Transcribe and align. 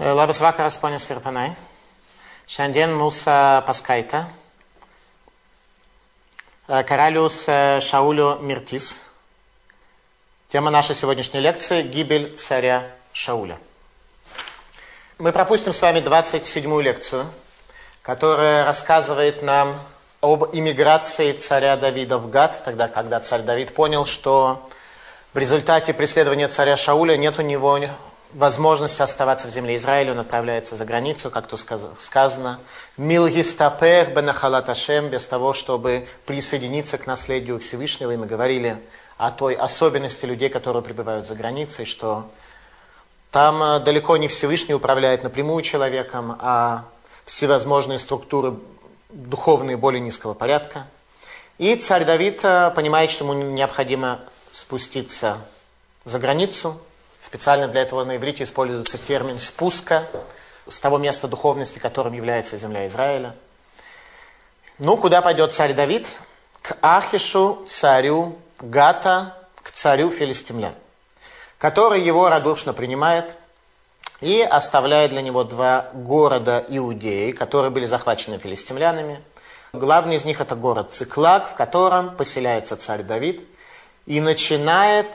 Labas 0.00 0.40
vakaras, 0.40 0.76
ponios 0.76 1.04
ir 1.06 1.20
panai. 1.22 1.52
Šiandien 2.50 2.90
mūsų 2.98 3.34
paskaita 3.62 4.24
Karalius 6.66 7.44
Шаулю 7.78 8.40
Миртис. 8.42 8.98
Тема 10.48 10.72
нашей 10.72 10.96
сегодняшней 10.96 11.38
лекции– 11.38 11.82
гибель 11.94 12.34
царя 12.36 12.90
Шауля. 13.12 13.56
Мы 15.18 15.30
пропустим 15.30 15.72
с 15.72 15.80
вами 15.80 16.00
27-ю 16.00 16.80
лекцию, 16.80 17.30
которая 18.02 18.64
рассказывает 18.64 19.44
нам 19.44 19.80
об 20.20 20.56
иммиграции 20.56 21.34
царя 21.34 21.76
Давида 21.76 22.18
в 22.18 22.30
Гад, 22.30 22.64
тогда, 22.64 22.88
когда 22.88 23.20
царь 23.20 23.42
Давид 23.42 23.72
понял, 23.72 24.06
что 24.06 24.68
в 25.34 25.38
результате 25.38 25.94
преследования 25.94 26.48
царя 26.48 26.76
Шауля 26.76 27.16
нет 27.16 27.38
у 27.38 27.42
него 27.42 27.78
возможности 28.34 29.00
оставаться 29.00 29.48
в 29.48 29.50
земле 29.50 29.76
Израиля, 29.76 30.12
он 30.12 30.18
отправляется 30.18 30.76
за 30.76 30.84
границу, 30.84 31.30
как 31.30 31.46
тут 31.46 31.60
сказано, 31.98 32.60
«Милгистапех 32.96 34.12
бенахалат 34.12 34.68
Ашем», 34.68 35.08
без 35.08 35.26
того, 35.26 35.54
чтобы 35.54 36.06
присоединиться 36.26 36.98
к 36.98 37.06
наследию 37.06 37.58
Всевышнего. 37.58 38.10
И 38.10 38.16
мы 38.16 38.26
говорили 38.26 38.82
о 39.16 39.30
той 39.30 39.54
особенности 39.54 40.26
людей, 40.26 40.48
которые 40.48 40.82
пребывают 40.82 41.26
за 41.26 41.34
границей, 41.34 41.84
что 41.84 42.28
там 43.30 43.62
э, 43.62 43.80
далеко 43.80 44.16
не 44.16 44.28
Всевышний 44.28 44.74
управляет 44.74 45.22
напрямую 45.24 45.62
человеком, 45.62 46.36
а 46.40 46.84
всевозможные 47.24 47.98
структуры 47.98 48.54
духовные 49.10 49.76
более 49.76 50.00
низкого 50.00 50.34
порядка. 50.34 50.86
И 51.58 51.76
царь 51.76 52.04
Давид 52.04 52.40
э, 52.42 52.72
понимает, 52.74 53.10
что 53.10 53.24
ему 53.24 53.34
необходимо 53.34 54.20
спуститься 54.52 55.38
за 56.04 56.18
границу, 56.18 56.80
Специально 57.24 57.68
для 57.68 57.80
этого 57.80 58.04
на 58.04 58.16
иврите 58.16 58.44
используется 58.44 58.98
термин 58.98 59.38
«спуска» 59.38 60.06
с 60.68 60.78
того 60.78 60.98
места 60.98 61.26
духовности, 61.26 61.78
которым 61.78 62.12
является 62.12 62.58
земля 62.58 62.86
Израиля. 62.86 63.34
Ну, 64.78 64.98
куда 64.98 65.22
пойдет 65.22 65.54
царь 65.54 65.72
Давид? 65.72 66.06
К 66.60 66.76
Ахишу, 66.82 67.64
царю 67.66 68.36
Гата, 68.60 69.34
к 69.62 69.70
царю 69.70 70.10
филистимлян, 70.10 70.74
который 71.56 72.02
его 72.02 72.28
радушно 72.28 72.74
принимает 72.74 73.34
и 74.20 74.42
оставляет 74.42 75.10
для 75.10 75.22
него 75.22 75.44
два 75.44 75.88
города 75.94 76.62
Иудеи, 76.68 77.32
которые 77.32 77.70
были 77.70 77.86
захвачены 77.86 78.36
филистимлянами. 78.36 79.18
Главный 79.72 80.16
из 80.16 80.26
них 80.26 80.42
это 80.42 80.56
город 80.56 80.92
Циклаг, 80.92 81.48
в 81.48 81.54
котором 81.54 82.16
поселяется 82.16 82.76
царь 82.76 83.02
Давид 83.02 83.42
и 84.04 84.20
начинает 84.20 85.06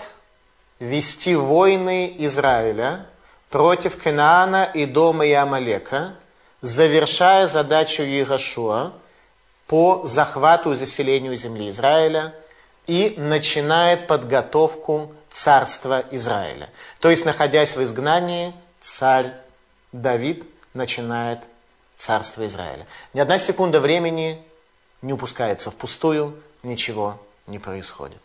вести 0.80 1.36
войны 1.36 2.16
Израиля 2.20 3.06
против 3.50 4.02
Канаана 4.02 4.70
и 4.74 4.86
дома 4.86 5.26
и 5.26 5.34
Амалека, 5.34 6.16
завершая 6.62 7.48
задачу 7.48 8.04
Иерошуа 8.04 8.94
по 9.68 10.02
захвату 10.06 10.72
и 10.72 10.76
заселению 10.76 11.36
земли 11.36 11.70
Израиля 11.70 12.34
и 12.88 13.16
начинает 13.18 14.08
подготовку 14.08 15.14
царства 15.30 16.04
Израиля. 16.12 16.70
То 17.00 17.10
есть, 17.10 17.26
находясь 17.26 17.76
в 17.76 17.84
изгнании, 17.84 18.54
царь 18.82 19.34
Давид 19.92 20.44
начинает 20.74 21.40
царство 21.96 22.46
Израиля. 22.46 22.88
Ни 23.14 23.20
одна 23.20 23.38
секунда 23.38 23.80
времени 23.80 24.42
не 25.02 25.14
упускается 25.14 25.70
впустую, 25.70 26.42
ничего 26.64 27.20
не 27.48 27.60
происходит. 27.60 28.22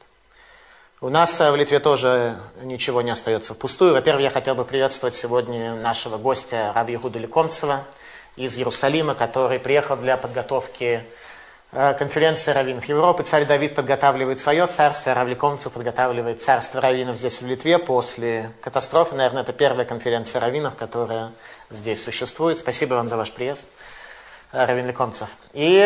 У 1.05 1.11
нас 1.11 1.39
э, 1.39 1.51
в 1.51 1.57
Литве 1.57 1.81
тоже 1.81 2.35
ничего 2.63 3.03
не 3.03 3.11
остается 3.11 3.53
впустую. 3.53 3.93
Во-первых, 3.93 4.23
я 4.23 4.31
хотел 4.31 4.55
бы 4.55 4.65
приветствовать 4.65 5.15
сегодня 5.15 5.75
нашего 5.75 6.17
гостя 6.17 6.73
Раби 6.75 6.95
Игуда 6.95 7.19
Лекомцева 7.19 7.85
из 8.37 8.57
Иерусалима, 8.57 9.15
который 9.15 9.59
приехал 9.59 9.99
для 9.99 10.17
подготовки 10.17 11.05
э, 11.73 11.93
конференции 11.99 12.53
раввинов 12.53 12.87
Европы. 12.87 13.23
Царь 13.23 13.45
Давид 13.45 13.75
подготавливает 13.75 14.41
свое 14.41 14.67
царство, 14.67 15.13
а 15.13 15.15
Рав 15.15 15.29
Лекомцев 15.29 15.75
подготавливает 15.75 16.41
царство 16.41 16.81
раввинов 16.81 17.19
здесь 17.19 17.43
в 17.43 17.47
Литве 17.47 17.79
после 17.79 18.53
катастрофы. 18.63 19.15
Наверное, 19.15 19.43
это 19.43 19.53
первая 19.53 19.85
конференция 19.85 20.41
раввинов, 20.41 20.75
которая 20.75 21.33
здесь 21.69 22.03
существует. 22.03 22.57
Спасибо 22.57 22.95
вам 22.95 23.09
за 23.09 23.19
ваш 23.19 23.31
приезд, 23.31 23.67
э, 24.53 24.65
Равин 24.65 24.87
Лекомцев. 24.87 25.29
И 25.53 25.77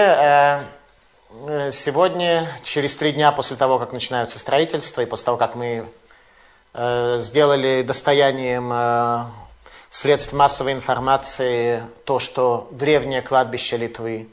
сегодня, 1.72 2.48
через 2.62 2.96
три 2.96 3.12
дня 3.12 3.32
после 3.32 3.56
того, 3.56 3.78
как 3.78 3.92
начинаются 3.92 4.38
строительства, 4.38 5.02
и 5.02 5.06
после 5.06 5.26
того, 5.26 5.36
как 5.36 5.54
мы 5.54 5.86
э, 6.72 7.18
сделали 7.20 7.82
достоянием 7.82 8.70
э, 8.72 9.24
средств 9.90 10.32
массовой 10.32 10.72
информации 10.72 11.82
то, 12.04 12.18
что 12.18 12.68
древнее 12.70 13.20
кладбище 13.20 13.76
Литвы 13.76 14.28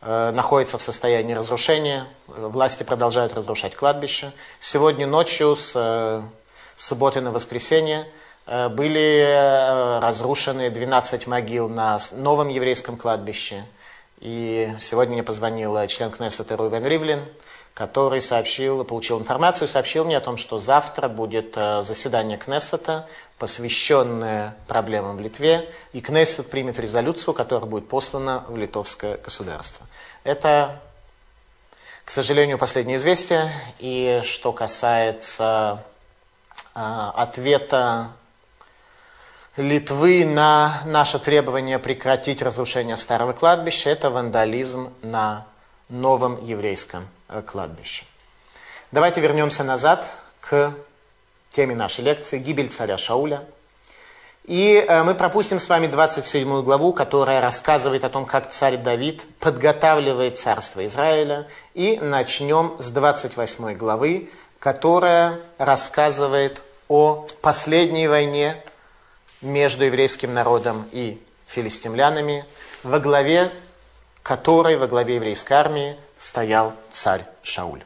э, 0.00 0.30
находится 0.32 0.76
в 0.76 0.82
состоянии 0.82 1.34
разрушения, 1.34 2.08
власти 2.26 2.82
продолжают 2.82 3.34
разрушать 3.34 3.76
кладбище. 3.76 4.32
Сегодня 4.58 5.06
ночью 5.06 5.54
с 5.54 5.72
э, 5.76 6.22
субботы 6.76 7.20
на 7.20 7.30
воскресенье 7.30 8.08
э, 8.46 8.68
были 8.68 9.24
э, 9.24 10.00
разрушены 10.00 10.68
12 10.68 11.28
могил 11.28 11.68
на 11.68 12.00
новом 12.10 12.48
еврейском 12.48 12.96
кладбище– 12.96 13.64
и 14.20 14.74
сегодня 14.80 15.14
мне 15.14 15.22
позвонил 15.22 15.86
член 15.86 16.10
Кнессета 16.10 16.56
Руйвен 16.56 16.84
Ривлин, 16.84 17.24
который 17.74 18.20
сообщил, 18.20 18.82
получил 18.82 19.20
информацию, 19.20 19.68
сообщил 19.68 20.04
мне 20.04 20.16
о 20.16 20.20
том, 20.20 20.36
что 20.36 20.58
завтра 20.58 21.08
будет 21.08 21.52
э, 21.56 21.82
заседание 21.84 22.36
Кнессета, 22.36 23.08
посвященное 23.38 24.56
проблемам 24.66 25.16
в 25.16 25.20
Литве, 25.20 25.72
и 25.92 26.00
Кнессет 26.00 26.50
примет 26.50 26.80
резолюцию, 26.80 27.34
которая 27.34 27.70
будет 27.70 27.88
послана 27.88 28.44
в 28.48 28.56
литовское 28.56 29.16
государство. 29.18 29.86
Это, 30.24 30.80
к 32.04 32.10
сожалению, 32.10 32.58
последнее 32.58 32.96
известие. 32.96 33.52
И 33.78 34.22
что 34.24 34.52
касается 34.52 35.84
э, 36.74 36.80
ответа 37.14 38.10
Литвы 39.58 40.24
на 40.24 40.82
наше 40.86 41.18
требование 41.18 41.80
прекратить 41.80 42.42
разрушение 42.42 42.96
старого 42.96 43.32
кладбища, 43.32 43.90
это 43.90 44.08
вандализм 44.08 44.94
на 45.02 45.46
новом 45.88 46.40
еврейском 46.44 47.08
э, 47.28 47.42
кладбище. 47.42 48.04
Давайте 48.92 49.20
вернемся 49.20 49.64
назад 49.64 50.08
к 50.40 50.74
теме 51.50 51.74
нашей 51.74 52.04
лекции 52.04 52.38
«Гибель 52.38 52.68
царя 52.68 52.98
Шауля». 52.98 53.46
И 54.44 54.76
э, 54.76 55.02
мы 55.02 55.16
пропустим 55.16 55.58
с 55.58 55.68
вами 55.68 55.88
27 55.88 56.62
главу, 56.62 56.92
которая 56.92 57.40
рассказывает 57.40 58.04
о 58.04 58.10
том, 58.10 58.26
как 58.26 58.50
царь 58.50 58.76
Давид 58.76 59.26
подготавливает 59.40 60.38
царство 60.38 60.86
Израиля. 60.86 61.48
И 61.74 61.98
начнем 61.98 62.76
с 62.78 62.90
28 62.90 63.74
главы, 63.74 64.30
которая 64.60 65.40
рассказывает 65.58 66.62
о 66.86 67.26
последней 67.42 68.06
войне 68.06 68.62
между 69.40 69.84
еврейским 69.84 70.34
народом 70.34 70.88
и 70.92 71.20
филистимлянами, 71.46 72.44
во 72.82 72.98
главе 72.98 73.50
которой, 74.22 74.76
во 74.76 74.86
главе 74.86 75.16
еврейской 75.16 75.54
армии, 75.54 75.96
стоял 76.18 76.74
царь 76.90 77.24
Шауль. 77.42 77.82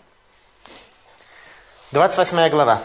28 1.93 2.49
глава. 2.49 2.83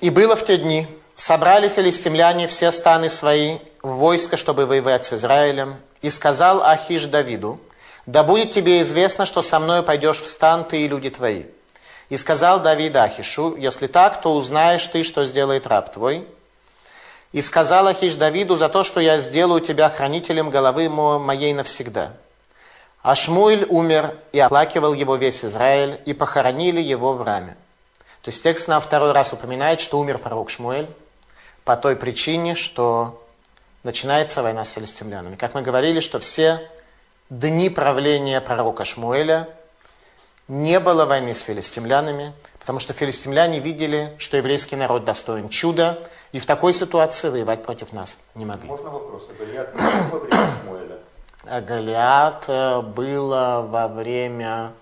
«И 0.00 0.10
было 0.10 0.36
в 0.36 0.44
те 0.44 0.58
дни, 0.58 0.86
собрали 1.16 1.68
филистимляне 1.68 2.46
все 2.46 2.70
станы 2.70 3.08
свои 3.10 3.58
войско, 3.82 4.36
чтобы 4.36 4.66
воевать 4.66 5.04
с 5.04 5.14
Израилем, 5.14 5.76
и 6.02 6.10
сказал 6.10 6.62
Ахиш 6.62 7.06
Давиду, 7.06 7.60
да 8.06 8.22
будет 8.24 8.52
тебе 8.52 8.82
известно, 8.82 9.26
что 9.26 9.42
со 9.42 9.58
мной 9.58 9.82
пойдешь 9.82 10.20
в 10.20 10.26
стан 10.26 10.64
ты 10.64 10.82
и 10.82 10.88
люди 10.88 11.10
твои. 11.10 11.44
И 12.08 12.16
сказал 12.16 12.60
Давид 12.60 12.94
Ахишу, 12.96 13.56
если 13.56 13.86
так, 13.86 14.20
то 14.20 14.34
узнаешь 14.34 14.86
ты, 14.86 15.02
что 15.02 15.24
сделает 15.24 15.66
раб 15.66 15.92
твой, 15.92 16.26
и 17.32 17.40
сказал 17.40 17.86
Ахиш 17.86 18.14
Давиду 18.14 18.56
за 18.56 18.68
то, 18.68 18.84
что 18.84 19.00
я 19.00 19.18
сделаю 19.18 19.60
тебя 19.60 19.88
хранителем 19.88 20.50
головы 20.50 20.88
моей 20.88 21.54
навсегда. 21.54 22.12
А 23.02 23.14
Шмуэль 23.14 23.66
умер, 23.68 24.16
и 24.32 24.38
оплакивал 24.38 24.92
его 24.92 25.16
весь 25.16 25.44
Израиль, 25.44 26.00
и 26.04 26.12
похоронили 26.12 26.80
его 26.80 27.14
в 27.14 27.22
раме. 27.22 27.56
То 28.22 28.28
есть 28.28 28.42
текст 28.42 28.68
нам 28.68 28.80
второй 28.80 29.12
раз 29.12 29.32
упоминает, 29.32 29.80
что 29.80 29.98
умер 29.98 30.18
пророк 30.18 30.50
Шмуэль 30.50 30.88
по 31.64 31.76
той 31.76 31.96
причине, 31.96 32.54
что 32.54 33.20
начинается 33.82 34.42
война 34.42 34.64
с 34.64 34.70
филистимлянами. 34.70 35.34
Как 35.34 35.54
мы 35.54 35.62
говорили, 35.62 35.98
что 35.98 36.20
все 36.20 36.68
дни 37.30 37.70
правления 37.70 38.40
пророка 38.40 38.84
Шмуэля 38.84 39.48
не 40.52 40.80
было 40.80 41.06
войны 41.06 41.32
с 41.32 41.40
филистимлянами, 41.40 42.34
потому 42.60 42.78
что 42.78 42.92
филистимляне 42.92 43.58
видели, 43.58 44.14
что 44.18 44.36
еврейский 44.36 44.76
народ 44.76 45.02
достоин 45.04 45.48
чуда, 45.48 46.06
и 46.32 46.38
в 46.38 46.44
такой 46.44 46.74
ситуации 46.74 47.30
воевать 47.30 47.64
против 47.64 47.94
нас 47.94 48.18
не 48.34 48.44
могли. 48.44 48.68
Можно 48.68 48.90
вопрос? 48.90 49.22
А 49.30 49.32
Голиат 49.38 49.72
был 49.72 50.10
во 50.10 50.18
время 50.18 50.52
Шмуэля? 50.62 50.98
А 51.44 51.60
Голиат 51.62 52.44
э, 52.48 52.82
было 52.82 53.66
во 53.66 53.88
время... 53.88 54.72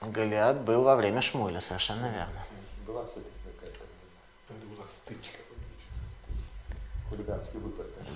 Голиат 0.00 0.60
был 0.62 0.82
во 0.82 0.96
время 0.96 1.20
Шмуэля, 1.20 1.60
совершенно 1.60 2.06
верно. 2.06 2.44
Была 2.84 3.04
все-таки 3.04 3.30
какая-то... 3.44 3.78
Там 4.48 4.56
была 4.74 4.86
стычка. 4.88 5.38
Хулиганский. 7.08 7.60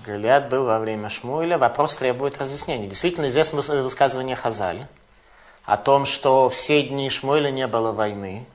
Голиат 0.07 0.49
был 0.49 0.65
во 0.65 0.79
время 0.79 1.11
Шмуэля. 1.11 1.59
Вопрос 1.59 1.97
требует 1.97 2.39
разъяснения. 2.39 2.87
Действительно 2.87 3.29
известно 3.29 3.59
выс- 3.59 3.83
высказывание 3.83 4.37
Хазаль 4.37 4.87
о 5.65 5.77
том, 5.77 6.07
что 6.07 6.49
все 6.49 6.83
дни 6.83 7.11
Шмуэля 7.11 7.51
не 7.51 7.67
было 7.67 7.93
войны. 7.93 8.47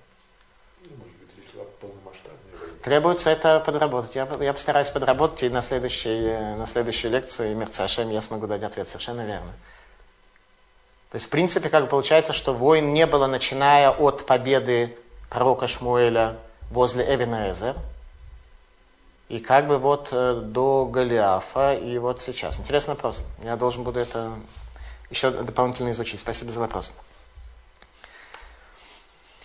Требуется 2.84 3.30
это 3.30 3.60
подработать. 3.60 4.16
Я, 4.16 4.28
я 4.40 4.54
постараюсь 4.54 4.90
подработать, 4.90 5.44
и 5.44 5.50
на, 5.50 5.62
следующей, 5.62 6.56
на 6.56 6.66
следующей 6.66 7.10
лекции 7.10 7.54
Мерцашем 7.54 8.10
я 8.10 8.22
смогу 8.22 8.48
дать 8.48 8.64
ответ. 8.64 8.88
Совершенно 8.88 9.22
верно. 9.22 9.52
То 11.12 11.16
есть, 11.16 11.28
в 11.28 11.30
принципе, 11.30 11.70
как 11.70 11.90
получается, 11.90 12.32
что 12.34 12.54
войн 12.54 12.94
не 12.94 13.06
было, 13.06 13.28
начиная 13.28 13.92
от 13.92 14.26
победы 14.26 14.98
пророка 15.30 15.68
Шмуэля 15.68 16.38
возле 16.72 17.04
Эвенезер, 17.04 17.76
и 19.32 19.40
как 19.40 19.66
бы 19.66 19.78
вот 19.78 20.10
э, 20.12 20.42
до 20.44 20.86
Голиафа, 20.86 21.74
и 21.74 21.98
вот 21.98 22.20
сейчас. 22.20 22.60
Интересный 22.60 22.96
вопрос. 22.96 23.24
Я 23.42 23.56
должен 23.56 23.84
буду 23.84 23.98
это 23.98 24.34
еще 25.10 25.32
дополнительно 25.32 25.92
изучить. 25.92 26.20
Спасибо 26.20 26.52
за 26.52 26.60
вопрос. 26.60 26.92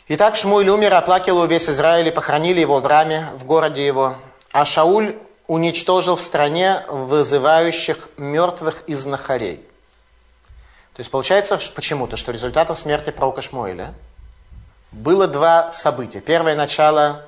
Итак, 0.08 0.34
Шмуэль 0.34 0.68
умер, 0.70 0.92
оплакивал 0.92 1.46
весь 1.46 1.68
Израиль, 1.68 2.08
и 2.08 2.10
похоронили 2.10 2.58
его 2.58 2.80
в 2.80 2.86
раме, 2.86 3.28
в 3.36 3.44
городе 3.44 3.86
его. 3.86 4.16
А 4.50 4.64
Шауль 4.64 5.14
уничтожил 5.46 6.16
в 6.16 6.22
стране 6.22 6.82
вызывающих 6.88 8.08
мертвых 8.16 8.82
из 8.88 9.06
Нахарей. 9.06 9.58
То 10.94 11.00
есть 11.00 11.12
получается 11.12 11.60
почему-то, 11.76 12.16
что 12.16 12.32
результатом 12.32 12.74
смерти 12.74 13.10
пророка 13.10 13.40
Шмуэля 13.40 13.94
было 14.90 15.28
два 15.28 15.70
события. 15.70 16.18
Первое 16.20 16.56
начало 16.56 17.24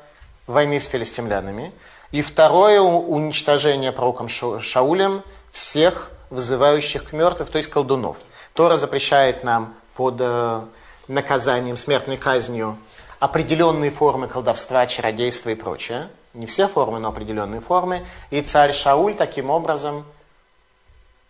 войны 0.49 0.81
с 0.81 0.87
филистимлянами, 0.87 1.73
и 2.11 2.23
второе 2.23 2.81
уничтожение 2.81 3.93
пророком 3.93 4.29
Шаулем 4.29 5.23
всех 5.53 6.11
вызывающих 6.31 7.05
к 7.05 7.13
мертвых, 7.13 7.51
то 7.51 7.59
есть 7.59 7.71
колдунов. 7.71 8.19
Тора 8.55 8.77
запрещает 8.77 9.45
нам 9.45 9.75
под 9.95 10.17
э, 10.19 10.63
наказанием, 11.07 11.77
смертной 11.77 12.17
казнью 12.17 12.79
определенные 13.19 13.91
формы 13.91 14.29
колдовства, 14.29 14.87
чародейства 14.87 15.51
и 15.51 15.55
прочее. 15.55 16.09
Не 16.35 16.47
все 16.47 16.69
формы, 16.69 16.99
но 16.99 17.09
определенные 17.09 17.61
формы. 17.61 18.07
И 18.31 18.41
царь 18.43 18.73
Шауль 18.73 19.15
таким 19.15 19.51
образом, 19.51 20.05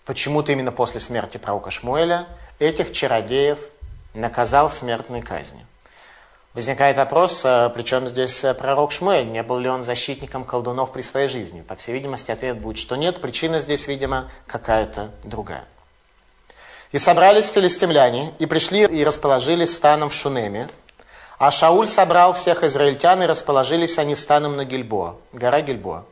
почему-то 0.05 0.53
именно 0.53 0.73
после 0.73 1.01
смерти 1.01 1.39
пророка 1.39 1.71
Шмуэля, 1.71 2.27
этих 2.59 2.93
чародеев 2.93 3.59
наказал 4.15 4.69
смертной 4.69 5.23
казнью. 5.23 5.67
Возникает 6.58 6.96
вопрос, 6.96 7.43
э, 7.44 7.70
при 7.72 7.84
чем 7.84 8.08
здесь 8.08 8.43
э, 8.43 8.52
пророк 8.52 8.90
Шмуэль? 8.90 9.28
Не 9.28 9.44
был 9.44 9.58
ли 9.58 9.69
он 9.69 9.84
защитником 9.84 10.43
колдунов 10.44 10.90
при 10.90 11.02
своей 11.02 11.28
жизни? 11.28 11.60
По 11.60 11.76
всей 11.76 11.93
видимости, 11.93 12.32
ответ 12.32 12.58
будет, 12.58 12.78
что 12.78 12.96
нет. 12.96 13.20
Причина 13.20 13.60
здесь, 13.60 13.87
видимо, 13.87 14.28
какая-то 14.49 15.12
другая. 15.22 15.66
И 16.90 16.99
собрались 16.99 17.46
филистимляне, 17.46 18.34
и 18.40 18.46
пришли 18.46 18.82
и 18.82 19.05
расположились 19.05 19.72
станом 19.72 20.10
в 20.10 20.14
Шунеме. 20.14 20.69
А 21.38 21.52
Шауль 21.52 21.87
собрал 21.87 22.32
всех 22.32 22.64
израильтян, 22.64 23.22
и 23.22 23.26
расположились 23.26 23.96
они 23.96 24.16
станом 24.16 24.56
на 24.56 24.64
Гильбоа, 24.64 25.14
гора 25.32 25.60
Гильбоа. 25.60 26.06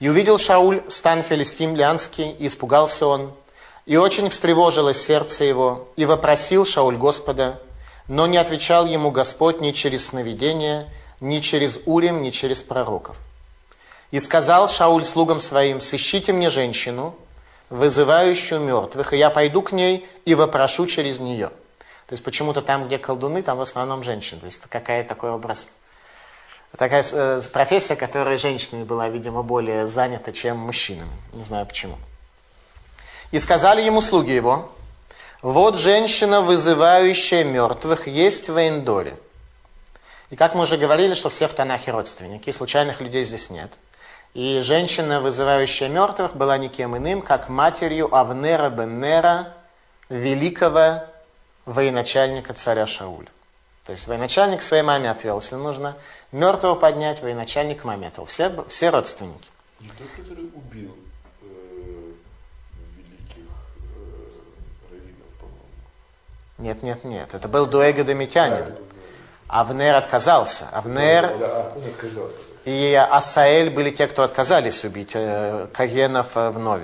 И 0.00 0.08
увидел 0.08 0.38
Шауль 0.38 0.82
стан 0.88 1.22
филистимлянский, 1.22 2.32
и 2.32 2.48
испугался 2.48 3.06
он, 3.06 3.32
и 3.84 3.96
очень 3.96 4.28
встревожилось 4.28 5.00
сердце 5.00 5.44
его, 5.44 5.88
и 5.94 6.04
вопросил 6.04 6.64
Шауль 6.64 6.96
Господа, 6.96 7.60
но 8.08 8.26
не 8.26 8.36
отвечал 8.36 8.86
ему 8.86 9.10
Господь 9.10 9.60
ни 9.60 9.72
через 9.72 10.06
сновидение, 10.06 10.88
ни 11.20 11.40
через 11.40 11.80
Урим, 11.86 12.22
ни 12.22 12.30
через 12.30 12.62
пророков. 12.62 13.16
И 14.10 14.20
сказал 14.20 14.68
Шауль 14.68 15.04
слугам 15.04 15.40
своим, 15.40 15.80
сыщите 15.80 16.32
мне 16.32 16.50
женщину, 16.50 17.16
вызывающую 17.70 18.60
мертвых, 18.60 19.12
и 19.12 19.16
я 19.16 19.30
пойду 19.30 19.62
к 19.62 19.72
ней 19.72 20.06
и 20.24 20.34
вопрошу 20.34 20.86
через 20.86 21.18
нее. 21.18 21.48
То 22.06 22.12
есть 22.12 22.22
почему-то 22.22 22.62
там, 22.62 22.86
где 22.86 22.98
колдуны, 22.98 23.42
там 23.42 23.58
в 23.58 23.62
основном 23.62 24.04
женщины. 24.04 24.40
То 24.40 24.46
есть 24.46 24.62
какая 24.68 25.02
такой 25.02 25.30
образ, 25.30 25.68
такая 26.76 27.04
э, 27.10 27.42
профессия, 27.52 27.96
которая 27.96 28.38
женщинами 28.38 28.84
была, 28.84 29.08
видимо, 29.08 29.42
более 29.42 29.88
занята, 29.88 30.30
чем 30.30 30.58
мужчинами. 30.58 31.10
Не 31.32 31.42
знаю 31.42 31.66
почему. 31.66 31.98
И 33.32 33.40
сказали 33.40 33.82
ему 33.82 34.00
слуги 34.00 34.30
его, 34.30 34.70
вот 35.52 35.78
женщина, 35.78 36.40
вызывающая 36.40 37.44
мертвых, 37.44 38.08
есть 38.08 38.48
в 38.48 38.58
Эндоре. 38.58 39.16
И 40.30 40.34
как 40.34 40.56
мы 40.56 40.64
уже 40.64 40.76
говорили, 40.76 41.14
что 41.14 41.28
все 41.28 41.46
в 41.46 41.54
Танахе 41.54 41.92
родственники, 41.92 42.50
случайных 42.50 43.00
людей 43.00 43.22
здесь 43.22 43.48
нет. 43.48 43.70
И 44.34 44.60
женщина, 44.60 45.20
вызывающая 45.20 45.88
мертвых, 45.88 46.34
была 46.34 46.58
никем 46.58 46.96
иным, 46.96 47.22
как 47.22 47.48
матерью 47.48 48.12
Авнера 48.12 48.70
Беннера, 48.70 49.54
великого 50.08 51.04
военачальника 51.64 52.52
царя 52.52 52.88
Шауля. 52.88 53.28
То 53.84 53.92
есть 53.92 54.08
военачальник 54.08 54.64
своей 54.64 54.82
маме 54.82 55.08
отвел, 55.08 55.38
если 55.38 55.54
нужно 55.54 55.96
мертвого 56.32 56.74
поднять, 56.74 57.22
военачальник 57.22 57.84
маме 57.84 58.08
отвел. 58.08 58.26
Все, 58.26 58.64
все 58.68 58.90
родственники. 58.90 59.48
Не 59.78 59.90
тот, 59.90 60.08
который 60.16 60.50
убил 60.52 60.96
Нет, 66.58 66.82
нет, 66.82 67.04
нет. 67.04 67.34
Это 67.34 67.48
был 67.48 67.66
Дуэга 67.66 68.04
Домитянин. 68.04 68.74
Авнер 69.48 69.94
отказался. 69.94 70.68
Авнер 70.72 71.24
А, 71.24 71.72
и 72.64 72.94
Асаэль 72.94 73.70
были 73.70 73.90
те, 73.90 74.08
кто 74.08 74.22
отказались 74.24 74.84
убить 74.84 75.12
э, 75.14 75.68
Кагенов 75.72 76.36
э, 76.36 76.50
вновь. 76.50 76.82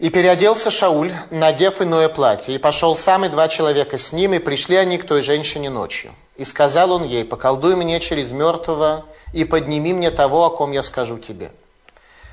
И 0.00 0.10
переоделся 0.10 0.72
Шауль, 0.72 1.12
надев 1.30 1.80
иное 1.80 2.08
платье, 2.08 2.56
и 2.56 2.58
пошел 2.58 2.96
сам 2.96 3.24
и 3.24 3.28
два 3.28 3.46
человека 3.46 3.98
с 3.98 4.10
ним, 4.12 4.34
и 4.34 4.40
пришли 4.40 4.74
они 4.74 4.98
к 4.98 5.06
той 5.06 5.22
женщине 5.22 5.70
ночью. 5.70 6.12
И 6.36 6.44
сказал 6.44 6.90
он 6.90 7.04
ей, 7.04 7.24
поколдуй 7.24 7.76
мне 7.76 8.00
через 8.00 8.32
мертвого, 8.32 9.04
и 9.32 9.44
подними 9.44 9.94
мне 9.94 10.10
того, 10.10 10.46
о 10.46 10.50
ком 10.50 10.72
я 10.72 10.82
скажу 10.82 11.18
тебе. 11.18 11.52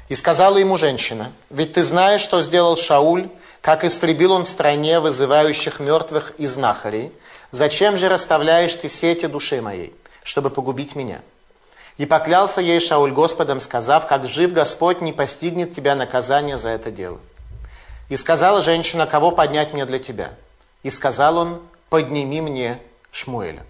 И 0.07 0.15
сказала 0.15 0.57
ему 0.57 0.77
женщина, 0.79 1.31
ведь 1.51 1.73
ты 1.73 1.83
знаешь, 1.83 2.21
что 2.21 2.41
сделал 2.41 2.75
Шауль, 2.75 3.29
как 3.61 3.83
истребил 3.83 4.31
он 4.31 4.45
в 4.45 4.49
стране 4.49 4.99
вызывающих 4.99 5.79
мертвых 5.79 6.33
из 6.37 6.57
нахарей. 6.57 7.11
Зачем 7.51 7.97
же 7.97 8.09
расставляешь 8.09 8.75
ты 8.75 8.87
сети 8.87 9.25
души 9.25 9.61
моей, 9.61 9.93
чтобы 10.23 10.49
погубить 10.49 10.95
меня? 10.95 11.21
И 11.97 12.05
поклялся 12.05 12.61
ей 12.61 12.79
Шауль 12.79 13.11
Господом, 13.11 13.59
сказав, 13.59 14.07
как 14.07 14.25
жив 14.25 14.53
Господь, 14.53 15.01
не 15.01 15.11
постигнет 15.11 15.75
тебя 15.75 15.95
наказание 15.95 16.57
за 16.57 16.69
это 16.69 16.91
дело. 16.91 17.19
И 18.07 18.15
сказала 18.15 18.61
женщина, 18.61 19.05
кого 19.05 19.31
поднять 19.31 19.73
мне 19.73 19.85
для 19.85 19.99
тебя? 19.99 20.31
И 20.83 20.89
сказал 20.89 21.37
он, 21.37 21.61
подними 21.89 22.39
мне 22.39 22.81
Шмуэля. 23.11 23.65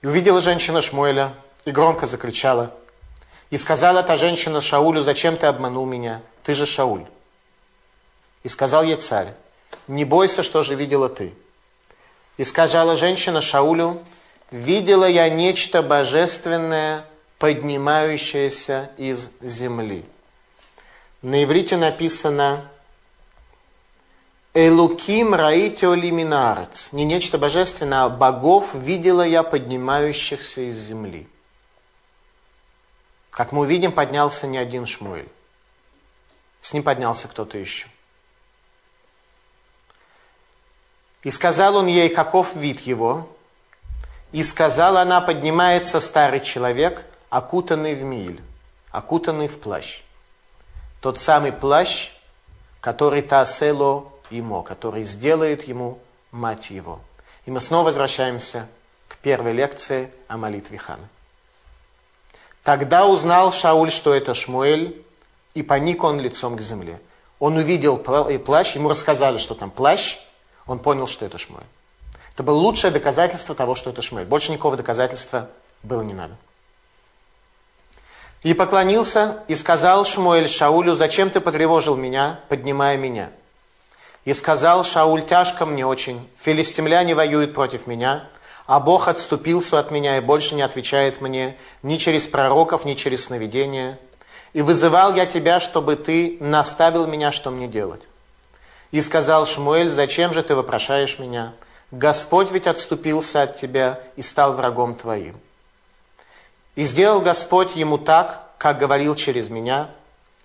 И 0.00 0.06
увидела 0.06 0.40
женщина 0.40 0.80
Шмуэля 0.80 1.34
и 1.66 1.70
громко 1.70 2.06
закричала. 2.06 2.72
И 3.50 3.58
сказала 3.58 4.02
та 4.02 4.16
женщина 4.16 4.60
Шаулю, 4.60 5.02
зачем 5.02 5.36
ты 5.36 5.46
обманул 5.46 5.84
меня? 5.84 6.22
Ты 6.42 6.54
же 6.54 6.64
Шауль. 6.64 7.04
И 8.44 8.48
сказал 8.48 8.84
ей 8.84 8.96
царь, 8.96 9.34
не 9.88 10.04
бойся, 10.04 10.42
что 10.44 10.62
же 10.62 10.76
видела 10.76 11.08
ты. 11.08 11.34
И 12.36 12.44
сказала 12.44 12.96
женщина 12.96 13.40
Шаулю, 13.40 14.02
видела 14.50 15.06
я 15.08 15.28
нечто 15.28 15.82
божественное, 15.82 17.06
поднимающееся 17.38 18.90
из 18.96 19.30
земли. 19.40 20.04
На 21.22 21.42
иврите 21.42 21.76
написано 21.76 22.70
Элуким 24.56 25.34
раите 25.34 25.92
лиминарец. 25.94 26.92
Не 26.92 27.04
нечто 27.04 27.38
божественное, 27.38 28.04
а 28.04 28.08
богов 28.08 28.72
видела 28.74 29.22
я 29.22 29.42
поднимающихся 29.42 30.68
из 30.68 30.76
земли. 30.76 31.28
Как 33.30 33.50
мы 33.50 33.62
увидим, 33.62 33.90
поднялся 33.90 34.46
не 34.46 34.58
один 34.58 34.86
Шмуэль. 34.86 35.28
С 36.60 36.72
ним 36.72 36.84
поднялся 36.84 37.26
кто-то 37.26 37.58
еще. 37.58 37.88
И 41.24 41.30
сказал 41.30 41.76
он 41.76 41.86
ей, 41.86 42.10
каков 42.10 42.54
вид 42.54 42.80
его. 42.80 43.28
И 44.30 44.42
сказала 44.42 45.00
она, 45.00 45.20
поднимается 45.20 46.00
старый 46.00 46.40
человек, 46.40 47.06
окутанный 47.30 47.94
в 47.94 48.02
миль, 48.02 48.40
окутанный 48.90 49.48
в 49.48 49.58
плащ. 49.58 50.02
Тот 51.00 51.18
самый 51.18 51.52
плащ, 51.52 52.10
который 52.80 53.22
Таасело 53.22 54.12
ему, 54.30 54.62
который 54.62 55.02
сделает 55.02 55.66
ему 55.66 55.98
мать 56.30 56.70
его. 56.70 57.00
И 57.46 57.50
мы 57.50 57.60
снова 57.60 57.86
возвращаемся 57.86 58.68
к 59.08 59.16
первой 59.18 59.52
лекции 59.52 60.10
о 60.28 60.36
молитве 60.36 60.78
Хана. 60.78 61.08
Тогда 62.62 63.06
узнал 63.06 63.52
Шауль, 63.52 63.90
что 63.90 64.14
это 64.14 64.34
Шмуэль, 64.34 65.04
и 65.54 65.62
поник 65.62 66.02
он 66.02 66.20
лицом 66.20 66.56
к 66.56 66.60
земле. 66.60 67.00
Он 67.38 67.56
увидел 67.56 67.98
плащ, 67.98 68.74
ему 68.74 68.88
рассказали, 68.88 69.38
что 69.38 69.54
там 69.54 69.70
плащ, 69.70 70.18
он 70.66 70.78
понял, 70.78 71.06
что 71.06 71.24
это 71.24 71.38
Шмуэль. 71.38 71.66
Это 72.34 72.42
было 72.42 72.56
лучшее 72.56 72.90
доказательство 72.90 73.54
того, 73.54 73.74
что 73.74 73.90
это 73.90 74.02
Шмуэль. 74.02 74.26
Больше 74.26 74.50
никакого 74.50 74.76
доказательства 74.76 75.50
было 75.82 76.02
не 76.02 76.14
надо. 76.14 76.36
И 78.42 78.52
поклонился 78.52 79.42
и 79.48 79.54
сказал 79.54 80.04
Шмуэль 80.04 80.48
Шаулю, 80.48 80.94
зачем 80.94 81.30
ты 81.30 81.40
потревожил 81.40 81.96
меня, 81.96 82.40
поднимая 82.48 82.96
меня? 82.96 83.30
И 84.24 84.34
сказал 84.34 84.84
Шауль, 84.84 85.22
тяжко 85.22 85.64
мне 85.64 85.86
очень, 85.86 86.28
филистимляне 86.38 87.14
воюют 87.14 87.54
против 87.54 87.86
меня, 87.86 88.28
а 88.66 88.80
Бог 88.80 89.08
отступился 89.08 89.78
от 89.78 89.90
меня 89.90 90.18
и 90.18 90.20
больше 90.20 90.54
не 90.54 90.62
отвечает 90.62 91.20
мне 91.20 91.56
ни 91.82 91.96
через 91.96 92.26
пророков, 92.26 92.84
ни 92.84 92.94
через 92.94 93.24
сновидения. 93.24 93.98
И 94.52 94.62
вызывал 94.62 95.14
я 95.14 95.26
тебя, 95.26 95.60
чтобы 95.60 95.96
ты 95.96 96.36
наставил 96.40 97.06
меня, 97.06 97.32
что 97.32 97.50
мне 97.50 97.66
делать. 97.66 98.08
И 98.94 99.02
сказал 99.02 99.44
Шмуэль, 99.44 99.90
зачем 99.90 100.32
же 100.32 100.44
ты 100.44 100.54
вопрошаешь 100.54 101.18
меня? 101.18 101.54
Господь 101.90 102.52
ведь 102.52 102.68
отступился 102.68 103.42
от 103.42 103.56
тебя 103.56 103.98
и 104.14 104.22
стал 104.22 104.52
врагом 104.54 104.94
твоим. 104.94 105.40
И 106.76 106.84
сделал 106.84 107.20
Господь 107.20 107.74
ему 107.74 107.98
так, 107.98 108.52
как 108.56 108.78
говорил 108.78 109.16
через 109.16 109.50
меня, 109.50 109.90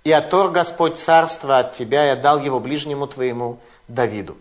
и 0.04 0.12
отор 0.12 0.50
Господь 0.50 0.98
царство 0.98 1.60
от 1.60 1.76
тебя 1.76 2.08
и 2.08 2.10
отдал 2.10 2.42
его 2.42 2.60
ближнему 2.60 3.06
твоему 3.06 3.60
Давиду. 3.88 4.36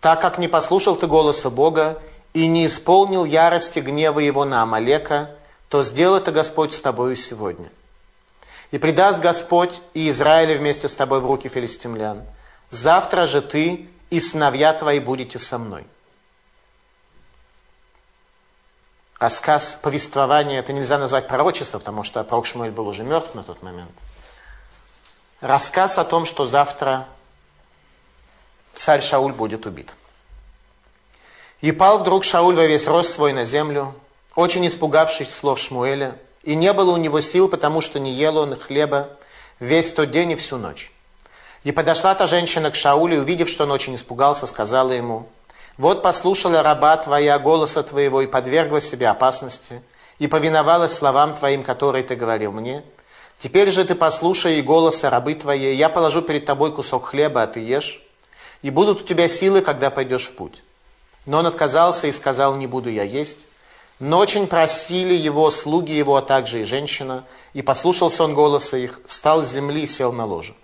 Так 0.00 0.22
как 0.22 0.38
не 0.38 0.48
послушал 0.48 0.96
ты 0.96 1.06
голоса 1.06 1.50
Бога 1.50 2.00
и 2.32 2.46
не 2.46 2.64
исполнил 2.64 3.26
ярости 3.26 3.80
гнева 3.80 4.20
его 4.20 4.46
на 4.46 4.62
Амалека, 4.62 5.32
то 5.68 5.82
сделал 5.82 6.16
это 6.16 6.32
Господь 6.32 6.72
с 6.72 6.80
тобою 6.80 7.14
сегодня. 7.16 7.68
И 8.70 8.78
предаст 8.78 9.20
Господь 9.20 9.82
и 9.92 10.08
Израиля 10.08 10.56
вместе 10.56 10.88
с 10.88 10.94
тобой 10.94 11.20
в 11.20 11.26
руки 11.26 11.50
филистимлян. 11.50 12.22
Завтра 12.74 13.26
же 13.26 13.40
ты 13.40 13.88
и 14.10 14.18
сыновья 14.18 14.72
твои 14.72 14.98
будете 14.98 15.38
со 15.38 15.58
мной. 15.58 15.86
Рассказ 19.20 19.78
повествования, 19.80 20.58
это 20.58 20.72
нельзя 20.72 20.98
назвать 20.98 21.28
пророчеством, 21.28 21.82
потому 21.82 22.02
что 22.02 22.24
пророк 22.24 22.46
Шмуэль 22.46 22.72
был 22.72 22.88
уже 22.88 23.04
мертв 23.04 23.32
на 23.36 23.44
тот 23.44 23.62
момент. 23.62 23.92
Рассказ 25.40 25.98
о 25.98 26.04
том, 26.04 26.26
что 26.26 26.46
завтра 26.46 27.06
царь 28.74 29.02
Шауль 29.02 29.32
будет 29.32 29.66
убит. 29.66 29.94
И 31.60 31.70
пал 31.70 32.00
вдруг 32.00 32.24
Шауль 32.24 32.56
во 32.56 32.66
весь 32.66 32.88
рост 32.88 33.12
свой 33.12 33.32
на 33.32 33.44
землю, 33.44 33.94
очень 34.34 34.66
испугавшись 34.66 35.32
слов 35.32 35.60
Шмуэля, 35.60 36.18
и 36.42 36.56
не 36.56 36.72
было 36.72 36.90
у 36.90 36.96
него 36.96 37.20
сил, 37.20 37.48
потому 37.48 37.80
что 37.80 38.00
не 38.00 38.10
ел 38.10 38.36
он 38.36 38.58
хлеба 38.58 39.10
весь 39.60 39.92
тот 39.92 40.10
день 40.10 40.32
и 40.32 40.34
всю 40.34 40.56
ночь. 40.56 40.90
И 41.64 41.72
подошла 41.72 42.14
та 42.14 42.26
женщина 42.26 42.70
к 42.70 42.74
Шаулю, 42.74 43.16
и, 43.16 43.20
увидев, 43.20 43.48
что 43.48 43.64
он 43.64 43.72
очень 43.72 43.94
испугался, 43.94 44.46
сказала 44.46 44.92
ему, 44.92 45.26
«Вот 45.78 46.02
послушала 46.02 46.62
раба 46.62 46.96
твоя 46.98 47.38
голоса 47.38 47.82
твоего 47.82 48.20
и 48.20 48.26
подвергла 48.26 48.80
себе 48.80 49.08
опасности, 49.08 49.82
и 50.18 50.28
повиновалась 50.28 50.92
словам 50.92 51.34
твоим, 51.34 51.62
которые 51.62 52.04
ты 52.04 52.14
говорил 52.14 52.52
мне. 52.52 52.84
Теперь 53.38 53.70
же 53.70 53.84
ты 53.84 53.94
послушай 53.94 54.58
и 54.58 54.62
голоса 54.62 55.10
рабы 55.10 55.34
твоей, 55.34 55.74
я 55.74 55.88
положу 55.88 56.22
перед 56.22 56.44
тобой 56.44 56.72
кусок 56.72 57.06
хлеба, 57.06 57.42
а 57.42 57.46
ты 57.46 57.60
ешь, 57.60 58.00
и 58.62 58.70
будут 58.70 59.00
у 59.00 59.04
тебя 59.04 59.26
силы, 59.26 59.62
когда 59.62 59.90
пойдешь 59.90 60.26
в 60.26 60.32
путь». 60.34 60.62
Но 61.24 61.38
он 61.38 61.46
отказался 61.46 62.06
и 62.06 62.12
сказал, 62.12 62.54
не 62.56 62.66
буду 62.66 62.90
я 62.90 63.02
есть. 63.02 63.46
Но 63.98 64.18
очень 64.18 64.46
просили 64.46 65.14
его 65.14 65.50
слуги 65.50 65.92
его, 65.92 66.16
а 66.16 66.22
также 66.22 66.62
и 66.62 66.64
женщина, 66.64 67.24
и 67.54 67.62
послушался 67.62 68.24
он 68.24 68.34
голоса 68.34 68.76
их, 68.76 69.00
встал 69.08 69.42
с 69.42 69.48
земли 69.48 69.84
и 69.84 69.86
сел 69.86 70.12
на 70.12 70.26
ложе. 70.26 70.54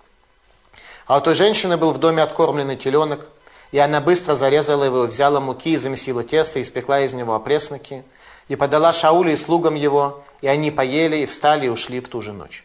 А 1.10 1.16
у 1.16 1.20
той 1.20 1.34
женщины 1.34 1.76
был 1.76 1.90
в 1.90 1.98
доме 1.98 2.22
откормленный 2.22 2.76
теленок, 2.76 3.26
и 3.72 3.78
она 3.78 4.00
быстро 4.00 4.36
зарезала 4.36 4.84
его, 4.84 5.02
взяла 5.06 5.40
муки, 5.40 5.76
замесила 5.76 6.22
тесто, 6.22 6.60
и 6.60 6.62
испекла 6.62 7.00
из 7.00 7.12
него 7.14 7.34
опресноки, 7.34 8.04
и 8.46 8.54
подала 8.54 8.92
Шаулю 8.92 9.32
и 9.32 9.36
слугам 9.36 9.74
его, 9.74 10.22
и 10.40 10.46
они 10.46 10.70
поели, 10.70 11.16
и 11.16 11.26
встали, 11.26 11.66
и 11.66 11.68
ушли 11.68 11.98
в 11.98 12.08
ту 12.08 12.20
же 12.20 12.32
ночь. 12.32 12.64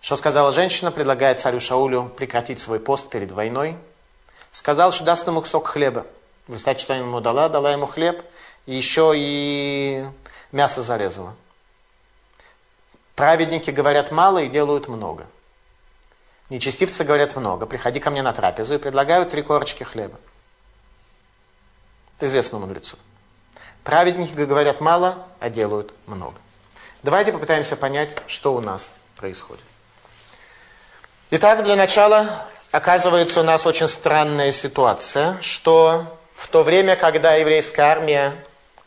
Что 0.00 0.16
сказала 0.16 0.50
женщина, 0.50 0.90
предлагая 0.90 1.34
царю 1.34 1.60
Шаулю 1.60 2.10
прекратить 2.16 2.58
свой 2.58 2.80
пост 2.80 3.10
перед 3.10 3.30
войной– 3.30 3.76
сказал, 4.50 4.92
что 4.92 5.04
даст 5.04 5.26
ему 5.26 5.42
кусок 5.42 5.66
хлеба. 5.66 6.06
В 6.46 6.52
результате, 6.52 6.80
что 6.80 6.94
ему 6.94 7.20
дала, 7.20 7.50
дала 7.50 7.70
ему 7.70 7.86
хлеб, 7.86 8.24
и 8.64 8.74
еще 8.74 9.12
и 9.14 10.06
мясо 10.52 10.80
зарезала. 10.80 11.36
Праведники 13.14 13.70
говорят 13.70 14.10
мало 14.10 14.38
и 14.38 14.48
делают 14.48 14.88
много. 14.88 15.26
Нечестивцы 16.50 17.04
говорят 17.04 17.34
много. 17.36 17.66
Приходи 17.66 18.00
ко 18.00 18.10
мне 18.10 18.22
на 18.22 18.32
трапезу 18.32 18.74
и 18.74 18.78
предлагают 18.78 19.30
три 19.30 19.42
корочки 19.42 19.82
хлеба. 19.82 20.18
Это 22.16 22.26
известно 22.26 22.58
мудрецу. 22.58 22.96
Праведники 23.82 24.32
говорят 24.32 24.80
мало, 24.80 25.26
а 25.40 25.50
делают 25.50 25.92
много. 26.06 26.36
Давайте 27.02 27.32
попытаемся 27.32 27.76
понять, 27.76 28.10
что 28.26 28.54
у 28.54 28.60
нас 28.60 28.92
происходит. 29.16 29.64
Итак, 31.30 31.64
для 31.64 31.76
начала 31.76 32.46
оказывается 32.70 33.40
у 33.40 33.44
нас 33.44 33.66
очень 33.66 33.88
странная 33.88 34.52
ситуация, 34.52 35.40
что 35.40 36.18
в 36.34 36.48
то 36.48 36.62
время, 36.62 36.96
когда 36.96 37.34
еврейская 37.34 37.82
армия 37.82 38.34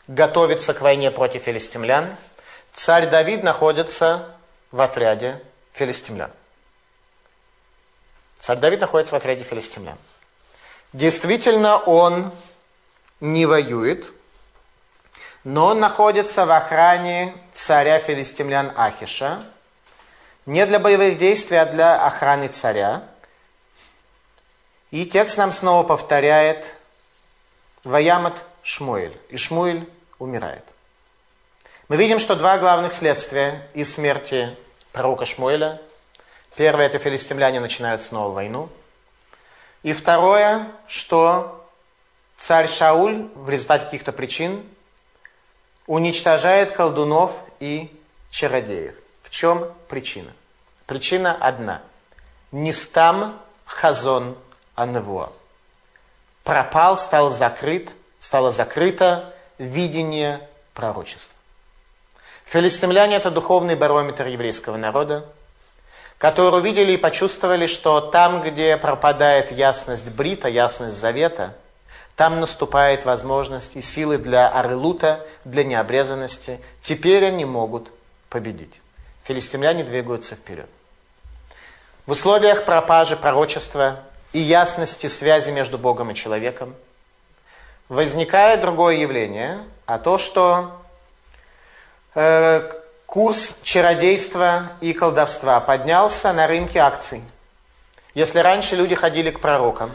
готовится 0.06 0.74
к 0.74 0.80
войне 0.80 1.10
против 1.10 1.42
филистимлян, 1.42 2.16
царь 2.72 3.08
Давид 3.08 3.42
находится 3.42 4.36
в 4.72 4.80
отряде 4.80 5.42
филистимлян. 5.72 6.30
Царь 8.38 8.58
Давид 8.58 8.80
находится 8.80 9.14
в 9.14 9.18
отряде 9.18 9.44
филистимлян. 9.44 9.98
Действительно, 10.92 11.78
он 11.78 12.32
не 13.20 13.46
воюет, 13.46 14.06
но 15.44 15.66
он 15.66 15.80
находится 15.80 16.46
в 16.46 16.50
охране 16.50 17.34
царя 17.52 17.98
филистимлян 17.98 18.72
Ахиша, 18.76 19.44
не 20.46 20.64
для 20.66 20.78
боевых 20.78 21.18
действий, 21.18 21.56
а 21.56 21.66
для 21.66 22.04
охраны 22.04 22.48
царя– 22.48 23.02
и 24.90 25.04
текст 25.04 25.36
нам 25.36 25.52
снова 25.52 25.86
повторяет 25.86 26.64
Ваямат 27.84 28.34
Шмуэль. 28.62 29.16
И 29.28 29.36
Шмуэль 29.36 29.88
умирает. 30.18 30.64
Мы 31.88 31.96
видим, 31.96 32.18
что 32.18 32.36
два 32.36 32.58
главных 32.58 32.92
следствия 32.92 33.68
из 33.74 33.92
смерти 33.94 34.56
пророка 34.92 35.26
Шмуэля. 35.26 35.80
Первое, 36.58 36.86
это 36.86 36.98
филистимляне 36.98 37.60
начинают 37.60 38.02
снова 38.02 38.32
войну. 38.32 38.68
И 39.84 39.92
второе, 39.92 40.66
что 40.88 41.64
царь 42.36 42.68
Шауль 42.68 43.28
в 43.36 43.48
результате 43.48 43.84
каких-то 43.84 44.10
причин 44.10 44.66
уничтожает 45.86 46.72
колдунов 46.72 47.30
и 47.60 47.96
чародеев. 48.30 48.96
В 49.22 49.30
чем 49.30 49.72
причина? 49.86 50.32
Причина 50.86 51.32
одна. 51.32 51.80
Нистам 52.50 53.40
хазон 53.64 54.36
Анневуа. 54.74 55.30
Пропал, 56.42 56.98
стал 56.98 57.30
закрыт, 57.30 57.92
стало 58.18 58.50
закрыто 58.50 59.32
видение 59.58 60.40
пророчества. 60.74 61.36
Филистимляне– 62.46 63.14
это 63.16 63.30
духовный 63.30 63.76
барометр 63.76 64.26
еврейского 64.26 64.76
народа, 64.76 65.24
которые 66.18 66.60
увидели 66.60 66.92
и 66.92 66.96
почувствовали, 66.96 67.66
что 67.66 68.00
там, 68.00 68.42
где 68.42 68.76
пропадает 68.76 69.52
ясность 69.52 70.10
брита, 70.10 70.48
ясность 70.48 70.96
завета, 70.96 71.54
там 72.16 72.40
наступает 72.40 73.04
возможность 73.04 73.76
и 73.76 73.80
силы 73.80 74.18
для 74.18 74.48
арелута, 74.48 75.24
для 75.44 75.62
необрезанности. 75.62 76.60
Теперь 76.82 77.24
они 77.24 77.44
могут 77.44 77.92
победить. 78.28 78.80
Филистимляне 79.22 79.84
двигаются 79.84 80.34
вперед. 80.34 80.68
В 82.06 82.12
условиях 82.12 82.64
пропажи 82.64 83.16
пророчества 83.16 84.00
и 84.32 84.40
ясности 84.40 85.06
связи 85.06 85.50
между 85.50 85.78
Богом 85.78 86.10
и 86.10 86.14
человеком, 86.14 86.74
возникает 87.88 88.60
другое 88.60 88.96
явление, 88.96 89.64
а 89.86 89.98
то, 89.98 90.18
что 90.18 90.72
э, 92.14 92.77
курс 93.08 93.58
чародейства 93.62 94.72
и 94.82 94.92
колдовства 94.92 95.60
поднялся 95.60 96.30
на 96.34 96.46
рынке 96.46 96.80
акций. 96.80 97.22
Если 98.12 98.38
раньше 98.38 98.76
люди 98.76 98.94
ходили 98.94 99.30
к 99.30 99.40
пророкам, 99.40 99.92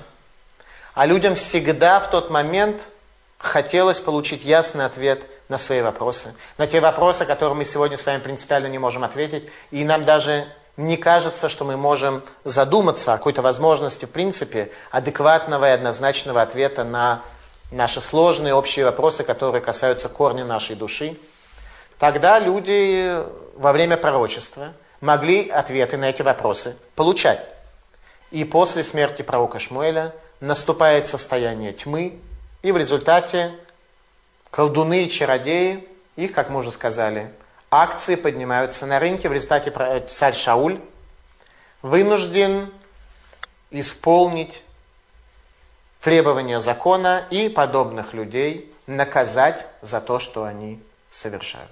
а 0.96 1.06
людям 1.06 1.36
всегда 1.36 2.00
в 2.00 2.10
тот 2.10 2.32
момент 2.32 2.90
хотелось 3.38 4.00
получить 4.00 4.44
ясный 4.44 4.86
ответ 4.86 5.28
на 5.48 5.60
свои 5.60 5.84
вопросы, 5.84 6.34
на 6.58 6.66
те 6.66 6.80
вопросы, 6.80 7.26
которые 7.26 7.54
мы 7.54 7.66
сегодня 7.66 7.98
с 7.98 8.06
вами 8.08 8.18
принципиально 8.18 8.66
не 8.66 8.80
можем 8.80 9.04
ответить, 9.04 9.48
и 9.70 9.84
нам 9.84 10.06
даже 10.06 10.48
не 10.76 10.98
кажется, 10.98 11.50
что 11.50 11.66
мы 11.66 11.78
можем 11.78 12.24
задуматься 12.44 13.14
о 13.14 13.18
какой-то 13.18 13.44
возможности, 13.44 14.06
в 14.06 14.10
принципе, 14.10 14.72
адекватного 14.90 15.70
и 15.70 15.72
однозначного 15.72 16.42
ответа 16.42 16.84
на 16.84 17.22
наши 17.70 18.02
сложные 18.02 18.56
общие 18.56 18.86
вопросы, 18.86 19.24
которые 19.24 19.62
касаются 19.62 20.10
корня 20.10 20.46
нашей 20.46 20.76
души. 20.76 21.16
Тогда 22.04 22.38
люди 22.38 23.16
во 23.56 23.72
время 23.72 23.96
пророчества 23.96 24.74
могли 25.00 25.48
ответы 25.48 25.96
на 25.96 26.10
эти 26.10 26.22
вопросы 26.22 26.76
получать. 26.96 27.50
И 28.30 28.44
после 28.44 28.84
смерти 28.84 29.22
пророка 29.22 29.58
Шмуэля 29.58 30.14
наступает 30.42 31.08
состояние 31.08 31.72
тьмы, 31.72 32.20
и 32.62 32.74
в 32.74 32.78
результате 32.78 33.54
колдуны 34.52 35.06
и 35.06 35.10
чародеи, 35.10 35.88
их, 36.18 36.34
как 36.34 36.50
мы 36.50 36.60
уже 36.60 36.74
сказали, 36.74 37.32
акции 37.72 38.16
поднимаются 38.16 38.86
на 38.86 39.00
рынке. 39.00 39.30
В 39.30 39.32
результате 39.32 39.72
царь 40.10 40.36
Шауль 40.36 40.82
вынужден 41.82 42.70
исполнить 43.72 44.62
требования 46.02 46.60
закона 46.60 47.26
и 47.30 47.48
подобных 47.48 48.14
людей 48.14 48.70
наказать 48.88 49.66
за 49.82 50.02
то, 50.02 50.20
что 50.20 50.44
они 50.44 50.84
совершают. 51.10 51.72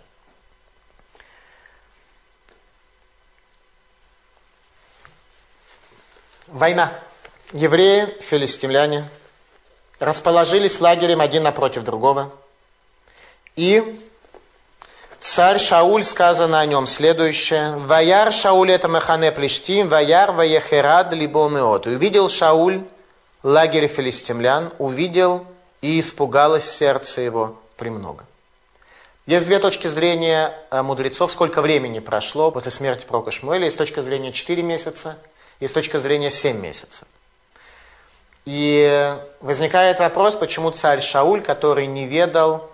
Война. 6.51 6.91
Евреи, 7.53 8.13
филистимляне 8.19 9.07
расположились 9.99 10.81
лагерем 10.81 11.21
один 11.21 11.43
напротив 11.43 11.85
другого. 11.85 12.29
И 13.55 14.01
царь 15.21 15.59
Шауль, 15.59 16.03
сказано 16.03 16.59
о 16.59 16.65
нем 16.65 16.87
следующее. 16.87 17.77
«Ваяр 17.77 18.33
Шауль 18.33 18.69
это 18.69 18.89
Махане 18.89 19.31
Плештим, 19.31 19.87
ваяр 19.87 20.33
ваехерад 20.33 21.13
либо 21.13 21.47
меот». 21.47 21.87
Увидел 21.87 22.27
Шауль 22.27 22.83
лагерь 23.43 23.87
филистимлян, 23.87 24.73
увидел 24.77 25.45
и 25.81 26.01
испугалось 26.01 26.69
сердце 26.69 27.21
его 27.21 27.55
премного. 27.77 28.25
Есть 29.25 29.45
две 29.45 29.59
точки 29.59 29.87
зрения 29.87 30.53
э, 30.69 30.81
мудрецов, 30.81 31.31
сколько 31.31 31.61
времени 31.61 31.99
прошло 31.99 32.51
после 32.51 32.71
смерти 32.71 33.05
пророка 33.05 33.31
Шмуэля. 33.31 33.65
Есть 33.65 33.77
точка 33.77 34.01
зрения 34.01 34.33
4 34.33 34.61
месяца, 34.63 35.17
есть 35.61 35.73
точка 35.73 35.99
зрения 35.99 36.29
7 36.29 36.59
месяцев. 36.59 37.07
И 38.43 39.17
возникает 39.39 39.99
вопрос, 39.99 40.35
почему 40.35 40.71
царь 40.71 41.01
Шауль, 41.01 41.41
который 41.41 41.85
не 41.85 42.05
ведал 42.05 42.69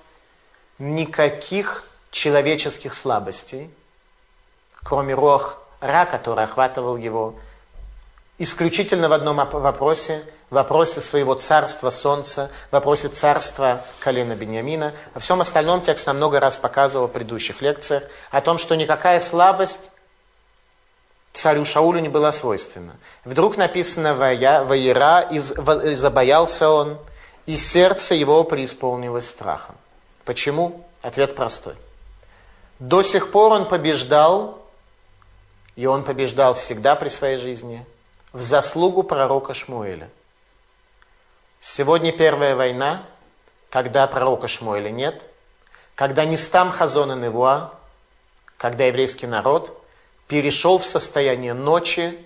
никаких 0.80 1.84
человеческих 2.10 2.96
слабостей, 2.96 3.70
кроме 4.84 5.14
рох 5.14 5.62
Ра, 5.82 6.06
который 6.06 6.46
охватывал 6.46 6.98
его, 6.98 7.36
исключительно 8.40 9.10
в 9.10 9.14
одном 9.14 9.36
вопросе– 9.36 10.24
в 10.50 10.56
вопросе 10.56 11.02
своего 11.02 11.36
царства 11.36 11.90
солнца, 11.90 12.50
в 12.70 12.74
вопросе 12.74 13.10
царства 13.10 13.82
колена 14.00 14.36
Бениамина. 14.36 14.94
Во 15.14 15.20
всем 15.20 15.42
остальном 15.42 15.82
текст 15.82 16.08
нам 16.08 16.18
много 16.18 16.40
раз 16.40 16.58
показывал 16.58 17.08
в 17.08 17.12
предыдущих 17.12 17.62
лекциях 17.62 18.04
о 18.32 18.42
том, 18.42 18.58
что 18.58 18.76
никакая 18.76 19.20
слабость 19.20 19.92
царю 21.38 21.66
Шаулю 21.66 22.00
не 22.00 22.10
была 22.10 22.32
свойственна. 22.32 22.96
Вдруг 23.24 23.58
написано 23.58 24.16
«Ваера», 24.16 25.22
и 25.22 25.40
забоялся 25.96 26.70
он, 26.70 26.98
и 27.46 27.58
сердце 27.58 28.16
его 28.16 28.44
преисполнилось 28.44 29.30
страхом. 29.30 29.76
Почему? 30.26 30.86
Ответ 31.02 31.36
простой. 31.36 31.76
До 32.80 33.04
сих 33.04 33.32
пор 33.32 33.54
он 33.54 33.68
побеждал, 33.68 34.60
и 35.76 35.86
он 35.86 36.04
побеждал 36.04 36.54
всегда 36.56 36.96
при 36.96 37.10
своей 37.10 37.38
жизни, 37.38 37.86
в 38.34 38.42
заслугу 38.42 39.04
пророка 39.04 39.54
Шмуэля. 39.54 40.10
Сегодня 41.62 42.12
первая 42.12 42.56
война, 42.56 43.04
когда 43.70 44.06
пророка 44.08 44.48
Шмуэля 44.48 44.90
нет, 44.90 45.24
когда 45.96 46.26
не 46.26 46.38
стам 46.38 46.72
Хазон 46.72 47.12
и 47.14 47.16
Невуа, 47.16 47.74
когда 48.58 48.86
еврейский 48.86 49.28
народ 49.28 49.84
перешел 50.28 50.78
в 50.78 50.86
состояние 50.86 51.54
ночи, 51.54 52.18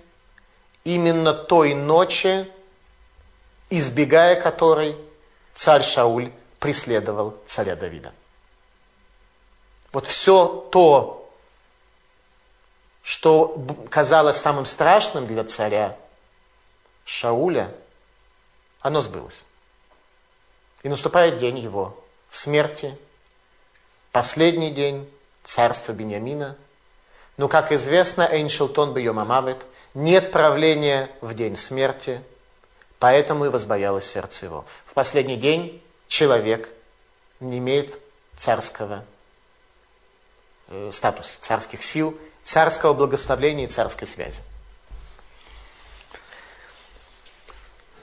именно 0.84 1.34
той 1.34 1.74
ночи, 1.74 2.52
избегая 3.70 4.40
которой 4.40 4.98
царь 5.54 5.84
Шауль 5.84 6.32
преследовал 6.60 7.38
царя 7.46 7.76
Давида. 7.76 8.14
Вот 9.94 10.08
все 10.08 10.68
то, 10.72 11.30
что 13.04 13.58
казалось 13.90 14.38
самым 14.38 14.66
страшным 14.66 15.26
для 15.28 15.44
царя 15.44 15.98
Шауля– 17.06 17.76
оно 18.82 19.02
сбылось. 19.02 19.46
И 20.84 20.90
наступает 20.90 21.38
день 21.38 21.60
его 21.60 22.04
смерти, 22.32 22.98
последний 24.12 24.72
день 24.72 25.10
царства 25.44 25.94
Бениамина. 25.94 26.58
Но, 27.42 27.48
как 27.48 27.72
известно, 27.72 28.30
Эйншелтон 28.32 28.94
Бьемамавет, 28.94 29.66
нет 29.96 30.32
правления 30.32 31.10
в 31.22 31.34
день 31.34 31.56
смерти, 31.56 32.22
поэтому 33.00 33.46
и 33.46 33.50
возбоялось 33.50 34.06
сердце 34.06 34.46
его. 34.46 34.66
В 34.86 34.94
последний 34.94 35.38
день 35.38 35.82
человек 36.08 36.70
не 37.40 37.58
имеет 37.58 37.98
царского 38.38 39.06
э, 40.68 40.92
статуса, 40.94 41.42
царских 41.42 41.82
сил, 41.82 42.16
царского 42.44 42.94
благословения 42.94 43.66
и 43.66 43.70
царской 43.70 44.08
связи. 44.08 44.44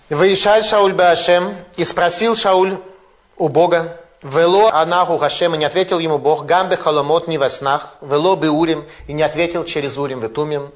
Выишаль 0.08 0.64
Шауль 0.64 0.94
Башем 0.94 1.56
и 1.76 1.84
спросил 1.84 2.34
Шауль 2.34 2.76
у 3.36 3.48
Бога, 3.48 4.00
Вело 4.22 4.68
Анаху 4.68 5.16
Хашем, 5.18 5.54
и 5.54 5.58
не 5.58 5.64
ответил 5.64 6.00
ему 6.00 6.18
Бог, 6.18 6.44
Гамбе 6.44 6.76
Халомот 6.76 7.28
не 7.28 7.38
во 7.38 7.48
снах, 7.48 7.94
Вело 8.00 8.34
Беурим, 8.34 8.84
и 9.06 9.12
не 9.12 9.22
ответил 9.22 9.64
через 9.64 9.96
Урим 9.96 10.20
Ветумим, 10.20 10.72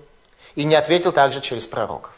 и 0.55 0.65
не 0.65 0.77
ответил 0.77 1.13
также 1.13 1.41
через 1.41 1.67
пророков. 1.67 2.13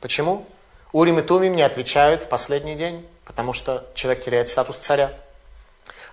Почему? 0.00 0.46
Урим 0.92 1.18
и 1.18 1.22
Тумим 1.22 1.54
не 1.54 1.62
отвечают 1.62 2.22
в 2.22 2.28
последний 2.28 2.74
день, 2.74 3.06
потому 3.26 3.52
что 3.52 3.84
человек 3.94 4.24
теряет 4.24 4.48
статус 4.48 4.76
царя. 4.76 5.12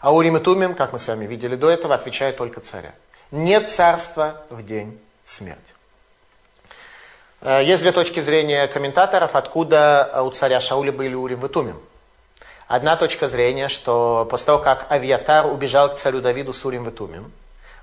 А 0.01 0.13
Урим 0.13 0.35
и 0.35 0.39
Тумим, 0.41 0.75
как 0.75 0.91
мы 0.91 0.99
с 0.99 1.07
вами 1.07 1.25
видели 1.25 1.55
до 1.55 1.69
этого, 1.69 1.95
отвечают 1.95 2.35
только 2.35 2.59
царя. 2.59 2.93
Нет 3.31 3.69
царства 3.69 4.41
в 4.49 4.65
день 4.65 4.99
смерти. 5.23 5.73
Э, 7.39 7.63
есть 7.63 7.81
две 7.81 7.93
точки 7.93 8.19
зрения 8.19 8.67
комментаторов, 8.67 9.35
откуда 9.35 10.21
у 10.25 10.31
царя 10.31 10.59
Шауля 10.59 10.91
были 10.91 11.13
Урим 11.13 11.45
и 11.45 11.49
Тумим. 11.49 11.79
Одна 12.73 12.95
точка 12.95 13.27
зрения, 13.27 13.69
что 13.69 14.27
после 14.27 14.47
того, 14.47 14.57
как 14.57 14.91
Авиатар 14.91 15.45
убежал 15.45 15.93
к 15.93 15.97
царю 15.97 16.21
Давиду 16.21 16.53
с 16.53 16.65
Урим 16.65 16.89
и 16.89 16.91
Тумим, 16.91 17.31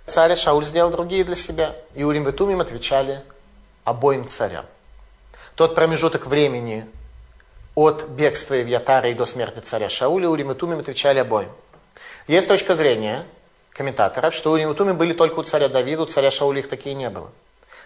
царь 0.08 0.34
Шауль 0.34 0.64
сделал 0.64 0.90
другие 0.90 1.22
для 1.22 1.36
себя, 1.36 1.76
и 1.94 2.02
Урим 2.02 2.28
и 2.28 2.32
Тумим 2.32 2.60
отвечали 2.60 3.22
обоим 3.84 4.26
царям. 4.26 4.66
Тот 5.54 5.76
промежуток 5.76 6.26
времени 6.26 6.90
от 7.76 8.08
бегства 8.08 8.56
Авиатара 8.56 9.10
и 9.10 9.14
до 9.14 9.26
смерти 9.26 9.60
царя 9.60 9.88
Шауля 9.88 10.28
Урим 10.28 10.50
и 10.50 10.54
Тумим 10.56 10.80
отвечали 10.80 11.20
обоим. 11.20 11.52
Есть 12.26 12.48
точка 12.48 12.74
зрения 12.74 13.24
комментаторов, 13.70 14.34
что 14.34 14.50
Урим 14.50 14.72
и 14.72 14.74
Тумим 14.74 14.98
были 14.98 15.12
только 15.12 15.38
у 15.38 15.44
царя 15.44 15.68
Давида, 15.68 16.02
у 16.02 16.06
царя 16.06 16.32
Шауля 16.32 16.58
их 16.58 16.68
такие 16.68 16.96
не 16.96 17.10
было. 17.10 17.30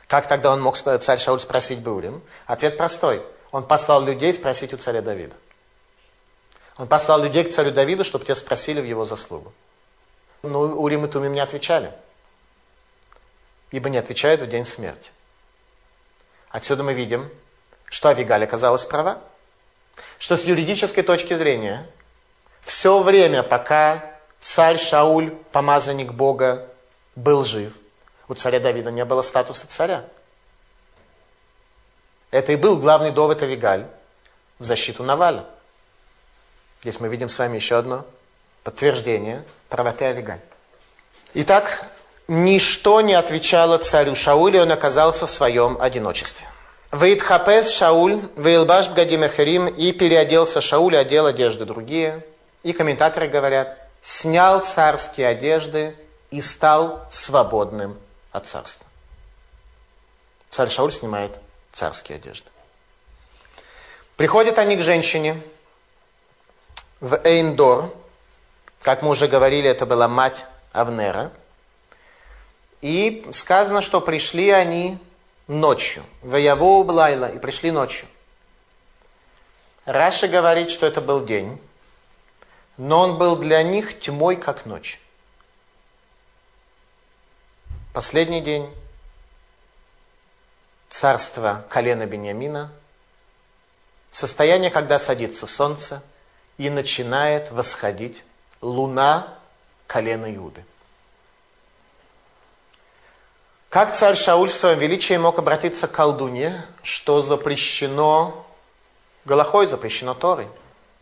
Как 0.07 0.27
тогда 0.27 0.51
он 0.55 0.63
мог 0.63 0.79
царь 0.79 1.19
Шауль 1.19 1.41
спросить 1.41 1.81
Баурим? 1.81 2.23
Ответ 2.47 2.79
простой. 2.79 3.21
Он 3.53 3.63
послал 3.63 4.03
людей 4.03 4.33
спросить 4.33 4.73
у 4.73 4.79
царя 4.79 5.03
Давида. 5.03 5.35
Он 6.77 6.89
послал 6.89 7.23
людей 7.23 7.45
к 7.45 7.53
царю 7.53 7.71
Давиду, 7.71 8.05
чтобы 8.05 8.25
те 8.25 8.35
спросили 8.35 8.81
в 8.81 8.85
его 8.85 9.05
заслугу. 9.05 9.53
Но 10.43 10.61
Урим 10.61 11.05
и 11.05 11.09
Тумим 11.09 11.33
не 11.33 11.41
отвечали. 11.41 11.93
Ибо 13.71 13.89
не 13.89 13.99
отвечают 13.99 14.41
в 14.41 14.49
день 14.49 14.65
смерти. 14.65 15.11
Отсюда 16.51 16.83
мы 16.83 16.95
видим, 16.95 17.31
что 17.87 18.09
Авигаль 18.09 18.45
оказалась 18.45 18.85
права. 18.85 19.21
Что 20.19 20.37
с 20.37 20.45
юридической 20.45 21.03
точки 21.03 21.35
зрения, 21.35 21.89
все 22.63 23.01
время, 23.03 23.43
пока 23.43 24.05
царь 24.41 24.79
Шауль, 24.79 25.31
помазанник 25.53 26.13
Бога, 26.13 26.69
был 27.15 27.45
жив, 27.45 27.73
у 28.29 28.35
царя 28.35 28.59
Давида 28.59 28.91
не 28.91 29.05
было 29.05 29.23
статуса 29.23 29.69
царя. 29.69 30.05
Это 32.31 32.53
и 32.53 32.57
был 32.57 32.79
главный 32.79 33.13
довод 33.13 33.43
Авигаль 33.43 33.87
в 34.59 34.65
защиту 34.65 35.05
Наваля. 35.05 35.47
Здесь 36.85 37.01
мы 37.01 37.09
видим 37.09 37.31
с 37.31 37.39
вами 37.39 37.57
еще 37.57 37.79
одно 37.79 38.05
подтверждение 38.63 39.43
правоты 39.71 40.05
Авигаль. 40.05 40.41
Итак, 41.33 41.87
ничто 42.29 43.01
не 43.01 43.15
отвечало 43.15 43.79
царю 43.79 44.15
Шаулю, 44.15 44.61
он 44.61 44.71
оказался 44.71 45.25
в 45.25 45.31
своем 45.31 45.81
одиночестве. 45.81 46.47
Вейтхапес 46.93 47.71
Шауль, 47.71 48.21
Вейлбаш 48.37 48.89
Бгадимехерим, 48.89 49.67
и 49.69 49.93
переоделся 49.93 50.61
Шауль, 50.61 50.95
одел 50.95 51.25
одежды 51.25 51.65
другие. 51.65 52.23
И 52.63 52.75
комментаторы 52.75 53.29
говорят, 53.29 53.79
снял 54.03 54.61
царские 54.61 55.29
одежды 55.29 55.97
и 56.31 56.43
стал 56.43 57.07
свободным 57.11 57.99
от 58.31 58.47
царства. 58.47 58.87
Царь 60.51 60.69
Шауль 60.69 60.93
снимает 60.93 61.33
царские 61.73 62.17
одежды. 62.17 62.51
Приходят 64.17 64.59
они 64.59 64.77
к 64.77 64.83
женщине 64.83 65.41
в 67.05 67.21
Эйндор. 67.23 67.95
Как 68.81 69.03
мы 69.03 69.11
уже 69.11 69.29
говорили, 69.29 69.69
это 69.69 69.85
была 69.85 70.09
мать 70.09 70.47
Авнера. 70.73 71.31
И 72.81 73.29
сказано, 73.33 73.83
что 73.83 74.01
пришли 74.01 74.49
они 74.49 74.99
ночью. 75.47 76.03
Ваяву 76.23 76.83
Блайла. 76.83 77.27
И 77.27 77.39
пришли 77.39 77.71
ночью. 77.71 78.09
Раша 79.85 80.29
говорит, 80.29 80.71
что 80.71 80.87
это 80.87 81.03
был 81.03 81.27
день. 81.27 81.61
Но 82.79 83.01
он 83.01 83.19
был 83.19 83.37
для 83.37 83.63
них 83.63 84.01
тьмой, 84.01 84.37
как 84.37 84.65
ночь. 84.65 84.99
Последний 87.93 88.41
день 88.41 88.75
царства 90.89 91.67
колена 91.69 92.07
Бениамина, 92.07 92.73
состояние, 94.11 94.71
когда 94.71 94.99
садится 94.99 95.47
солнце 95.47 96.03
и 96.59 96.71
начинает 96.71 97.51
восходить 97.51 98.25
луна 98.61 99.29
колена 99.87 100.35
Иуды. 100.35 100.65
Как 103.69 103.97
царь 103.97 104.15
Шауль 104.17 104.51
в 104.51 104.55
своем 104.55 104.79
величии 104.79 105.17
мог 105.17 105.39
обратиться 105.39 105.89
к 105.89 105.93
колдуне, 105.93 106.65
что 106.83 107.23
запрещено 107.23 108.47
Голохой, 109.25 109.67
запрещено 109.67 110.15
Торой? 110.15 110.47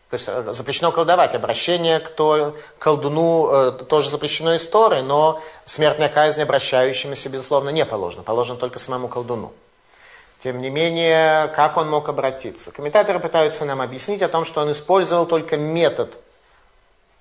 То 0.09 0.15
есть 0.15 0.29
э, 0.29 0.53
запрещено 0.53 0.93
колдовать. 0.93 1.35
Обращение 1.35 1.99
к 2.01 2.15
колдуну 2.79 3.51
э, 3.51 3.73
тоже 3.89 4.11
запрещено 4.11 4.55
из 4.55 4.67
Торы, 4.69 5.03
но 5.03 5.43
смертная 5.67 6.09
казнь 6.09 6.43
обращающимся, 6.43 7.29
безусловно, 7.29 7.71
не 7.71 7.85
положена. 7.85 8.23
Положено 8.23 8.59
только 8.59 8.79
самому 8.79 9.09
колдуну. 9.09 9.53
Тем 10.43 10.61
не 10.61 10.71
менее, 10.71 11.49
как 11.49 11.77
он 11.77 11.89
мог 11.89 12.09
обратиться? 12.09 12.73
Комментаторы 12.73 13.21
пытаются 13.21 13.65
нам 13.65 13.81
объяснить 13.81 14.23
о 14.23 14.29
том, 14.29 14.45
что 14.45 14.61
он 14.61 14.73
использовал 14.73 15.25
только 15.25 15.57
метод 15.57 16.19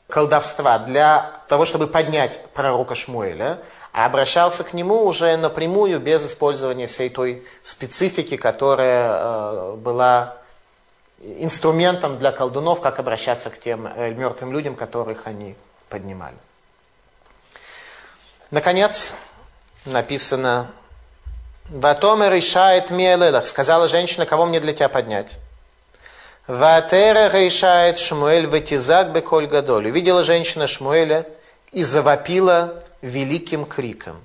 колдовства 0.10 0.79
для 0.79 1.41
того, 1.47 1.65
чтобы 1.65 1.86
поднять 1.86 2.43
пророка 2.47 2.95
Шмуэля, 2.95 3.60
а 3.93 4.05
обращался 4.05 4.63
к 4.63 4.73
нему 4.73 5.05
уже 5.05 5.38
напрямую, 5.38 5.99
без 5.99 6.25
использования 6.25 6.88
всей 6.88 7.10
той 7.10 7.45
специфики, 7.62 8.38
которая 8.38 9.13
э, 9.13 9.75
была 9.75 10.38
инструментом 11.19 12.17
для 12.17 12.31
колдунов, 12.31 12.81
как 12.81 12.97
обращаться 12.97 13.51
к 13.51 13.60
тем 13.60 13.86
э, 13.86 14.12
мертвым 14.15 14.51
людям, 14.51 14.75
которых 14.75 15.27
они 15.27 15.55
поднимали. 15.89 16.38
Наконец, 18.49 19.13
написано 19.86 20.71
Ватомер 21.69 22.34
решает 22.34 22.91
миэлелах. 22.91 23.47
Сказала 23.47 23.88
женщина, 23.88 24.26
кого 24.26 24.45
мне 24.45 24.60
для 24.60 24.74
тебя 24.74 24.89
поднять? 24.89 25.38
Ватера 26.47 27.30
решает 27.30 28.00
Шмуэль 28.00 28.47
ватизак 28.47 29.12
беколь 29.12 29.47
гадоль. 29.47 29.88
Увидела 29.88 30.24
женщина 30.24 30.67
Шмуэля 30.67 31.28
и 31.71 31.84
завопила 31.84 32.84
великим 33.02 33.65
криком. 33.65 34.24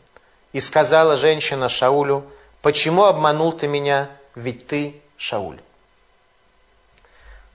И 0.52 0.60
сказала 0.60 1.16
женщина 1.18 1.68
Шаулю, 1.68 2.24
почему 2.62 3.04
обманул 3.04 3.52
ты 3.52 3.68
меня, 3.68 4.10
ведь 4.34 4.66
ты 4.66 5.00
Шауль. 5.16 5.60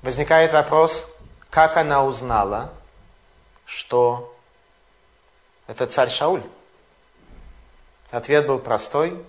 Возникает 0.02 0.54
вопрос, 0.54 1.08
как 1.50 1.78
она 1.78 2.06
узнала, 2.06 2.72
что 3.66 4.34
это 5.68 5.88
царь 5.88 6.10
Шауль? 6.10 6.44
Ответ 8.12 8.46
был 8.46 8.60
простой 8.60 9.24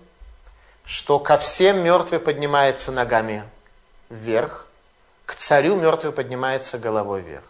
что 0.84 1.18
ко 1.18 1.38
всем 1.38 1.82
мертвый 1.82 2.20
поднимается 2.20 2.92
ногами 2.92 3.44
вверх, 4.08 4.66
к 5.26 5.34
царю 5.34 5.76
мертвый 5.76 6.12
поднимается 6.12 6.78
головой 6.78 7.22
вверх. 7.22 7.44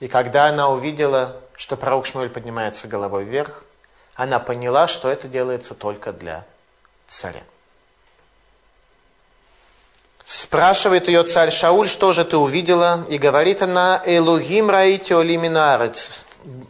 И 0.00 0.08
когда 0.08 0.46
она 0.46 0.68
увидела, 0.68 1.36
что 1.56 1.76
пророк 1.76 2.06
Шмуэль 2.06 2.28
поднимается 2.28 2.86
головой 2.86 3.24
вверх, 3.24 3.64
она 4.14 4.38
поняла, 4.38 4.88
что 4.88 5.08
это 5.08 5.28
делается 5.28 5.74
только 5.74 6.12
для 6.12 6.44
царя. 7.08 7.42
Спрашивает 10.24 11.06
ее 11.06 11.22
царь 11.22 11.52
Шауль, 11.52 11.88
что 11.88 12.12
же 12.12 12.24
ты 12.24 12.36
увидела? 12.36 13.06
И 13.08 13.16
говорит 13.16 13.62
она, 13.62 14.02
Элухим 14.04 14.68
раити 14.68 15.12
олиминарец, 15.12 16.24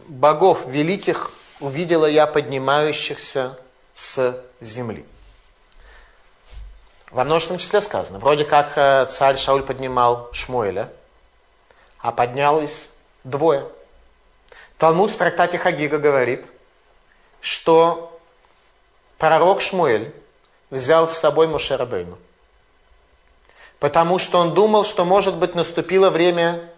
богов 0.07 0.67
великих 0.67 1.31
увидела 1.59 2.05
я 2.05 2.27
поднимающихся 2.27 3.57
с 3.97 4.39
земли. 4.61 5.03
Во 7.09 7.23
множественном 7.23 7.57
числе 7.57 7.81
сказано. 7.81 8.19
Вроде 8.19 8.45
как 8.45 8.77
э, 8.77 9.07
царь 9.07 9.37
Шауль 9.37 9.63
поднимал 9.63 10.29
Шмуэля, 10.33 10.93
а 11.97 12.11
поднялось 12.11 12.91
двое. 13.23 13.65
Талмуд 14.77 15.09
в 15.09 15.17
трактате 15.17 15.57
Хагига 15.57 15.97
говорит, 15.97 16.45
что 17.41 18.19
пророк 19.17 19.61
Шмуэль 19.61 20.13
взял 20.69 21.07
с 21.07 21.17
собой 21.17 21.47
Мошерабейну. 21.47 22.19
Потому 23.79 24.19
что 24.19 24.37
он 24.37 24.53
думал, 24.53 24.85
что, 24.85 25.05
может 25.05 25.37
быть, 25.37 25.55
наступило 25.55 26.11
время 26.11 26.69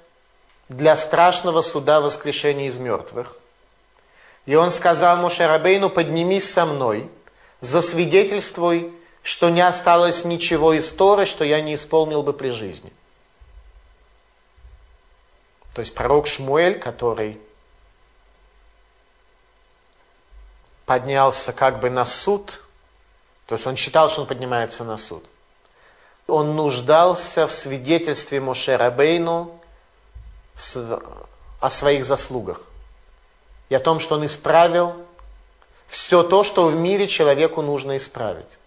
для 0.69 0.95
страшного 0.95 1.62
суда 1.63 1.99
воскрешения 1.99 2.67
из 2.67 2.77
мертвых. 2.77 3.36
И 4.45 4.56
он 4.56 4.71
сказал 4.71 5.17
Мошерабейну, 5.17 5.89
поднимись 5.89 6.52
со 6.52 6.65
мной, 6.65 7.10
засвидетельствуй 7.62 8.93
что 9.21 9.49
не 9.49 9.62
осталось 9.62 10.25
ничего 10.25 10.73
из 10.73 10.91
Торы, 10.91 11.25
что 11.25 11.43
я 11.43 11.62
не 11.62 11.75
исполнил 11.75 12.23
бы 12.23 12.34
при 12.34 12.49
жизни. 12.49 12.91
То 15.73 15.82
есть 15.82 15.93
пророк 15.93 16.28
Шмуэль, 16.28 16.80
который 16.80 17.39
поднялся 20.86 21.54
как 21.54 21.80
бы 21.80 21.89
на 21.89 22.06
суд, 22.06 22.62
то 23.45 23.56
есть 23.56 23.67
он 23.67 23.75
считал, 23.75 24.10
что 24.10 24.21
он 24.21 24.28
поднимается 24.28 24.84
на 24.84 24.97
суд. 24.97 25.23
Он 26.28 26.56
нуждался 26.56 27.47
в 27.47 27.52
свидетельстве 27.52 28.39
Моше 28.39 28.78
Рабейну 28.78 29.60
о 31.60 31.69
своих 31.69 32.06
заслугах 32.06 32.62
и 33.69 33.75
о 33.75 33.79
том, 33.79 33.99
что 33.99 34.15
он 34.15 34.25
исправил 34.25 34.95
все 35.88 36.23
то, 36.23 36.43
что 36.43 36.67
в 36.67 36.75
мире 36.75 37.08
человеку 37.08 37.62
нужно 37.62 37.97
исправить. 37.97 38.58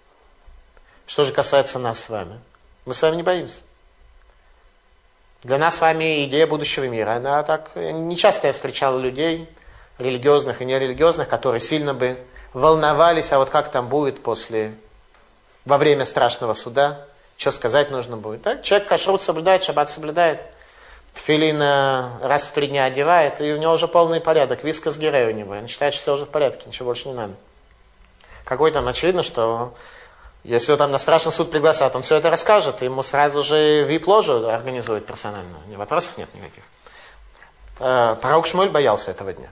Что 1.07 1.25
же 1.25 1.33
касается 1.33 1.79
нас 1.79 2.01
с 2.01 2.09
вами? 2.09 2.41
Мы 2.85 2.95
с 2.95 3.03
вами 3.03 3.17
не 3.17 3.23
боимся. 3.23 3.63
Для 5.43 5.59
нас 5.59 5.77
с 5.77 5.81
вами 5.81 6.25
идея 6.25 6.47
будущего 6.47 6.85
мира, 6.85 7.15
она 7.15 7.43
так... 7.43 7.75
Не 7.75 8.17
часто 8.17 8.47
я 8.47 8.53
встречал 8.53 8.99
людей, 8.99 9.49
религиозных 9.99 10.63
и 10.63 10.65
нерелигиозных, 10.65 11.29
которые 11.29 11.61
сильно 11.61 11.95
бы 11.95 12.19
волновались, 12.53 13.33
а 13.33 13.39
вот 13.39 13.51
как 13.51 13.71
там 13.71 13.89
будет 13.89 14.23
после, 14.23 14.75
во 15.65 15.79
время 15.79 16.05
страшного 16.05 16.53
суда, 16.53 17.07
что 17.37 17.51
сказать 17.51 17.91
нужно 17.91 18.17
будет. 18.17 18.43
Так, 18.43 18.63
человек 18.63 18.89
кашрут 18.89 19.23
соблюдает, 19.23 19.65
шаббат 19.65 19.91
соблюдает, 19.91 20.41
тфилин 21.15 21.61
раз 21.61 22.45
в 22.45 22.53
три 22.53 22.69
дня 22.69 22.85
одевает, 22.85 23.41
и 23.41 23.53
у 23.53 23.57
него 23.59 23.73
уже 23.73 23.89
полный 23.89 24.21
порядок, 24.21 24.65
виска 24.65 24.91
с 24.91 24.99
гирей 24.99 25.29
у 25.29 25.33
него. 25.33 25.53
Он 25.53 25.69
считает, 25.69 25.95
что 25.95 26.03
все 26.03 26.15
уже 26.15 26.27
в 26.27 26.31
порядке, 26.31 26.65
ничего 26.67 26.87
больше 26.87 27.09
не 27.09 27.15
надо. 27.15 27.35
Какой 28.45 28.71
там, 28.71 28.89
очевидно, 28.89 29.23
что 29.23 29.75
если 30.45 30.73
его 30.73 30.79
там 30.79 30.91
на 30.91 30.99
страшный 30.99 31.31
суд 31.31 31.51
пригласят, 31.51 31.95
он 31.95 32.03
все 32.03 32.17
это 32.17 32.29
расскажет, 32.31 32.83
ему 32.83 33.03
сразу 33.03 33.45
же 33.45 33.85
вип-ложу 33.85 34.49
организует 34.49 35.07
персонально. 35.07 35.59
Вопросов 35.77 36.19
нет 36.19 36.35
никаких. 36.35 36.65
Э, 37.79 38.17
пророк 38.21 38.47
Шмуль 38.47 38.69
боялся 38.69 39.13
этого 39.13 39.33
дня. 39.33 39.51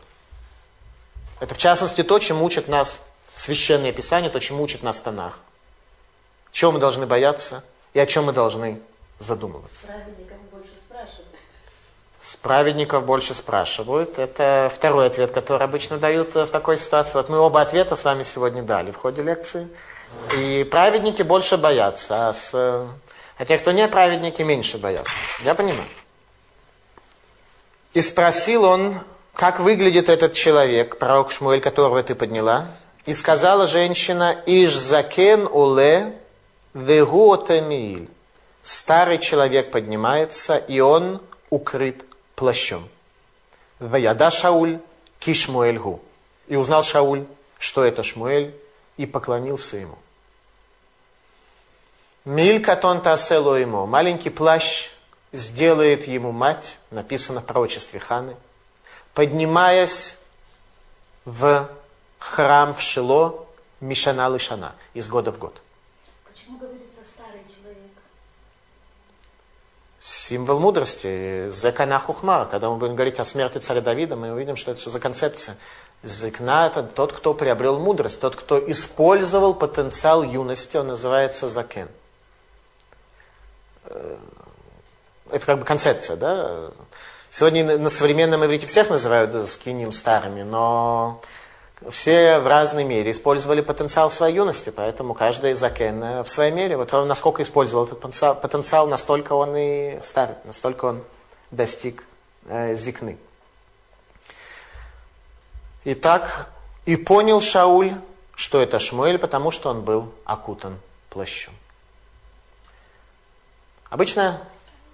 Это 1.38 1.54
в 1.54 1.58
частности 1.58 2.02
то, 2.02 2.18
чем 2.18 2.42
учат 2.42 2.68
нас 2.68 3.02
Священное 3.36 3.92
Писание, 3.92 4.30
то, 4.30 4.40
чем 4.40 4.60
учит 4.60 4.82
нас 4.82 5.00
Танах. 5.00 5.38
Чего 6.52 6.72
мы 6.72 6.80
должны 6.80 7.06
бояться 7.06 7.64
и 7.94 8.00
о 8.00 8.06
чем 8.06 8.24
мы 8.24 8.32
должны 8.32 8.80
задумываться. 9.20 9.76
Спрашивают. 9.76 10.49
С 12.30 12.36
праведников 12.36 13.04
больше 13.06 13.34
спрашивают. 13.34 14.16
Это 14.20 14.70
второй 14.72 15.08
ответ, 15.08 15.32
который 15.32 15.64
обычно 15.64 15.98
дают 15.98 16.36
в 16.36 16.46
такой 16.46 16.78
ситуации. 16.78 17.14
Вот 17.14 17.28
мы 17.28 17.38
оба 17.40 17.60
ответа 17.60 17.96
с 17.96 18.04
вами 18.04 18.22
сегодня 18.22 18.62
дали 18.62 18.92
в 18.92 18.96
ходе 18.96 19.24
лекции. 19.24 19.66
И 20.36 20.62
праведники 20.70 21.22
больше 21.22 21.56
боятся, 21.56 22.28
а, 22.28 22.32
с, 22.32 22.54
а 22.54 23.44
те, 23.44 23.58
кто 23.58 23.72
не 23.72 23.88
праведники, 23.88 24.42
меньше 24.42 24.78
боятся. 24.78 25.10
Я 25.42 25.56
понимаю. 25.56 25.88
И 27.94 28.00
спросил 28.00 28.62
он, 28.62 29.00
как 29.34 29.58
выглядит 29.58 30.08
этот 30.08 30.32
человек, 30.32 31.00
пророк 31.00 31.32
Шмуэль, 31.32 31.60
которого 31.60 32.00
ты 32.00 32.14
подняла. 32.14 32.68
И 33.06 33.12
сказала 33.12 33.66
женщина, 33.66 34.40
Иш 34.46 34.76
закен 34.76 35.48
уле 35.50 36.14
вегуотамииль. 36.74 38.08
Старый 38.62 39.18
человек 39.18 39.72
поднимается, 39.72 40.58
и 40.58 40.78
он 40.78 41.20
укрыт 41.50 42.04
плащом. 42.40 42.88
Ваяда 43.78 44.30
Шауль 44.30 44.80
кишмуэльгу. 45.18 46.00
И 46.48 46.56
узнал 46.56 46.82
Шауль, 46.82 47.26
что 47.58 47.84
это 47.84 48.02
Шмуэль, 48.02 48.58
и 48.96 49.04
поклонился 49.04 49.76
ему. 49.76 49.98
Милькатон 52.24 53.02
тасело 53.02 53.54
ему. 53.54 53.86
Маленький 53.86 54.30
плащ 54.30 54.88
сделает 55.32 56.08
ему 56.08 56.32
мать, 56.32 56.78
написано 56.90 57.40
в 57.40 57.44
пророчестве 57.44 58.00
Ханы, 58.00 58.36
поднимаясь 59.12 60.16
в 61.26 61.70
храм 62.18 62.74
в 62.74 62.80
Шило 62.80 63.46
Мишана 63.80 64.28
Лышана, 64.28 64.74
из 64.94 65.08
года 65.08 65.30
в 65.30 65.38
год. 65.38 65.60
Почему 66.24 66.58
говорится 66.58 67.00
старый 67.14 67.42
человек? 67.48 67.92
Символ 70.30 70.60
мудрости, 70.60 71.50
Зекана 71.50 71.98
Хухмар. 71.98 72.46
Когда 72.46 72.70
мы 72.70 72.76
будем 72.76 72.94
говорить 72.94 73.18
о 73.18 73.24
смерти 73.24 73.58
царя 73.58 73.80
Давида, 73.80 74.14
мы 74.14 74.30
увидим, 74.30 74.54
что 74.54 74.70
это 74.70 74.80
что 74.80 74.88
за 74.90 75.00
концепция. 75.00 75.56
Зикна– 76.04 76.66
это 76.68 76.84
тот, 76.84 77.12
кто 77.12 77.34
приобрел 77.34 77.80
мудрость, 77.80 78.20
тот, 78.20 78.36
кто 78.36 78.56
использовал 78.70 79.54
потенциал 79.54 80.22
юности, 80.22 80.76
он 80.76 80.86
называется 80.86 81.50
закен. 81.50 81.88
Э, 83.86 84.18
это 85.32 85.46
как 85.46 85.58
бы 85.58 85.64
концепция, 85.64 86.16
да? 86.16 86.70
Сегодня 87.32 87.76
на 87.76 87.90
современном 87.90 88.44
иврите 88.44 88.68
всех 88.68 88.88
называют 88.88 89.50
скиним 89.50 89.90
старыми, 89.90 90.42
но 90.42 91.20
все 91.88 92.40
в 92.40 92.46
разной 92.46 92.84
мере 92.84 93.12
использовали 93.12 93.62
потенциал 93.62 94.10
своей 94.10 94.36
юности, 94.36 94.70
поэтому 94.70 95.14
каждый 95.14 95.54
закен 95.54 96.22
в 96.22 96.28
своей 96.28 96.52
мере. 96.52 96.76
Вот 96.76 96.92
он 96.92 97.08
насколько 97.08 97.42
использовал 97.42 97.86
этот 97.86 98.00
потенциал, 98.00 98.34
потенциал 98.34 98.86
настолько 98.86 99.32
он 99.32 99.56
и 99.56 99.98
старый, 100.02 100.36
настолько 100.44 100.84
он 100.84 101.04
достиг 101.50 102.04
э, 102.46 102.74
зикны. 102.74 103.18
Итак, 105.84 106.50
и 106.84 106.96
понял 106.96 107.40
Шауль, 107.40 107.94
что 108.34 108.60
это 108.60 108.78
Шмуэль, 108.78 109.18
потому 109.18 109.50
что 109.50 109.70
он 109.70 109.82
был 109.82 110.12
окутан 110.24 110.78
плащом. 111.08 111.54
Обычно 113.88 114.42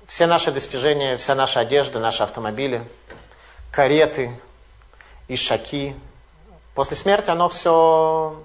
все 0.07 0.27
наши 0.27 0.53
достижения, 0.53 1.17
вся 1.17 1.35
наша 1.35 1.61
одежда, 1.61 1.99
наши 1.99 2.23
автомобили, 2.23 2.87
кареты, 3.73 4.39
ишаки, 5.29 5.97
после 6.77 6.97
смерти 6.97 7.31
оно 7.31 7.49
все 7.49 8.41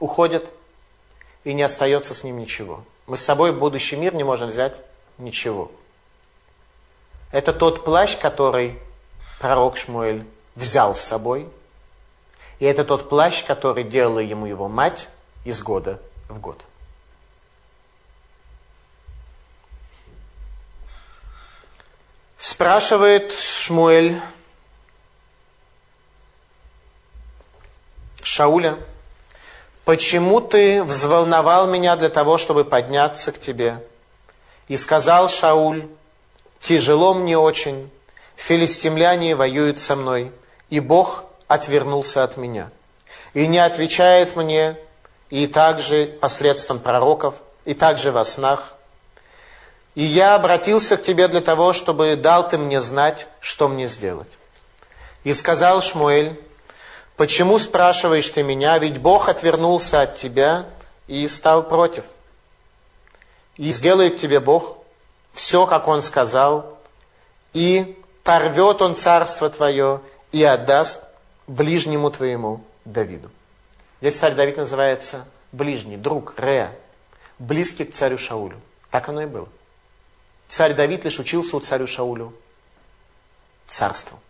уходит 0.00 0.48
и 1.44 1.54
не 1.54 1.62
остается 1.62 2.16
с 2.16 2.24
ним 2.24 2.38
ничего. 2.38 2.82
Мы 3.06 3.16
с 3.16 3.24
собой 3.24 3.52
в 3.52 3.58
будущий 3.58 3.94
мир 3.94 4.12
не 4.16 4.24
можем 4.24 4.48
взять 4.48 4.74
ничего. 5.18 5.70
Это 7.30 7.52
тот 7.52 7.84
плащ, 7.84 8.16
который 8.18 8.80
пророк 9.38 9.76
Шмуэль 9.76 10.26
взял 10.56 10.96
с 10.96 11.00
собой– 11.00 11.48
и 12.58 12.64
это 12.64 12.84
тот 12.84 13.08
плащ, 13.08 13.44
который 13.44 13.84
делала 13.84 14.18
ему 14.18 14.46
его 14.46 14.68
мать 14.68 15.08
из 15.44 15.62
года 15.62 16.00
в 16.28 16.40
год. 16.40 16.60
Спрашивает 22.36 23.32
Шмуэль 23.32 24.20
Шауля, 28.28 28.76
почему 29.86 30.42
ты 30.42 30.84
взволновал 30.84 31.66
меня 31.66 31.96
для 31.96 32.10
того, 32.10 32.36
чтобы 32.36 32.66
подняться 32.66 33.32
к 33.32 33.40
тебе? 33.40 33.82
И 34.68 34.76
сказал 34.76 35.30
Шауль, 35.30 35.86
тяжело 36.60 37.14
мне 37.14 37.38
очень, 37.38 37.90
филистимляне 38.36 39.34
воюют 39.34 39.78
со 39.78 39.96
мной, 39.96 40.30
и 40.68 40.78
Бог 40.78 41.24
отвернулся 41.46 42.22
от 42.22 42.36
меня. 42.36 42.70
И 43.32 43.46
не 43.46 43.60
отвечает 43.60 44.36
мне 44.36 44.76
и 45.30 45.46
также 45.46 46.18
посредством 46.20 46.80
пророков, 46.80 47.34
и 47.64 47.72
также 47.72 48.12
во 48.12 48.26
снах. 48.26 48.74
И 49.94 50.04
я 50.04 50.34
обратился 50.34 50.98
к 50.98 51.02
тебе 51.02 51.28
для 51.28 51.40
того, 51.40 51.72
чтобы 51.72 52.14
дал 52.14 52.46
ты 52.46 52.58
мне 52.58 52.82
знать, 52.82 53.26
что 53.40 53.68
мне 53.68 53.86
сделать. 53.86 54.36
И 55.24 55.32
сказал 55.32 55.80
Шмуэль, 55.80 56.38
почему 57.18 57.58
спрашиваешь 57.58 58.30
ты 58.30 58.42
меня, 58.42 58.78
ведь 58.78 58.98
Бог 58.98 59.28
отвернулся 59.28 60.02
от 60.02 60.16
тебя 60.16 60.66
и 61.06 61.28
стал 61.28 61.68
против. 61.68 62.04
И 63.56 63.72
сделает 63.72 64.18
тебе 64.20 64.40
Бог 64.40 64.78
все, 65.34 65.66
как 65.66 65.88
Он 65.88 66.00
сказал, 66.00 66.78
и 67.52 68.00
порвет 68.22 68.80
Он 68.80 68.94
царство 68.94 69.50
твое 69.50 70.00
и 70.30 70.44
отдаст 70.44 71.02
ближнему 71.48 72.10
твоему 72.10 72.64
Давиду. 72.84 73.30
Здесь 74.00 74.16
царь 74.16 74.34
Давид 74.34 74.56
называется 74.56 75.26
ближний, 75.50 75.96
друг, 75.96 76.34
Реа, 76.38 76.70
близкий 77.40 77.84
к 77.84 77.92
царю 77.92 78.16
Шаулю. 78.16 78.60
Так 78.90 79.08
оно 79.08 79.22
и 79.22 79.26
было. 79.26 79.48
Царь 80.46 80.74
Давид 80.74 81.04
лишь 81.04 81.18
учился 81.18 81.56
у 81.56 81.60
царю 81.60 81.88
Шаулю 81.88 82.32
царству. 83.66 84.20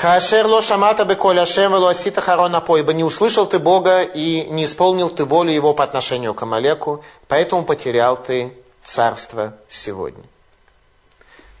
Кашер 0.00 0.46
ло 0.46 0.62
шамата 0.62 1.04
беколь 1.04 1.40
Ашем 1.40 1.72
вело 1.72 1.88
асита 1.88 2.22
харона 2.22 2.64
ибо 2.78 2.94
не 2.94 3.04
услышал 3.04 3.46
ты 3.46 3.58
Бога 3.58 4.02
и 4.02 4.46
не 4.48 4.64
исполнил 4.64 5.10
ты 5.10 5.26
волю 5.26 5.50
его 5.50 5.74
по 5.74 5.84
отношению 5.84 6.32
к 6.32 6.40
Амалеку, 6.40 7.04
поэтому 7.28 7.66
потерял 7.66 8.16
ты 8.16 8.56
царство 8.82 9.52
сегодня. 9.68 10.24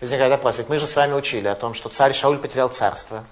Возникает 0.00 0.30
вопрос, 0.30 0.56
ведь 0.56 0.70
мы 0.70 0.78
же 0.78 0.86
с 0.86 0.96
вами 0.96 1.12
учили 1.12 1.48
о 1.48 1.54
том, 1.54 1.74
что 1.74 1.90
царь 1.90 2.14
Шауль 2.14 2.38
потерял 2.38 2.70
царство. 2.70 3.24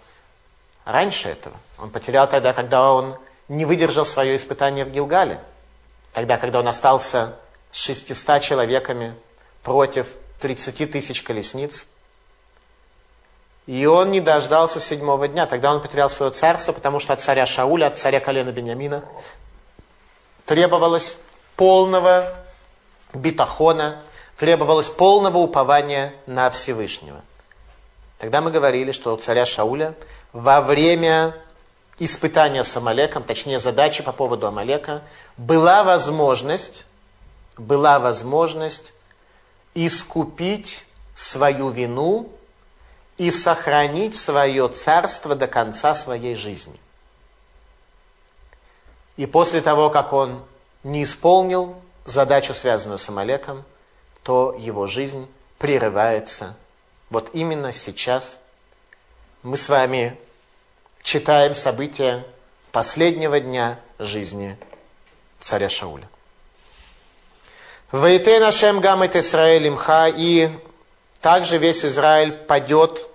Раньше 0.84 1.30
этого. 1.30 1.56
Он 1.78 1.88
потерял 1.88 2.28
тогда, 2.28 2.52
когда 2.52 2.92
он 2.92 3.16
не 3.48 3.64
выдержал 3.64 4.04
свое 4.04 4.36
испытание 4.36 4.84
в 4.84 4.90
Гилгале. 4.90 5.40
Тогда, 6.12 6.36
когда 6.36 6.58
он 6.58 6.68
остался 6.68 7.36
с 7.72 7.78
600 7.78 8.42
человеками 8.42 9.14
против 9.62 10.06
30 10.42 10.92
тысяч 10.92 11.22
колесниц. 11.22 11.86
И 13.68 13.84
он 13.84 14.10
не 14.12 14.22
дождался 14.22 14.80
седьмого 14.80 15.28
дня. 15.28 15.44
Тогда 15.44 15.74
он 15.74 15.82
потерял 15.82 16.08
свое 16.08 16.32
царство, 16.32 16.72
потому 16.72 17.00
что 17.00 17.12
от 17.12 17.20
царя 17.20 17.44
Шауля, 17.44 17.88
от 17.88 17.98
царя 17.98 18.18
колена 18.18 18.50
Бениамина 18.50 19.04
требовалось 20.46 21.18
полного 21.54 22.32
битахона, 23.12 24.00
требовалось 24.38 24.88
полного 24.88 25.36
упования 25.36 26.14
на 26.24 26.48
Всевышнего. 26.48 27.20
Тогда 28.16 28.40
мы 28.40 28.50
говорили, 28.50 28.90
что 28.90 29.12
у 29.12 29.18
царя 29.18 29.44
Шауля 29.44 29.94
во 30.32 30.62
время 30.62 31.36
испытания 31.98 32.64
с 32.64 32.74
Амалеком, 32.74 33.22
точнее 33.22 33.58
задачи 33.58 34.02
по 34.02 34.12
поводу 34.12 34.46
Амалека, 34.46 35.02
была 35.36 35.84
возможность, 35.84 36.86
была 37.58 37.98
возможность 37.98 38.94
искупить 39.74 40.86
свою 41.14 41.68
вину 41.68 42.32
и 43.18 43.30
сохранить 43.30 44.16
свое 44.16 44.68
царство 44.68 45.34
до 45.34 45.48
конца 45.48 45.94
своей 45.94 46.36
жизни. 46.36 46.78
И 49.16 49.26
после 49.26 49.60
того, 49.60 49.90
как 49.90 50.12
он 50.12 50.44
не 50.84 51.02
исполнил 51.02 51.74
задачу, 52.06 52.54
связанную 52.54 52.98
с 52.98 53.08
Амалеком, 53.08 53.64
то 54.22 54.54
его 54.56 54.86
жизнь 54.86 55.28
прерывается. 55.58 56.56
Вот 57.10 57.30
именно 57.32 57.72
сейчас 57.72 58.40
мы 59.42 59.56
с 59.56 59.68
вами 59.68 60.16
читаем 61.02 61.54
события 61.54 62.24
последнего 62.70 63.40
дня 63.40 63.80
жизни 63.98 64.56
царя 65.40 65.68
Шауля. 65.68 66.08
Вейте 67.90 68.38
нашем 68.38 68.80
гамет 68.80 69.16
Исраэль 69.16 69.68
имха, 69.68 70.08
и 70.08 70.50
также 71.20 71.58
весь 71.58 71.84
Израиль 71.84 72.32
падет 72.32 73.06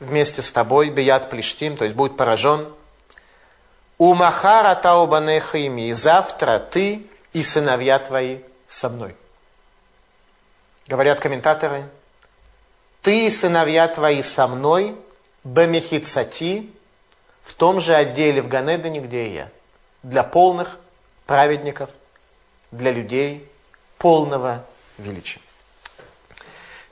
вместе 0.00 0.42
с 0.42 0.50
тобой, 0.50 0.90
бият 0.90 1.30
плештим, 1.30 1.76
то 1.76 1.84
есть 1.84 1.96
будет 1.96 2.16
поражен. 2.16 2.72
У 3.98 4.14
Махара 4.14 4.74
таубанехаими, 4.74 5.88
и 5.88 5.92
завтра 5.92 6.58
ты 6.58 7.06
и 7.32 7.42
сыновья 7.42 7.98
твои 7.98 8.40
со 8.68 8.88
мной. 8.88 9.14
Говорят 10.86 11.20
комментаторы, 11.20 11.88
ты 13.02 13.26
и 13.26 13.30
сыновья 13.30 13.86
твои 13.88 14.22
со 14.22 14.48
мной, 14.48 14.96
бемехицати, 15.44 16.70
в 17.44 17.54
том 17.54 17.80
же 17.80 17.94
отделе 17.94 18.40
в 18.42 18.48
Ганедане, 18.48 19.00
где 19.00 19.32
я. 19.32 19.50
Для 20.02 20.22
полных 20.22 20.78
праведников, 21.26 21.90
для 22.70 22.90
людей 22.90 23.48
полного 23.98 24.64
величия. 24.98 25.40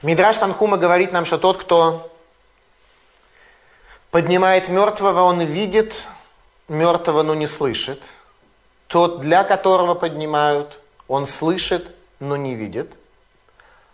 Мидраш 0.02 0.38
Танхума 0.38 0.76
говорит 0.76 1.12
нам, 1.12 1.24
что 1.24 1.38
тот, 1.38 1.58
кто 1.58 2.10
поднимает 4.10 4.68
мертвого, 4.68 5.22
он 5.22 5.40
видит 5.40 6.06
мертвого, 6.68 7.22
но 7.22 7.34
не 7.34 7.46
слышит. 7.46 8.00
Тот, 8.88 9.20
для 9.20 9.44
которого 9.44 9.94
поднимают, 9.94 10.78
он 11.08 11.26
слышит, 11.26 11.94
но 12.20 12.36
не 12.36 12.54
видит– 12.54 12.92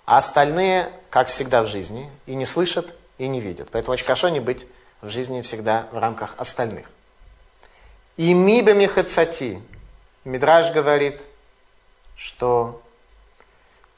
а 0.08 0.16
остальные, 0.16 0.90
как 1.10 1.28
всегда 1.28 1.62
в 1.62 1.66
жизни, 1.66 2.10
и 2.24 2.34
не 2.34 2.46
слышат, 2.46 2.94
и 3.18 3.28
не 3.28 3.42
видят. 3.42 3.68
Поэтому 3.70 3.92
очень 3.92 4.06
хорошо 4.06 4.30
не 4.30 4.40
быть 4.40 4.66
в 5.02 5.10
жизни 5.10 5.42
всегда 5.42 5.86
в 5.92 5.98
рамках 5.98 6.34
остальных. 6.38 6.90
И 8.16 8.32
миба 8.32 8.72
михацати. 8.72 9.60
Мидраж 10.24 10.72
говорит, 10.72 11.20
что 12.16 12.80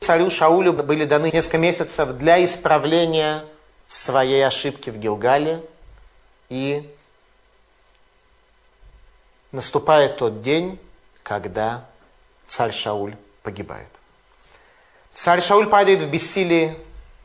царю 0.01 0.31
Шаулю 0.31 0.73
были 0.73 1.05
даны 1.05 1.31
несколько 1.31 1.59
месяцев 1.59 2.17
для 2.17 2.45
исправления 2.45 3.45
своей 3.87 4.45
ошибки 4.45 4.91
в 4.91 4.99
Гилгале. 4.99 5.63
И 6.49 6.91
наступает 9.53 10.17
тот 10.17 10.43
день, 10.43 10.81
когда 11.23 11.85
царь 12.49 12.73
Шауль 12.73 13.15
погибает. 13.43 13.89
Царь 15.15 15.43
Шауль 15.43 15.69
падает 15.69 16.01
в 16.01 16.11
бессилии, 16.11 16.77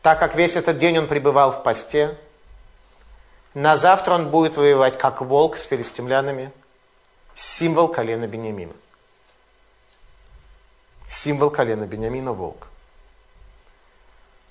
так 0.01 0.19
как 0.19 0.35
весь 0.35 0.55
этот 0.55 0.77
день 0.77 0.99
он 0.99 1.07
пребывал 1.07 1.51
в 1.51 1.63
посте. 1.63 2.15
На 3.53 3.77
завтра 3.77 4.13
он 4.13 4.29
будет 4.29 4.57
воевать 4.57 4.97
как 4.97 5.21
волк 5.21 5.57
с 5.57 5.63
филистимлянами, 5.63 6.51
символ 7.35 7.87
колена 7.87 8.27
Бениамина. 8.27 8.73
Символ 11.07 11.49
колена 11.49 11.85
Бениамина– 11.85 12.31
волк. 12.33 12.67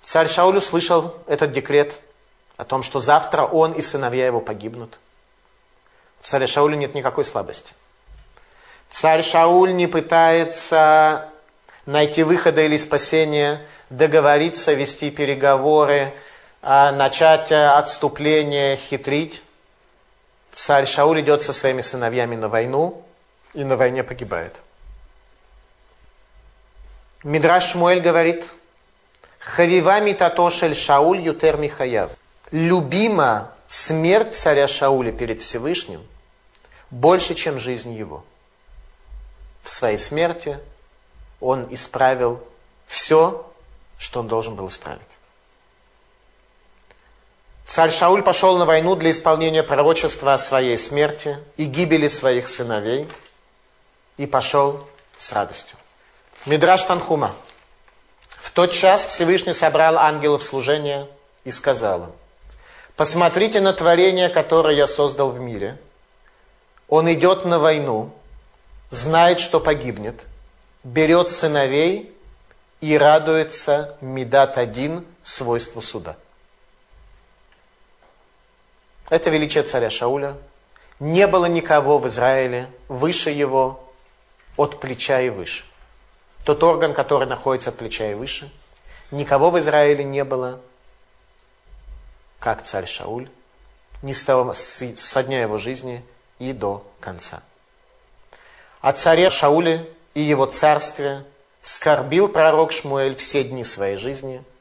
Царь 0.03 0.29
Шауль 0.29 0.59
услышал 0.59 1.15
этот 1.27 1.53
декрет 1.53 1.99
о 2.57 2.65
том, 2.65 2.83
что 2.83 3.01
завтра 3.01 3.43
он 3.43 3.73
и 3.73 3.83
сыновья 3.83 4.27
его 4.27 4.41
погибнут. 4.41 4.99
В 6.21 6.29
царе 6.29 6.47
Шауле 6.47 6.77
нет 6.77 6.95
никакой 6.95 7.25
слабости. 7.25 7.75
Царь 8.91 9.23
Шауль 9.23 9.75
не 9.75 9.87
пытается 9.87 11.31
найти 11.87 12.23
выхода 12.23 12.63
или 12.63 12.77
спасения, 12.77 13.67
договориться, 13.91 14.73
вести 14.73 15.11
переговоры, 15.11 16.15
а, 16.63 16.93
начать 16.93 17.51
э, 17.51 17.67
отступление, 17.67 18.77
хитрить. 18.77 19.43
Царь 20.53 20.87
Шауль 20.87 21.21
идет 21.21 21.43
со 21.43 21.53
своими 21.53 21.81
сыновьями 21.81 22.37
на 22.37 22.49
войну 22.49 23.03
и 23.53 23.65
на 23.65 23.77
войне 23.77 24.03
погибает. 24.03 24.55
Мидраш 27.25 27.71
Шмуэль 27.73 28.01
говорит, 28.01 28.45
Хавивами 29.39 30.13
татошель 30.13 30.75
Шауль 30.75 31.21
ютер 31.21 31.57
Михаяв. 31.57 32.11
Любима 32.51 33.53
смерть 33.67 34.37
царя 34.37 34.69
Шауля 34.69 35.11
перед 35.11 35.43
Всевышним 35.43 36.07
больше, 36.91 37.35
чем 37.35 37.59
жизнь 37.59 37.93
его. 37.93 38.25
В 39.63 39.71
своей 39.71 39.99
смерти 39.99 40.59
он 41.41 41.67
исправил 41.75 42.41
все, 42.87 43.51
что 43.99 44.21
он 44.21 44.29
должен 44.29 44.55
был 44.55 44.69
исправить. 44.69 45.03
Царь 47.67 47.91
Шауль 47.91 48.23
пошел 48.23 48.59
на 48.59 48.67
войну 48.67 48.95
для 48.95 49.11
исполнения 49.11 49.63
пророчества 49.63 50.35
о 50.35 50.39
своей 50.39 50.77
смерти 50.77 51.39
и 51.57 51.65
гибели 51.65 52.09
своих 52.09 52.51
сыновей 52.51 53.09
и 54.19 54.27
пошел 54.27 54.87
с 55.17 55.33
радостью. 55.33 55.79
Мидраш 56.47 56.85
Танхума. 56.85 57.35
В 58.29 58.51
тот 58.51 58.73
час 58.73 59.07
Всевышний 59.07 59.55
собрал 59.55 59.97
ангелов 59.97 60.43
служения 60.45 61.09
и 61.45 61.51
сказал 61.51 62.05
им, 62.05 62.13
посмотрите 62.97 63.63
на 63.63 63.73
творение, 63.73 64.29
которое 64.29 64.75
я 64.75 64.87
создал 64.87 65.31
в 65.31 65.41
мире. 65.41 65.79
Он 66.87 67.11
идет 67.11 67.47
на 67.47 67.59
войну, 67.59 68.13
знает, 68.91 69.41
что 69.41 69.59
погибнет, 69.59 70.21
берет 70.83 71.33
сыновей 71.33 72.15
и 72.83 72.99
радуется 72.99 73.97
Медат 74.03 74.59
один 74.59 75.07
свойству 75.25 75.81
суда. 75.81 76.17
Это 79.09 79.31
величие 79.31 79.63
царя 79.63 79.89
Шауля. 79.89 80.37
Не 81.01 81.27
было 81.27 81.47
никого 81.47 81.97
в 81.97 82.07
Израиле 82.09 82.69
выше 82.89 83.31
его, 83.31 83.83
от 84.59 84.79
плеча 84.79 85.23
и 85.23 85.31
выше. 85.31 85.65
Тот 86.45 86.63
орган, 86.63 86.95
который 86.95 87.27
находится 87.27 87.71
от 87.71 87.77
плеча 87.77 88.11
и 88.11 88.15
выше. 88.15 88.51
Никого 89.11 89.51
в 89.51 89.59
Израиле 89.59 90.05
не 90.05 90.25
было, 90.25 90.61
как 92.39 92.63
царь 92.63 92.87
Шауль, 92.87 93.29
не 94.03 94.15
с, 94.15 94.25
того, 94.25 94.53
с, 94.55 94.83
со 94.97 95.23
дня 95.23 95.43
его 95.43 95.59
жизни 95.59 96.05
и 96.39 96.53
до 96.53 96.87
конца. 97.01 97.43
О 98.81 98.93
царе 98.93 99.31
Шауле 99.31 99.89
и 100.13 100.21
его 100.21 100.47
царстве 100.47 101.25
скорбил 101.63 102.29
пророк 102.29 102.73
Шмуэль 102.73 103.17
все 103.17 103.45
дни 103.45 103.65
своей 103.65 103.97
жизни– 103.97 104.43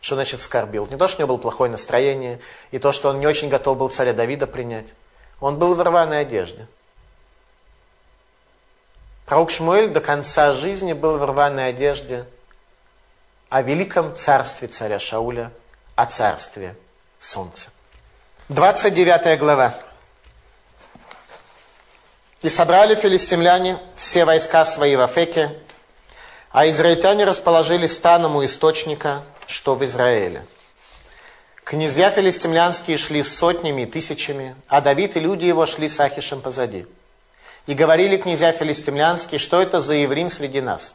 что 0.00 0.14
значит 0.14 0.40
скорбил? 0.40 0.86
Не 0.90 0.96
то, 0.96 1.08
что 1.08 1.18
у 1.18 1.20
него 1.20 1.36
было 1.36 1.42
плохое 1.42 1.70
настроение, 1.70 2.40
и 2.70 2.78
то, 2.78 2.92
что 2.92 3.10
он 3.10 3.20
не 3.20 3.26
очень 3.26 3.48
готов 3.48 3.76
был 3.78 3.90
царя 3.90 4.12
Давида 4.12 4.46
принять. 4.46 4.86
Он 5.40 5.58
был 5.58 5.74
в 5.74 5.82
рваной 5.82 6.20
одежде. 6.20 6.66
Пророк 9.30 9.52
Шмуэль 9.52 9.90
до 9.90 10.00
конца 10.00 10.54
жизни 10.54 10.92
был 10.92 11.16
в 11.16 11.24
рваной 11.24 11.68
одежде 11.68 12.26
о 13.48 13.62
великом 13.62 14.16
царстве 14.16 14.66
царя 14.66 14.98
Шауля, 14.98 15.52
о 15.94 16.06
царстве 16.06 16.74
солнца. 17.20 17.70
29 18.48 19.38
глава. 19.38 19.76
«И 22.42 22.48
собрали 22.48 22.96
филистимляне 22.96 23.78
все 23.94 24.24
войска 24.24 24.64
свои 24.64 24.96
в 24.96 25.00
Афеке, 25.00 25.56
а 26.50 26.68
израильтяне 26.68 27.24
расположились 27.24 27.94
станом 27.94 28.34
у 28.34 28.44
источника, 28.44 29.22
что 29.46 29.76
в 29.76 29.84
Израиле. 29.84 30.44
Князья 31.62 32.10
филистимлянские 32.10 32.96
шли 32.98 33.22
сотнями 33.22 33.82
и 33.82 33.86
тысячами, 33.86 34.56
а 34.66 34.80
Давид 34.80 35.16
и 35.16 35.20
люди 35.20 35.44
его 35.44 35.66
шли 35.66 35.88
с 35.88 36.00
Ахишем 36.00 36.40
позади. 36.40 36.84
И 37.66 37.74
говорили 37.74 38.16
князья 38.16 38.52
филистимлянские, 38.52 39.38
что 39.38 39.60
это 39.60 39.80
за 39.80 39.94
еврим 39.94 40.30
среди 40.30 40.60
нас. 40.60 40.94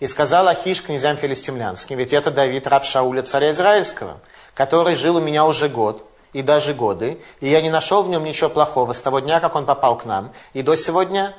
И 0.00 0.06
сказал 0.06 0.46
Ахиш 0.48 0.82
князьям 0.82 1.16
филистимлянским, 1.16 1.96
ведь 1.96 2.12
это 2.12 2.30
Давид, 2.30 2.66
раб 2.66 2.84
Шауля, 2.84 3.22
царя 3.22 3.50
Израильского, 3.50 4.20
который 4.54 4.94
жил 4.94 5.16
у 5.16 5.20
меня 5.20 5.44
уже 5.44 5.68
год, 5.68 6.04
и 6.32 6.42
даже 6.42 6.74
годы, 6.74 7.20
и 7.40 7.48
я 7.48 7.60
не 7.62 7.70
нашел 7.70 8.02
в 8.02 8.08
нем 8.08 8.22
ничего 8.22 8.50
плохого 8.50 8.92
с 8.92 9.00
того 9.00 9.20
дня, 9.20 9.40
как 9.40 9.56
он 9.56 9.66
попал 9.66 9.98
к 9.98 10.04
нам, 10.04 10.32
и 10.52 10.62
до 10.62 10.76
сегодня. 10.76 11.34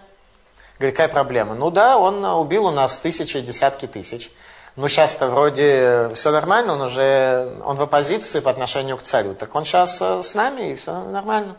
Говорит, 0.77 0.95
какая 0.95 1.13
проблема? 1.13 1.55
Ну 1.55 1.71
да, 1.71 1.97
он 1.97 2.23
убил 2.25 2.65
у 2.65 2.71
нас 2.71 2.97
тысячи, 2.97 3.39
десятки 3.41 3.85
тысяч 3.85 4.31
ну 4.79 4.87
сейчас-то 4.87 5.27
вроде 5.27 6.09
все 6.15 6.31
нормально, 6.31 6.73
он 6.73 6.81
уже, 6.81 7.57
он 7.65 7.75
в 7.75 7.81
оппозиции 7.81 8.39
по 8.39 8.49
отношению 8.49 8.97
к 8.97 9.03
царю, 9.03 9.35
так 9.35 9.53
он 9.53 9.65
сейчас 9.65 10.01
э, 10.01 10.23
с 10.23 10.35
нами, 10.35 10.71
и 10.71 10.75
все 10.75 11.03
нормально. 11.03 11.57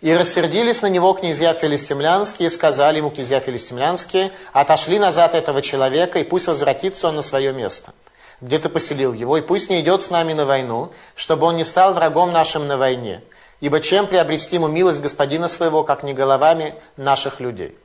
И 0.00 0.14
рассердились 0.14 0.80
на 0.80 0.86
него 0.86 1.12
князья 1.12 1.52
филистимлянские, 1.52 2.46
и 2.46 2.50
сказали 2.50 2.98
ему 2.98 3.10
князья 3.10 3.38
филистимлянские, 3.38 4.32
отошли 4.52 4.98
назад 4.98 5.34
этого 5.34 5.60
человека, 5.60 6.18
и 6.18 6.24
пусть 6.24 6.46
возвратится 6.46 7.08
он 7.08 7.16
на 7.16 7.22
свое 7.22 7.52
место, 7.52 7.92
где 8.40 8.58
ты 8.58 8.70
поселил 8.70 9.12
его, 9.12 9.36
и 9.36 9.42
пусть 9.42 9.68
не 9.68 9.80
идет 9.82 10.00
с 10.02 10.10
нами 10.10 10.32
на 10.32 10.46
войну, 10.46 10.90
чтобы 11.16 11.46
он 11.46 11.56
не 11.56 11.64
стал 11.64 11.92
врагом 11.92 12.32
нашим 12.32 12.66
на 12.66 12.78
войне. 12.78 13.22
Ибо 13.60 13.80
чем 13.80 14.06
приобрести 14.06 14.56
ему 14.56 14.68
милость 14.68 15.02
господина 15.02 15.48
своего, 15.48 15.84
как 15.84 16.02
не 16.02 16.14
головами 16.14 16.76
наших 16.96 17.40
людей? 17.40 17.76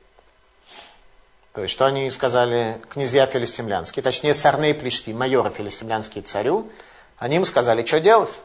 То 1.52 1.62
есть, 1.62 1.74
что 1.74 1.84
они 1.84 2.10
сказали 2.10 2.80
князья 2.88 3.26
филистимлянские, 3.26 4.02
точнее, 4.02 4.32
сарней 4.32 4.72
плешти, 4.72 5.12
майоры 5.12 5.50
филистимлянские 5.50 6.22
царю, 6.22 6.70
они 7.18 7.34
ему 7.36 7.44
сказали, 7.44 7.84
что 7.84 8.00
делать. 8.00 8.40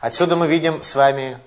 Отсюда 0.00 0.36
мы 0.36 0.46
видим 0.46 0.82
с 0.82 0.94
вами 0.94 1.38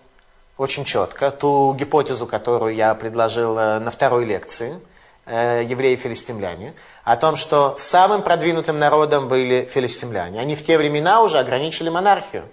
очень 0.58 0.86
четко 0.86 1.32
ту 1.32 1.74
гипотезу, 1.74 2.28
которую 2.28 2.76
я 2.76 2.94
предложил 2.96 3.58
э, 3.58 3.80
на 3.80 3.92
второй 3.92 4.26
лекции, 4.26 4.80
э, 5.26 5.64
евреи-филистимляне, 5.66 6.74
о 7.04 7.18
том, 7.18 7.36
что 7.36 7.76
самым 7.78 8.22
продвинутым 8.22 8.80
народом 8.80 9.28
были 9.28 9.66
филистимляне. 9.66 10.40
Они 10.40 10.56
в 10.56 10.64
те 10.64 10.78
времена 10.78 11.22
уже 11.22 11.40
ограничили 11.40 11.90
монархию. 11.90 12.46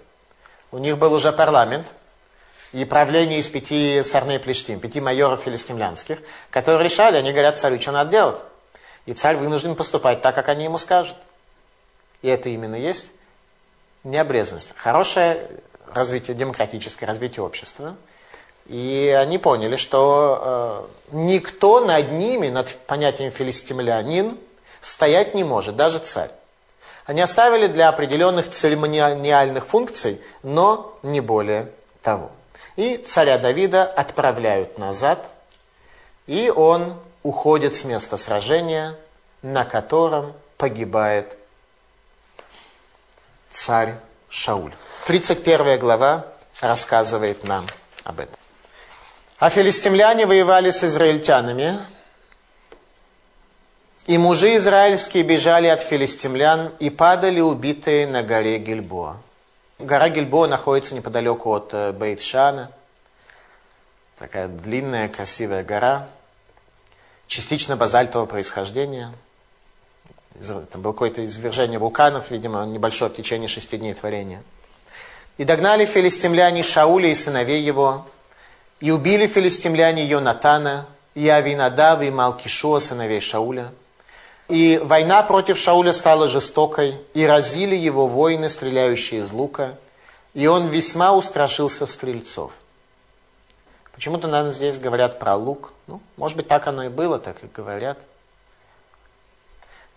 У 0.71 0.77
них 0.77 0.97
был 0.97 1.13
уже 1.13 1.31
парламент– 1.31 1.87
и 2.71 2.85
правление 2.85 3.39
из 3.39 3.49
пяти 3.49 4.01
сарней 4.03 4.39
плештим, 4.39 4.79
пяти 4.79 5.01
майоров 5.01 5.41
филистимлянских, 5.41 6.19
которые 6.49 6.83
решали, 6.83 7.17
они 7.17 7.31
говорят 7.31 7.59
царю, 7.59 7.79
что 7.81 7.91
надо 7.91 8.11
делать. 8.11 8.39
И 9.05 9.13
царь 9.13 9.35
вынужден 9.35 9.75
поступать 9.75 10.21
так, 10.21 10.35
как 10.35 10.47
они 10.47 10.65
ему 10.65 10.77
скажут. 10.77 11.17
И 12.21 12.29
это 12.29 12.49
именно 12.49 12.75
есть 12.75 13.11
необрезанность. 14.03 14.73
Хорошее 14.77 15.49
развитие, 15.93 16.35
демократическое 16.35 17.05
развитие 17.05 17.43
общества. 17.43 17.95
И 18.67 19.15
они 19.17 19.37
поняли, 19.37 19.75
что 19.75 20.87
э, 21.11 21.15
никто 21.15 21.81
над 21.81 22.11
ними, 22.11 22.49
над 22.49 22.75
понятием 22.87 23.31
филистимлянин, 23.31 24.37
стоять 24.81 25.33
не 25.33 25.43
может, 25.43 25.75
даже 25.75 25.99
царь. 25.99 26.31
Они 27.05 27.21
оставили 27.21 27.67
для 27.67 27.89
определенных 27.89 28.51
церемониальных 28.51 29.65
функций, 29.67 30.21
но 30.43 30.97
не 31.03 31.19
более 31.19 31.71
того. 32.01 32.31
И 32.75 32.97
царя 32.97 33.37
Давида 33.37 33.83
отправляют 33.83 34.77
назад, 34.77 35.33
и 36.27 36.49
он 36.49 36.95
уходит 37.23 37.75
с 37.75 37.83
места 37.83 38.17
сражения, 38.17 38.95
на 39.41 39.65
котором 39.65 40.33
погибает 40.57 41.35
царь 43.51 43.95
Шауль. 44.29 44.73
31 45.05 45.79
глава 45.79 46.27
рассказывает 46.61 47.43
нам 47.43 47.65
об 48.03 48.19
этом. 48.19 48.35
А 49.39 49.49
филистимляне 49.49 50.27
воевали 50.27 50.69
с 50.69 50.83
израильтянами, 50.83 51.79
и 54.05 54.17
мужи 54.17 54.57
израильские 54.57 55.23
бежали 55.23 55.67
от 55.67 55.81
филистимлян 55.81 56.71
и 56.79 56.89
падали 56.89 57.39
убитые 57.39 58.05
на 58.05 58.21
горе 58.21 58.59
Гильбоа. 58.59 59.17
Гора 59.79 60.09
Гильбо 60.09 60.45
находится 60.47 60.93
неподалеку 60.93 61.51
от 61.51 61.73
э, 61.73 61.91
Бейтшана. 61.91 62.71
Такая 64.19 64.47
длинная, 64.47 65.09
красивая 65.09 65.63
гора. 65.63 66.07
Частично 67.25 67.75
базальтового 67.75 68.27
происхождения. 68.27 69.11
Там 70.71 70.81
было 70.81 70.91
какое-то 70.91 71.25
извержение 71.25 71.79
вулканов, 71.79 72.29
видимо, 72.29 72.63
небольшое 72.65 73.09
в 73.09 73.15
течение 73.15 73.47
шести 73.47 73.77
дней 73.77 73.95
творения. 73.95 74.43
И 75.37 75.43
догнали 75.43 75.85
филистимляне 75.85 76.63
Шауля 76.63 77.09
и 77.09 77.15
сыновей 77.15 77.61
его, 77.61 78.05
и 78.79 78.91
убили 78.91 79.27
филистимляне 79.27 80.05
Йонатана, 80.05 80.87
и 81.15 81.27
Авинадава, 81.27 82.03
и 82.03 82.11
Малкишуа, 82.11 82.79
сыновей 82.79 83.21
Шауля. 83.21 83.71
И 84.47 84.79
война 84.83 85.23
против 85.23 85.57
Шауля 85.57 85.93
стала 85.93 86.27
жестокой, 86.27 86.99
и 87.13 87.25
разили 87.25 87.75
его 87.75 88.07
воины, 88.07 88.49
стреляющие 88.49 89.21
из 89.21 89.31
лука, 89.31 89.77
и 90.33 90.47
он 90.47 90.67
весьма 90.67 91.13
устрашился 91.13 91.85
стрельцов. 91.85 92.51
Почему-то 93.93 94.27
нам 94.27 94.51
здесь 94.51 94.79
говорят 94.79 95.19
про 95.19 95.35
лук. 95.35 95.73
Ну, 95.87 96.01
может 96.17 96.37
быть, 96.37 96.47
так 96.47 96.67
оно 96.67 96.83
и 96.83 96.89
было, 96.89 97.19
так 97.19 97.43
и 97.43 97.47
говорят. 97.47 97.99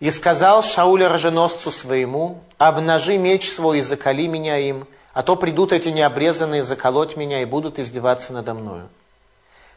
И 0.00 0.10
сказал 0.10 0.62
Шауль 0.62 1.04
роженосцу 1.04 1.70
своему, 1.70 2.42
обнажи 2.58 3.16
меч 3.16 3.50
свой 3.50 3.78
и 3.78 3.82
закали 3.82 4.26
меня 4.26 4.58
им, 4.58 4.86
а 5.14 5.22
то 5.22 5.36
придут 5.36 5.72
эти 5.72 5.88
необрезанные 5.88 6.64
заколоть 6.64 7.16
меня 7.16 7.40
и 7.40 7.44
будут 7.44 7.78
издеваться 7.78 8.32
надо 8.32 8.52
мною. 8.52 8.88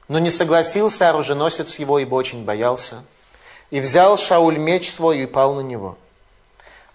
Но 0.08 0.20
не 0.20 0.32
согласился 0.32 1.10
оруженосец 1.10 1.78
его, 1.78 2.00
ибо 2.00 2.16
очень 2.16 2.44
боялся. 2.44 3.04
И 3.70 3.80
взял 3.80 4.18
Шауль 4.18 4.58
меч 4.58 4.90
свой 4.90 5.20
и 5.20 5.26
пал 5.28 5.54
на 5.54 5.60
него. 5.60 5.98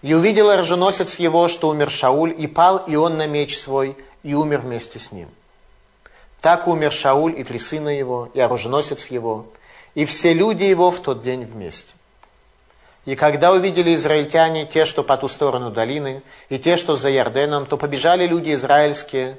И 0.01 0.13
увидел 0.13 0.49
оруженосец 0.49 1.15
его, 1.19 1.47
что 1.47 1.69
умер 1.69 1.89
Шауль, 1.89 2.35
и 2.37 2.47
пал 2.47 2.79
и 2.79 2.95
он 2.95 3.17
на 3.17 3.27
меч 3.27 3.57
свой, 3.57 3.95
и 4.23 4.33
умер 4.33 4.59
вместе 4.59 4.99
с 4.99 5.13
ним. 5.13 5.29
Так 6.41 6.67
умер 6.67 6.91
Шауль 6.91 7.39
и 7.39 7.43
три 7.45 7.59
сына 7.59 7.89
его, 7.89 8.29
и 8.33 8.41
оруженосец 8.41 9.07
его, 9.07 9.45
и 9.95 10.03
все 10.03 10.33
люди 10.33 10.63
его 10.63 10.91
в 10.91 10.99
тот 10.99 11.23
день 11.23 11.45
вместе. 11.45 11.95
И 13.05 13.15
когда 13.15 13.51
увидели 13.51 13.95
израильтяне, 13.95 14.65
те, 14.65 14.85
что 14.85 15.03
по 15.03 15.17
ту 15.17 15.27
сторону 15.27 15.71
долины, 15.71 16.23
и 16.49 16.57
те, 16.57 16.77
что 16.77 16.95
за 16.95 17.09
Ярденом, 17.09 17.65
то 17.65 17.77
побежали 17.77 18.25
люди 18.25 18.53
израильские. 18.53 19.37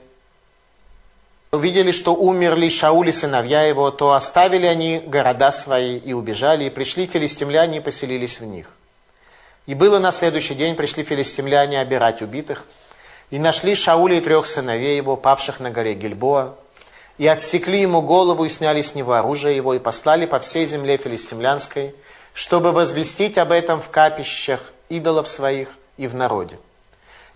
Увидели, 1.51 1.93
что 1.93 2.15
умерли 2.15 2.69
Шауль 2.69 3.09
и 3.09 3.13
сыновья 3.13 3.63
его, 3.63 3.91
то 3.91 4.13
оставили 4.13 4.67
они 4.67 4.99
города 4.99 5.51
свои 5.51 5.97
и 5.97 6.13
убежали, 6.13 6.65
и 6.65 6.71
пришли 6.71 7.07
филистимляне 7.07 7.79
и 7.79 7.81
поселились 7.81 8.41
в 8.41 8.45
них. 8.45 8.69
И 9.67 9.75
было 9.75 9.99
на 9.99 10.13
следующий 10.13 10.55
день, 10.55 10.75
пришли 10.75 11.05
филистимляне 11.05 11.81
обирать 11.81 12.21
убитых, 12.21 12.67
и 13.31 13.39
нашли 13.39 13.75
Шауля 13.75 14.19
и 14.19 14.21
трех 14.21 14.47
сыновей 14.47 14.97
его, 14.97 15.17
павших 15.17 15.59
на 15.61 15.71
горе 15.71 15.95
Гильбоа, 15.95 16.55
и 17.17 17.27
отсекли 17.27 17.81
ему 17.81 18.03
голову, 18.03 18.45
и 18.45 18.51
сняли 18.51 18.83
с 18.83 18.95
него 18.95 19.15
оружие 19.15 19.57
его, 19.57 19.73
и 19.73 19.79
послали 19.79 20.27
по 20.27 20.39
всей 20.41 20.67
земле 20.67 20.99
филистимлянской, 20.99 21.95
чтобы 22.35 22.73
возвестить 22.73 23.39
об 23.39 23.53
этом 23.53 23.81
в 23.81 23.89
капищах 23.89 24.61
идолов 24.89 25.29
своих 25.29 25.69
и 25.97 26.07
в 26.09 26.15
народе. 26.15 26.59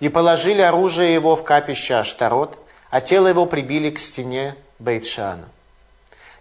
И 0.01 0.09
положили 0.09 0.61
оружие 0.61 1.15
его 1.15 1.37
в 1.37 1.45
капище 1.45 1.95
Аштарот, 1.95 2.59
а 2.91 3.01
тело 3.01 3.29
его 3.29 3.47
прибили 3.47 3.91
к 3.91 4.01
стене 4.01 4.57
Бейтшана. 4.79 5.49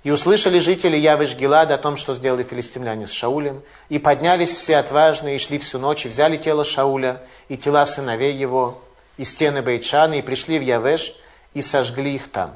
И 0.04 0.12
услышали 0.12 0.60
жители 0.60 0.98
Явыш 0.98 1.36
Гилада 1.36 1.76
о 1.76 1.78
том, 1.78 1.98
что 1.98 2.14
сделали 2.14 2.44
филистимляне 2.44 3.08
с 3.08 3.12
Шаулем, 3.12 3.62
и 3.90 4.00
поднялись 4.00 4.54
все 4.54 4.78
отважные, 4.78 5.36
и 5.36 5.40
шли 5.40 5.60
всю 5.60 5.80
ночь, 5.80 6.06
и 6.06 6.10
взяли 6.10 6.38
тело 6.38 6.64
Шауля, 6.64 7.22
и 7.50 7.58
тела 7.58 7.86
сыновей 7.86 8.34
его, 8.34 8.82
и 9.18 9.24
стены 9.24 9.62
Бейтшана, 9.62 10.14
и 10.14 10.22
пришли 10.22 10.60
в 10.60 10.62
Явеш, 10.62 11.14
и 11.54 11.62
сожгли 11.62 12.16
их 12.16 12.32
там. 12.32 12.56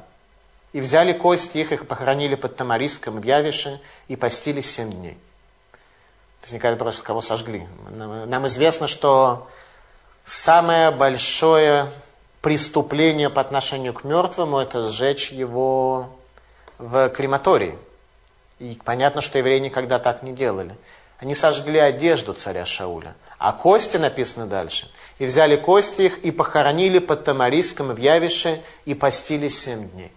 И 0.73 0.79
взяли 0.79 1.13
кости 1.13 1.57
их, 1.57 1.71
их 1.71 1.87
похоронили 1.87 2.35
под 2.35 2.55
Тамариском 2.55 3.19
в 3.19 3.23
Явише, 3.23 3.81
и 4.07 4.15
постились 4.15 4.71
семь 4.71 4.91
дней. 4.91 5.17
Возникает 6.41 6.79
вопрос, 6.79 7.01
кого 7.01 7.21
сожгли. 7.21 7.67
Нам 7.89 8.47
известно, 8.47 8.87
что 8.87 9.47
самое 10.25 10.91
большое 10.91 11.91
преступление 12.41 13.29
по 13.29 13.41
отношению 13.41 13.93
к 13.93 14.03
мертвому– 14.03 14.57
это 14.59 14.89
сжечь 14.89 15.31
его 15.31 16.09
в 16.79 17.09
крематории. 17.09 17.77
И 18.57 18.79
понятно, 18.83 19.21
что 19.21 19.37
евреи 19.37 19.59
никогда 19.59 19.99
так 19.99 20.23
не 20.23 20.33
делали. 20.33 20.75
Они 21.19 21.35
сожгли 21.35 21.77
одежду 21.77 22.33
царя 22.33 22.65
Шауля. 22.65 23.15
А 23.37 23.53
кости 23.53 23.97
написано 23.97 24.47
дальше. 24.47 24.89
И 25.19 25.25
взяли 25.25 25.55
кости 25.55 26.01
их 26.03 26.17
и 26.19 26.31
похоронили 26.31 26.97
под 26.97 27.23
Тамариском 27.23 27.93
в 27.93 27.97
Явише 27.97 28.63
и 28.85 28.95
постились 28.95 29.59
семь 29.59 29.89
дней. 29.89 30.11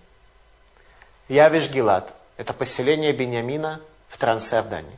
Явиш 1.28 1.68
Гилад– 1.68 2.14
это 2.38 2.54
поселение 2.54 3.12
Бениамина 3.12 3.80
в 4.08 4.16
Трансиордании 4.16 4.96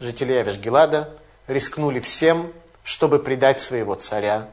жители 0.00 0.32
Явиш-Гелада 0.32 1.10
рискнули 1.46 2.00
всем, 2.00 2.52
чтобы 2.82 3.18
предать 3.18 3.60
своего 3.60 3.94
царя 3.94 4.48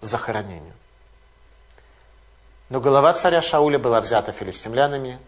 захоронению. 0.00 0.72
Но 2.70 2.80
голова 2.80 3.12
царя 3.12 3.42
Шауля 3.42 3.78
была 3.78 4.00
взята 4.00 4.32
филистимлянами 4.32 5.18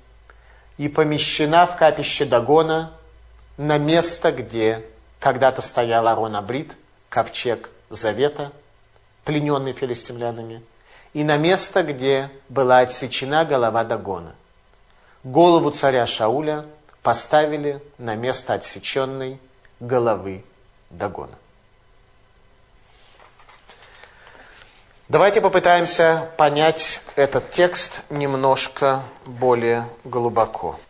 и 0.78 0.88
помещена 0.88 1.66
в 1.66 1.76
капище 1.76 2.24
Дагона 2.24 2.92
на 3.57 3.78
место, 3.78 4.32
где 4.32 4.84
когда-то 5.20 5.62
стоял 5.62 6.07
Арон 6.09 6.34
Абрит, 6.36 6.72
ковчег 7.09 7.70
Завета, 7.88 8.53
плененный 9.24 9.72
филистимлянами, 9.72 10.62
и 11.12 11.24
на 11.24 11.36
место, 11.36 11.82
где 11.82 12.30
была 12.49 12.80
отсечена 12.80 13.44
голова 13.44 13.84
Дагона. 13.84 14.34
Голову 15.24 15.70
царя 15.70 16.07
Шауля 16.07 16.66
поставили 17.07 17.80
на 17.98 18.16
место 18.16 18.54
отсеченной 18.54 19.38
головы 19.78 20.42
Дагона. 20.90 21.38
Давайте 25.09 25.40
попытаемся 25.40 26.28
понять 26.36 27.00
этот 27.14 27.52
текст 27.52 28.02
немножко 28.11 29.04
более 29.24 29.86
глубоко. 30.02 30.80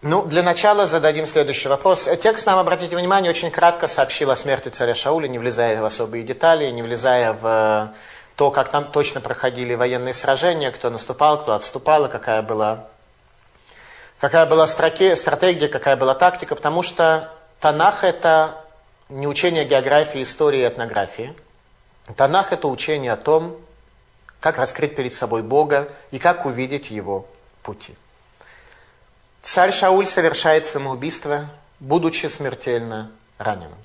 Ну, 0.00 0.24
для 0.24 0.42
начала 0.42 0.86
зададим 0.86 1.26
следующий 1.26 1.68
вопрос. 1.68 2.08
Текст 2.22 2.46
нам, 2.46 2.58
обратите 2.58 2.96
внимание, 2.96 3.28
очень 3.28 3.50
кратко 3.50 3.86
сообщил 3.86 4.30
о 4.30 4.36
смерти 4.36 4.70
царя 4.70 4.94
Шауля, 4.94 5.28
не 5.28 5.38
влезая 5.38 5.82
в 5.82 5.84
особые 5.84 6.24
детали, 6.24 6.70
не 6.70 6.82
влезая 6.82 7.34
в 7.34 7.92
то, 8.36 8.50
как 8.50 8.70
там 8.70 8.90
точно 8.90 9.20
проходили 9.20 9.74
военные 9.74 10.14
сражения, 10.14 10.70
кто 10.70 10.88
наступал, 10.88 11.42
кто 11.42 11.52
отступал, 11.52 12.06
и 12.06 12.08
какая 12.08 12.40
была 12.40 12.88
какая 14.24 14.46
была 14.46 14.66
стратегия, 14.66 15.68
какая 15.68 15.96
была 15.96 16.14
тактика, 16.14 16.54
потому 16.54 16.82
что 16.82 17.30
Танах– 17.60 18.02
это 18.04 18.64
не 19.10 19.26
учение 19.26 19.66
географии, 19.66 20.22
истории 20.22 20.60
и 20.60 20.66
этнографии. 20.66 21.34
Танах– 22.16 22.50
это 22.52 22.68
учение 22.68 23.12
о 23.12 23.18
том, 23.18 23.60
как 24.40 24.56
раскрыть 24.56 24.96
перед 24.96 25.12
собой 25.12 25.42
Бога 25.42 25.92
и 26.10 26.18
как 26.18 26.46
увидеть 26.46 26.90
Его 26.90 27.28
пути. 27.62 27.94
Царь 29.42 29.72
Шауль 29.72 30.06
совершает 30.06 30.64
самоубийство, 30.64 31.50
будучи 31.78 32.24
смертельно 32.24 33.12
раненым. 33.36 33.76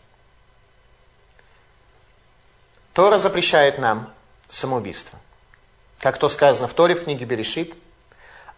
Тора 2.93 3.17
запрещает 3.17 3.77
нам 3.77 4.09
самоубийство. 4.47 5.19
Как 5.99 6.17
то 6.17 6.29
сказано 6.29 6.69
в 6.69 6.73
Торе 6.73 6.95
в 6.95 7.03
книге 7.03 7.25
Берешит– 7.25 7.73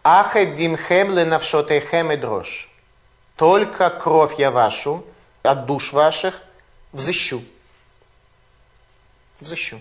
Ахед 0.02 0.56
димхем 0.56 1.12
ленавшотехем 1.12 2.12
и 2.12 2.16
дрожь. 2.16 2.68
Только 3.36 3.90
кровь 3.90 4.38
я 4.38 4.50
вашу 4.50 5.04
от 5.42 5.66
душ 5.66 5.92
ваших 5.92 6.42
взыщу. 6.92 7.42
Взыщу. 9.40 9.80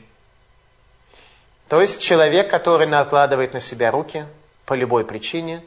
То 1.67 1.81
есть 1.81 2.01
человек, 2.01 2.49
который 2.49 2.87
накладывает 2.87 3.53
на 3.53 3.59
себя 3.59 3.91
руки 3.91 4.25
по 4.65 4.73
любой 4.73 5.05
причине, 5.05 5.63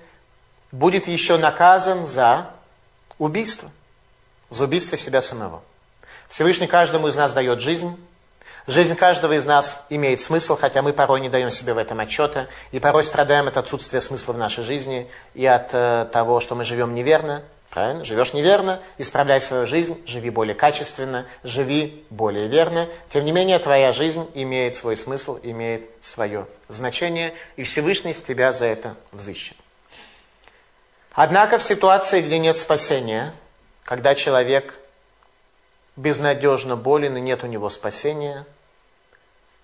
будет 0.71 1.09
еще 1.09 1.37
наказан 1.37 2.07
за 2.07 2.51
убийство. 3.19 3.71
За 4.51 4.65
убийство 4.65 4.97
себя 4.97 5.23
самого. 5.23 5.63
Всевышний 6.29 6.67
каждому 6.67 7.09
из 7.09 7.17
нас 7.17 7.33
дает 7.33 7.61
жизнь, 7.61 7.97
Жизнь 8.67 8.95
каждого 8.95 9.35
из 9.35 9.45
нас 9.45 9.85
имеет 9.91 10.23
смысл, 10.23 10.57
хотя 10.57 10.81
мы 10.81 10.95
порой 10.95 11.21
не 11.21 11.29
даем 11.29 11.51
себе 11.51 11.75
в 11.75 11.79
этом 11.79 12.01
отчета, 12.01 12.49
и 12.73 12.79
порой 12.79 13.05
страдаем 13.05 13.47
от 13.47 13.59
отсутствия 13.59 14.01
смысла 14.01 14.33
в 14.33 14.39
нашей 14.39 14.65
жизни 14.65 15.11
и 15.35 15.45
от 15.45 15.69
э, 15.75 16.07
того, 16.11 16.41
что 16.41 16.55
мы 16.55 16.65
живем 16.65 16.95
неверно. 16.95 17.43
Правильно? 17.69 18.05
Живешь 18.05 18.33
неверно, 18.33 18.81
исправляй 18.99 19.41
свою 19.41 19.67
жизнь, 19.67 20.01
живи 20.07 20.31
более 20.31 20.55
качественно, 20.55 21.27
живи 21.43 22.05
более 22.09 22.47
верно. 22.47 22.89
Тем 23.13 23.25
не 23.25 23.33
менее, 23.33 23.59
твоя 23.59 23.93
жизнь 23.93 24.31
имеет 24.33 24.77
свой 24.77 24.97
смысл, 24.97 25.41
имеет 25.43 25.91
свое 26.01 26.47
значение, 26.69 27.35
и 27.57 27.65
Всевышний 27.65 28.15
с 28.15 28.23
тебя 28.23 28.53
за 28.53 28.67
это 28.67 28.95
взыщет. 29.11 29.57
Однако 31.13 31.59
в 31.59 31.65
ситуации, 31.65 32.23
где 32.23 32.39
нет 32.39 32.57
спасения, 32.57 33.35
когда 33.83 34.15
человек 34.15 34.79
безнадежно 35.97 36.77
болен 36.77 37.17
и 37.17 37.21
нет 37.21 37.45
у 37.45 37.47
него 37.47 37.71
спасения, 37.71 38.47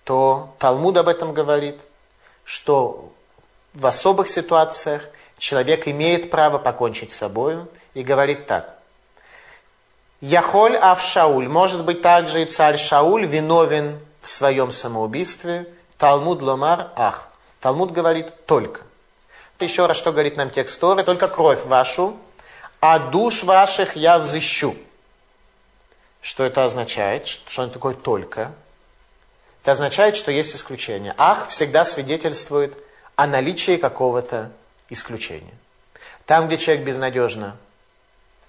то 0.03 0.53
Талмуд 0.59 0.97
об 0.97 1.07
этом 1.07 1.33
говорит, 1.33 1.79
что 2.43 3.11
в 3.73 3.85
особых 3.85 4.29
ситуациях 4.29 5.03
человек 5.37 5.87
имеет 5.87 6.29
право 6.29 6.57
покончить 6.57 7.13
с 7.13 7.17
собой 7.17 7.59
и 7.93 8.03
говорит 8.03 8.47
так. 8.47 8.77
Яхоль 10.19 10.77
Ав 10.77 11.01
Шауль, 11.01 11.47
может 11.47 11.83
быть 11.83 12.01
также 12.01 12.43
и 12.43 12.45
царь 12.45 12.77
Шауль 12.77 13.25
виновен 13.25 13.99
в 14.21 14.29
своем 14.29 14.71
самоубийстве. 14.71 15.67
Талмуд 15.97 16.41
ломар 16.41 16.91
ах. 16.95 17.27
Талмуд 17.59 17.91
говорит 17.91 18.45
только. 18.45 18.81
Еще 19.59 19.85
раз, 19.85 19.97
что 19.97 20.11
говорит 20.11 20.37
нам 20.37 20.49
текст 20.49 20.79
Торы? 20.79 21.03
Только 21.03 21.27
кровь 21.27 21.63
вашу, 21.65 22.17
а 22.79 22.97
душ 22.97 23.43
ваших 23.43 23.95
я 23.95 24.17
взыщу. 24.17 24.75
Что 26.21 26.43
это 26.43 26.63
означает? 26.63 27.27
Что 27.27 27.63
это 27.63 27.73
такое 27.73 27.93
только? 27.93 28.51
Это 29.61 29.73
означает, 29.73 30.17
что 30.17 30.31
есть 30.31 30.55
исключение. 30.55 31.13
Ах 31.17 31.49
всегда 31.49 31.85
свидетельствует 31.85 32.75
о 33.15 33.27
наличии 33.27 33.77
какого-то 33.77 34.51
исключения. 34.89 35.53
Там, 36.25 36.47
где 36.47 36.57
человек 36.57 36.85
безнадежно 36.85 37.57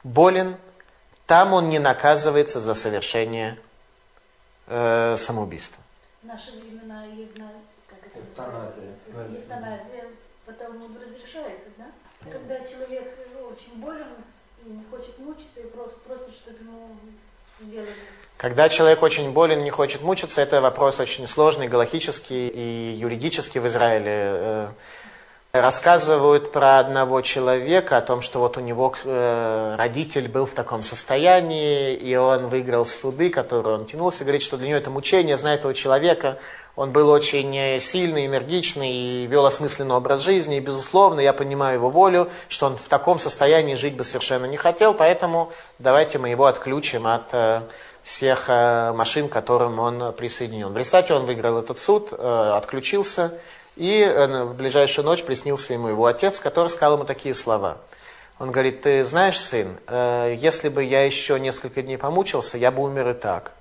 болен, 0.04 0.56
там 1.26 1.52
он 1.52 1.68
не 1.68 1.78
наказывается 1.78 2.60
за 2.60 2.74
совершение 2.74 3.58
э, 4.66 5.16
самоубийства. 5.18 5.82
В 6.22 6.26
наши 6.26 6.52
времена 6.52 7.04
евна... 7.04 7.50
как 7.88 7.98
это 8.06 8.18
Эвтаназия. 8.20 8.96
называется? 9.06 9.40
Эвтаназия 9.40 10.04
потому 10.46 10.88
разрешается, 10.98 11.68
да? 11.76 11.90
Когда 12.30 12.64
человек 12.64 13.18
очень 13.50 13.80
болен 13.80 14.14
и 14.64 14.70
не 14.70 14.84
хочет 14.84 15.18
мучиться, 15.18 15.60
и 15.60 15.70
просто 15.70 15.98
просит, 16.00 16.34
чтобы 16.34 16.58
ему. 16.58 16.96
Когда 18.36 18.68
человек 18.68 19.02
очень 19.02 19.30
болен, 19.30 19.62
не 19.62 19.70
хочет 19.70 20.02
мучиться, 20.02 20.40
это 20.40 20.60
вопрос 20.60 20.98
очень 20.98 21.28
сложный, 21.28 21.68
галактический 21.68 22.48
и 22.48 22.94
юридический 22.96 23.60
в 23.60 23.66
Израиле. 23.68 24.68
Э, 25.54 25.60
Рассказывают 25.60 26.50
про 26.50 26.78
одного 26.78 27.20
человека, 27.20 27.98
о 27.98 28.00
том, 28.00 28.22
что 28.22 28.38
вот 28.38 28.56
у 28.56 28.60
него 28.60 28.94
э, 29.04 29.74
родитель 29.76 30.26
был 30.26 30.46
в 30.46 30.52
таком 30.52 30.80
состоянии, 30.82 31.94
и 31.94 32.16
он 32.16 32.48
выиграл 32.48 32.86
суды, 32.86 33.28
которые 33.28 33.74
он 33.74 33.84
тянулся, 33.84 34.24
говорит, 34.24 34.40
что 34.40 34.56
для 34.56 34.68
него 34.68 34.78
это 34.78 34.88
мучение, 34.88 35.36
знает 35.36 35.60
этого 35.60 35.74
человека, 35.74 36.38
он 36.74 36.90
был 36.90 37.10
очень 37.10 37.54
э, 37.54 37.80
сильный, 37.80 38.24
энергичный 38.24 38.92
и 38.92 39.26
вел 39.26 39.44
осмысленный 39.44 39.94
образ 39.94 40.22
жизни, 40.22 40.56
и, 40.56 40.60
безусловно, 40.60 41.20
я 41.20 41.34
понимаю 41.34 41.74
его 41.74 41.90
волю, 41.90 42.30
что 42.48 42.64
он 42.64 42.78
в 42.78 42.88
таком 42.88 43.18
состоянии 43.18 43.74
жить 43.74 43.94
бы 43.94 44.04
совершенно 44.04 44.46
не 44.46 44.56
хотел, 44.56 44.94
поэтому 44.94 45.52
давайте 45.78 46.18
мы 46.18 46.30
его 46.30 46.46
отключим 46.46 47.06
от 47.06 47.28
э, 47.32 47.60
всех 48.04 48.48
машин, 48.48 49.28
к 49.28 49.32
которым 49.32 49.78
он 49.78 50.14
присоединен. 50.14 50.72
В 50.72 50.76
результате 50.78 51.12
он 51.12 51.26
выиграл 51.26 51.58
этот 51.58 51.78
суд, 51.78 52.12
отключился, 52.12 53.38
и 53.76 54.00
э, 54.00 54.44
в 54.44 54.54
ближайшую 54.54 55.04
ночь 55.04 55.22
приснился 55.22 55.72
ему 55.72 55.88
его 55.88 56.06
отец, 56.06 56.40
который 56.40 56.68
сказал 56.68 56.94
ему 56.94 57.04
такие 57.04 57.34
слова. 57.34 57.78
Он 58.38 58.50
говорит, 58.50 58.82
ты 58.82 59.04
знаешь, 59.04 59.40
сын, 59.40 59.76
э, 59.86 60.34
если 60.38 60.68
бы 60.68 60.84
я 60.84 61.04
еще 61.04 61.40
несколько 61.40 61.82
дней 61.82 61.96
помучился, 61.96 62.58
я 62.58 62.70
бы 62.70 62.82
умер 62.82 63.08
и 63.10 63.14
так. 63.14 63.52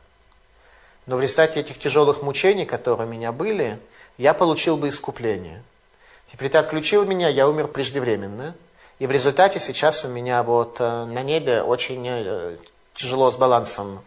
Но 1.06 1.16
в 1.16 1.22
результате 1.22 1.62
этих 1.62 1.80
тяжелых 1.80 2.22
мучений, 2.22 2.66
которые 2.66 3.08
у 3.08 3.10
меня 3.10 3.32
были, 3.32 3.80
я 4.18 4.34
получил 4.34 4.78
бы 4.78 4.90
искупление. 4.90 5.64
Теперь 6.32 6.50
ты 6.50 6.58
отключил 6.58 7.06
меня, 7.06 7.30
я 7.30 7.48
умер 7.48 7.68
преждевременно. 7.68 8.56
И 9.00 9.08
в 9.08 9.12
результате 9.12 9.60
сейчас 9.60 10.06
у 10.06 10.10
меня 10.10 10.44
вот 10.44 10.78
э, 10.80 11.06
на 11.06 11.24
небе 11.24 11.62
очень 11.62 12.58
тяжело 12.94 13.32
с 13.32 13.38
балансом 13.38 14.02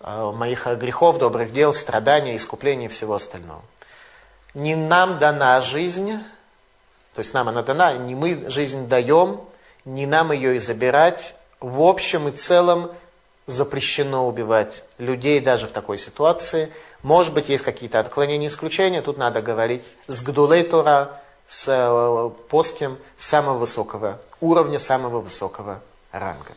моих 0.00 0.66
грехов, 0.66 1.18
добрых 1.18 1.52
дел, 1.52 1.72
страданий, 1.72 2.36
искупления 2.36 2.86
и 2.86 2.90
всего 2.90 3.14
остального 3.14 3.62
не 4.54 4.76
нам 4.76 5.18
дана 5.18 5.60
жизнь, 5.60 6.18
то 7.14 7.18
есть 7.18 7.34
нам 7.34 7.48
она 7.48 7.62
дана, 7.62 7.94
не 7.94 8.14
мы 8.14 8.48
жизнь 8.50 8.88
даем, 8.88 9.40
не 9.84 10.06
нам 10.06 10.32
ее 10.32 10.56
и 10.56 10.58
забирать. 10.58 11.34
В 11.60 11.82
общем 11.82 12.28
и 12.28 12.32
целом 12.32 12.92
запрещено 13.46 14.26
убивать 14.26 14.84
людей 14.98 15.40
даже 15.40 15.66
в 15.66 15.70
такой 15.70 15.98
ситуации. 15.98 16.72
Может 17.02 17.34
быть, 17.34 17.48
есть 17.48 17.64
какие-то 17.64 18.00
отклонения, 18.00 18.48
исключения. 18.48 19.02
Тут 19.02 19.18
надо 19.18 19.42
говорить 19.42 19.84
с 20.06 20.22
Гдулей 20.22 20.64
Тора, 20.64 21.20
с 21.48 21.66
э, 21.68 22.30
постем 22.48 22.96
самого 23.18 23.58
высокого 23.58 24.20
уровня, 24.40 24.78
самого 24.78 25.20
высокого 25.20 25.80
ранга. 26.10 26.52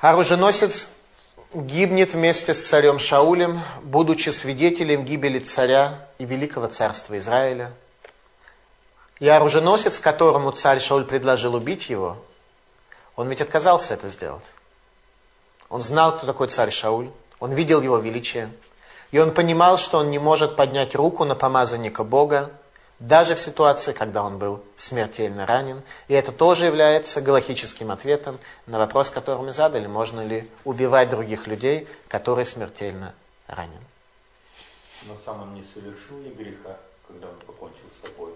Оруженосец 0.00 0.88
гибнет 1.52 2.14
вместе 2.14 2.54
с 2.54 2.66
царем 2.66 2.98
Шаулем, 2.98 3.60
будучи 3.82 4.30
свидетелем 4.30 5.04
гибели 5.04 5.38
царя 5.40 6.06
и 6.18 6.24
великого 6.24 6.68
царства 6.68 7.18
Израиля. 7.18 7.72
И 9.18 9.28
оруженосец, 9.28 9.98
которому 9.98 10.52
царь 10.52 10.80
Шауль 10.80 11.04
предложил 11.04 11.54
убить 11.54 11.90
его, 11.90 12.16
он 13.16 13.28
ведь 13.28 13.40
отказался 13.40 13.94
это 13.94 14.08
сделать. 14.08 14.44
Он 15.68 15.82
знал, 15.82 16.16
кто 16.16 16.26
такой 16.26 16.48
царь 16.48 16.70
Шауль, 16.70 17.10
он 17.38 17.52
видел 17.52 17.82
его 17.82 17.98
величие, 17.98 18.50
и 19.10 19.18
он 19.18 19.32
понимал, 19.32 19.78
что 19.78 19.98
он 19.98 20.10
не 20.10 20.18
может 20.18 20.56
поднять 20.56 20.94
руку 20.94 21.24
на 21.24 21.34
помазанника 21.34 22.04
Бога, 22.04 22.52
даже 23.00 23.34
в 23.34 23.40
ситуации, 23.40 23.92
когда 23.92 24.22
он 24.22 24.38
был 24.38 24.62
смертельно 24.76 25.46
ранен. 25.46 25.82
И 26.08 26.14
это 26.14 26.32
тоже 26.32 26.66
является 26.66 27.20
галактическим 27.20 27.90
ответом 27.90 28.38
на 28.66 28.78
вопрос, 28.78 29.10
который 29.10 29.42
мы 29.42 29.52
задали, 29.52 29.86
можно 29.86 30.24
ли 30.24 30.48
убивать 30.64 31.10
других 31.10 31.46
людей, 31.46 31.88
которые 32.08 32.44
смертельно 32.44 33.14
ранены. 33.48 33.80
Но 35.06 35.16
сам 35.24 35.42
он 35.42 35.54
не 35.54 35.64
совершил 35.64 36.18
ни 36.18 36.28
греха, 36.28 36.76
когда 37.08 37.28
он 37.28 37.34
покончил 37.46 37.86
с 38.02 38.06
собой. 38.06 38.32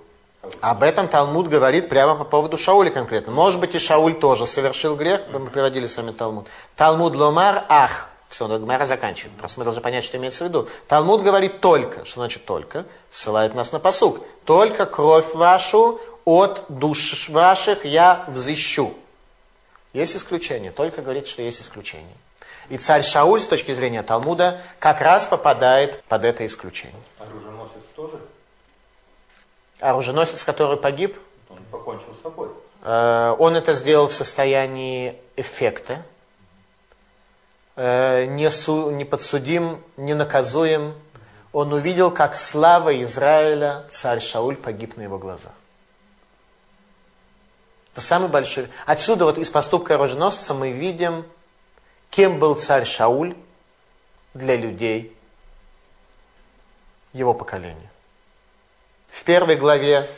Об 0.60 0.82
этом 0.82 1.08
Талмуд 1.08 1.48
говорит 1.48 1.88
прямо 1.88 2.16
по 2.16 2.24
поводу 2.24 2.58
Шауля 2.58 2.90
конкретно. 2.90 3.32
Может 3.32 3.60
быть, 3.60 3.74
и 3.74 3.78
Шауль 3.78 4.14
тоже 4.14 4.46
совершил 4.46 4.96
грех, 4.96 5.22
мы 5.30 5.46
приводили 5.46 5.86
с 5.86 5.96
вами 5.96 6.12
Талмуд. 6.12 6.46
Талмуд 6.76 7.14
ломар 7.14 7.64
ах, 7.68 8.10
все, 8.34 8.48
Гмара 8.48 8.84
заканчивает. 8.84 9.36
Просто 9.36 9.60
мы 9.60 9.64
должны 9.64 9.80
понять, 9.80 10.02
что 10.02 10.16
имеется 10.16 10.44
в 10.44 10.48
виду. 10.48 10.68
Талмуд 10.88 11.22
говорит 11.22 11.60
только. 11.60 12.04
Что 12.04 12.16
значит 12.18 12.44
только? 12.44 12.84
Ссылает 13.12 13.54
нас 13.54 13.70
на 13.70 13.78
посук. 13.78 14.26
Только 14.44 14.86
кровь 14.86 15.34
вашу 15.34 16.00
от 16.24 16.64
душ 16.68 17.28
ваших 17.28 17.84
я 17.84 18.24
взыщу. 18.26 18.92
Есть 19.92 20.16
исключение. 20.16 20.72
Только 20.72 21.00
говорит, 21.00 21.28
что 21.28 21.42
есть 21.42 21.62
исключение. 21.62 22.16
И 22.70 22.76
царь 22.76 23.04
Шауль, 23.04 23.40
с 23.40 23.46
точки 23.46 23.72
зрения 23.72 24.02
Талмуда, 24.02 24.60
как 24.80 25.00
раз 25.00 25.26
попадает 25.26 26.02
под 26.08 26.24
это 26.24 26.44
исключение. 26.44 27.00
Оруженосец 27.20 27.82
тоже? 27.94 28.18
Оруженосец, 29.78 30.42
который 30.42 30.76
погиб? 30.76 31.16
Он 31.48 31.58
покончил 31.70 32.12
с 32.18 32.22
собой. 32.22 32.48
Э, 32.82 33.36
он 33.38 33.54
это 33.54 33.74
сделал 33.74 34.08
в 34.08 34.14
состоянии 34.14 35.20
эффекта. 35.36 36.02
Э, 37.76 38.26
не, 38.26 38.50
су, 38.50 38.90
не 38.90 39.04
подсудим, 39.04 39.82
не 39.96 40.14
наказуем. 40.14 40.94
Он 41.52 41.72
увидел, 41.72 42.10
как 42.10 42.36
слава 42.36 43.02
Израиля, 43.02 43.84
царь 43.90 44.20
Шауль, 44.20 44.56
погиб 44.56 44.96
на 44.96 45.02
его 45.02 45.18
глазах. 45.18 45.52
Это 47.92 48.00
самый 48.00 48.28
большой... 48.28 48.68
Отсюда 48.86 49.24
вот 49.24 49.38
из 49.38 49.50
поступка 49.50 49.94
оруженосца 49.94 50.54
мы 50.54 50.72
видим, 50.72 51.24
кем 52.10 52.38
был 52.38 52.56
царь 52.56 52.84
Шауль 52.84 53.36
для 54.34 54.56
людей 54.56 55.16
его 57.12 57.34
поколения. 57.34 57.90
В 59.10 59.22
первой 59.22 59.54
главе 59.54 60.08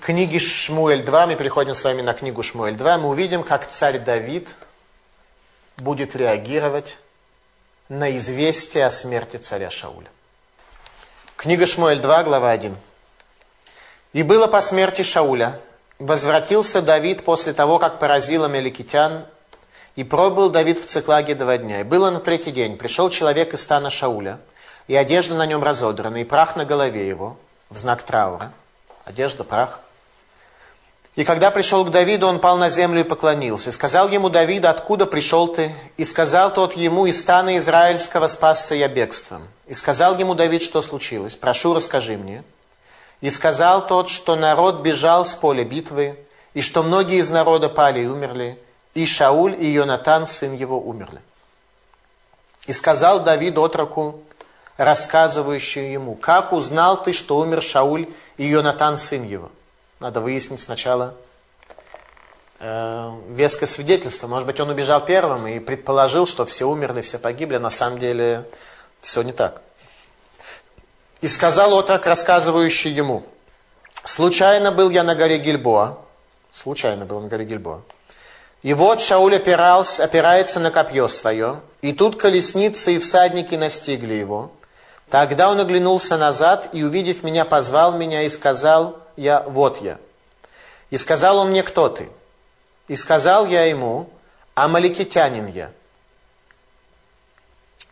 книги 0.00 0.38
Шмуэль 0.38 1.04
2, 1.04 1.26
мы 1.26 1.34
переходим 1.34 1.74
с 1.74 1.82
вами 1.82 2.02
на 2.02 2.12
книгу 2.12 2.44
Шмуэль 2.44 2.76
2, 2.76 2.98
мы 2.98 3.08
увидим, 3.08 3.42
как 3.42 3.68
царь 3.68 4.00
Давид– 4.00 4.48
будет 5.78 6.14
реагировать 6.16 6.98
на 7.88 8.16
известие 8.16 8.84
о 8.86 8.90
смерти 8.90 9.36
царя 9.36 9.70
Шауля. 9.70 10.10
Книга 11.36 11.66
Шмуэль 11.66 12.00
2, 12.00 12.24
глава 12.24 12.50
1. 12.50 12.76
«И 14.12 14.22
было 14.22 14.46
по 14.46 14.60
смерти 14.60 15.02
Шауля, 15.02 15.60
возвратился 15.98 16.82
Давид 16.82 17.24
после 17.24 17.52
того, 17.52 17.78
как 17.78 17.98
поразил 17.98 18.44
Амеликитян, 18.44 19.26
и 19.96 20.04
пробыл 20.04 20.50
Давид 20.50 20.78
в 20.78 20.86
Циклаге 20.86 21.34
два 21.34 21.58
дня. 21.58 21.80
И 21.80 21.84
было 21.84 22.10
на 22.10 22.20
третий 22.20 22.52
день, 22.52 22.76
пришел 22.76 23.10
человек 23.10 23.52
из 23.52 23.62
стана 23.62 23.90
Шауля, 23.90 24.38
и 24.86 24.94
одежда 24.94 25.34
на 25.34 25.44
нем 25.44 25.62
разодрана, 25.62 26.18
и 26.18 26.24
прах 26.24 26.54
на 26.54 26.64
голове 26.64 27.08
его, 27.08 27.36
в 27.68 27.78
знак 27.78 28.02
траура. 28.02 28.52
Одежда, 29.04 29.42
прах. 29.42 29.80
И 31.18 31.24
когда 31.24 31.50
пришел 31.50 31.84
к 31.84 31.90
Давиду, 31.90 32.28
он 32.28 32.38
пал 32.38 32.58
на 32.58 32.68
землю 32.68 33.00
и 33.00 33.02
поклонился. 33.02 33.70
И 33.70 33.72
сказал 33.72 34.08
ему 34.08 34.28
Давид, 34.28 34.64
откуда 34.64 35.04
пришел 35.04 35.48
ты? 35.48 35.74
И 35.96 36.04
сказал 36.04 36.54
тот 36.54 36.76
ему, 36.76 37.06
из 37.06 37.18
стана 37.18 37.58
израильского 37.58 38.28
спасся 38.28 38.76
я 38.76 38.86
бегством. 38.86 39.48
И 39.66 39.74
сказал 39.74 40.16
ему 40.16 40.36
Давид, 40.36 40.62
что 40.62 40.80
случилось. 40.80 41.34
Прошу, 41.34 41.74
расскажи 41.74 42.16
мне. 42.16 42.44
И 43.20 43.30
сказал 43.30 43.88
тот, 43.88 44.10
что 44.10 44.36
народ 44.36 44.82
бежал 44.82 45.26
с 45.26 45.34
поля 45.34 45.64
битвы, 45.64 46.24
и 46.54 46.62
что 46.62 46.84
многие 46.84 47.18
из 47.18 47.30
народа 47.30 47.68
пали 47.68 48.02
и 48.02 48.06
умерли, 48.06 48.56
и 48.94 49.04
Шауль 49.04 49.56
и 49.58 49.66
Йонатан, 49.72 50.28
сын 50.28 50.54
его, 50.54 50.78
умерли. 50.78 51.20
И 52.68 52.72
сказал 52.72 53.24
Давид 53.24 53.58
отроку, 53.58 54.22
рассказывающему 54.76 55.84
ему, 55.84 56.14
как 56.14 56.52
узнал 56.52 57.02
ты, 57.02 57.12
что 57.12 57.38
умер 57.38 57.60
Шауль 57.64 58.06
и 58.36 58.46
Йонатан, 58.46 58.96
сын 58.98 59.24
его? 59.24 59.50
Надо 60.00 60.20
выяснить 60.20 60.60
сначала, 60.60 61.16
э, 62.60 63.10
веское 63.30 63.66
свидетельство. 63.66 64.28
Может 64.28 64.46
быть, 64.46 64.60
он 64.60 64.70
убежал 64.70 65.04
первым 65.04 65.46
и 65.48 65.58
предположил, 65.58 66.26
что 66.26 66.44
все 66.46 66.66
умерли, 66.66 67.02
все 67.02 67.18
погибли. 67.18 67.56
На 67.56 67.70
самом 67.70 67.98
деле 67.98 68.48
все 69.00 69.22
не 69.22 69.32
так. 69.32 69.60
И 71.20 71.26
сказал 71.26 71.74
отрок, 71.74 72.06
рассказывающий 72.06 72.90
ему, 72.90 73.24
«Случайно 74.04 74.70
был 74.70 74.88
я 74.90 75.02
на 75.02 75.16
горе 75.16 75.38
Гильбоа». 75.38 75.98
Случайно 76.52 77.04
был 77.04 77.20
на 77.20 77.28
горе 77.28 77.44
Гильбоа. 77.44 77.82
И 78.62 78.74
вот 78.74 79.00
Шауль 79.00 79.36
опирался, 79.36 80.04
опирается 80.04 80.60
на 80.60 80.70
копье 80.70 81.08
свое, 81.08 81.60
и 81.80 81.92
тут 81.92 82.20
колесницы 82.20 82.94
и 82.94 82.98
всадники 82.98 83.56
настигли 83.56 84.14
его. 84.14 84.52
Тогда 85.10 85.50
он 85.50 85.58
оглянулся 85.58 86.16
назад 86.16 86.68
и, 86.72 86.82
увидев 86.84 87.22
меня, 87.22 87.44
позвал 87.44 87.96
меня 87.96 88.22
и 88.22 88.28
сказал, 88.28 88.98
я, 89.18 89.42
вот 89.42 89.82
я. 89.82 89.98
И 90.90 90.96
сказал 90.96 91.38
он 91.38 91.50
мне, 91.50 91.62
кто 91.62 91.88
ты? 91.88 92.08
И 92.86 92.96
сказал 92.96 93.46
я 93.46 93.64
ему, 93.64 94.08
амаликитянин 94.54 95.46
я. 95.46 95.70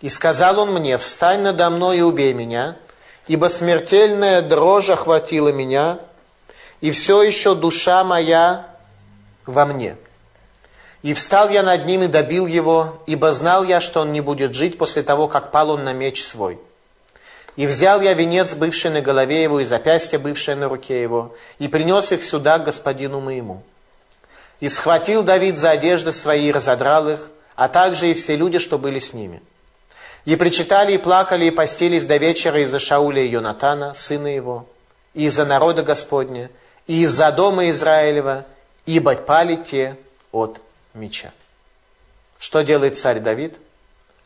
И 0.01 0.09
сказал 0.09 0.61
он 0.61 0.73
мне, 0.73 0.99
встань 0.99 1.43
надо 1.43 1.69
мной 1.71 1.99
и 1.99 2.03
убей 2.03 2.33
меня, 2.33 2.77
ибо 3.27 3.47
смертельная 3.47 4.43
дрожь 4.43 4.89
охватила 4.89 5.49
меня, 5.49 5.99
и 6.81 6.91
все 6.91 7.23
еще 7.23 7.55
душа 7.55 8.05
моя 8.05 8.67
во 9.47 9.65
мне. 9.65 9.97
И 11.03 11.15
встал 11.15 11.51
я 11.51 11.63
над 11.63 11.87
ним 11.87 12.05
и 12.05 12.09
добил 12.09 12.47
его, 12.47 13.03
ибо 13.07 13.33
знал 13.33 13.65
я, 13.65 13.81
что 13.81 14.01
он 14.01 14.13
не 14.13 14.21
будет 14.21 14.55
жить 14.55 14.79
после 14.79 15.03
того, 15.03 15.29
как 15.29 15.51
пал 15.51 15.71
он 15.71 15.85
на 15.85 15.93
меч 15.93 16.25
свой. 16.25 16.59
И 17.57 17.67
взял 17.67 18.03
я 18.03 18.13
венец, 18.13 18.55
бывший 18.55 18.91
на 18.91 19.01
голове 19.01 19.43
его, 19.43 19.61
и 19.61 19.65
запястье, 19.65 20.19
бывшее 20.19 20.57
на 20.57 20.69
руке 20.69 21.01
его, 21.01 21.35
и 21.59 21.69
принес 21.69 22.13
их 22.13 22.23
сюда 22.23 22.59
к 22.59 22.65
господину 22.65 23.21
моему. 23.21 23.63
И 24.61 24.69
схватил 24.69 25.23
Давид 25.23 25.59
за 25.59 25.71
одежды 25.71 26.13
свои 26.13 26.49
и 26.49 26.53
разодрал 26.53 27.09
их, 27.09 27.31
а 27.55 27.69
также 27.69 28.11
и 28.11 28.15
все 28.15 28.37
люди, 28.37 28.59
что 28.59 28.79
были 28.79 28.99
с 28.99 29.15
ними. 29.15 29.43
И 30.27 30.37
причитали 30.37 30.93
и 30.93 30.99
плакали 30.99 31.47
и 31.47 31.51
постились 31.51 32.05
до 32.05 32.19
вечера 32.19 32.61
из-за 32.61 32.79
Шауля 32.79 33.23
и 33.23 33.29
Йонатана, 33.29 33.95
сына 33.95 34.27
его, 34.27 34.67
и 35.15 35.25
из-за 35.27 35.47
народа 35.47 35.83
Господня, 35.83 36.51
и 36.87 37.03
из-за 37.05 37.33
дома 37.33 37.71
Израилева, 37.71 38.45
ибо 38.85 39.15
пали 39.15 39.57
те 39.57 39.97
от 40.31 40.61
меча. 40.93 41.33
Что 42.39 42.63
делает 42.63 42.99
царь 42.99 43.21
Давид? 43.21 43.57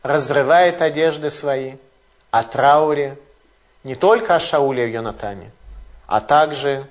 Разрывает 0.03 0.81
одежды 0.81 1.31
свои– 1.31 1.75
о 2.31 2.43
трауре 2.43 3.17
не 3.83 3.95
только 3.95 4.35
о 4.35 4.39
Шауле 4.39 4.87
и 4.87 4.91
Йонатане, 4.91 5.51
а 6.07 6.21
также 6.21 6.87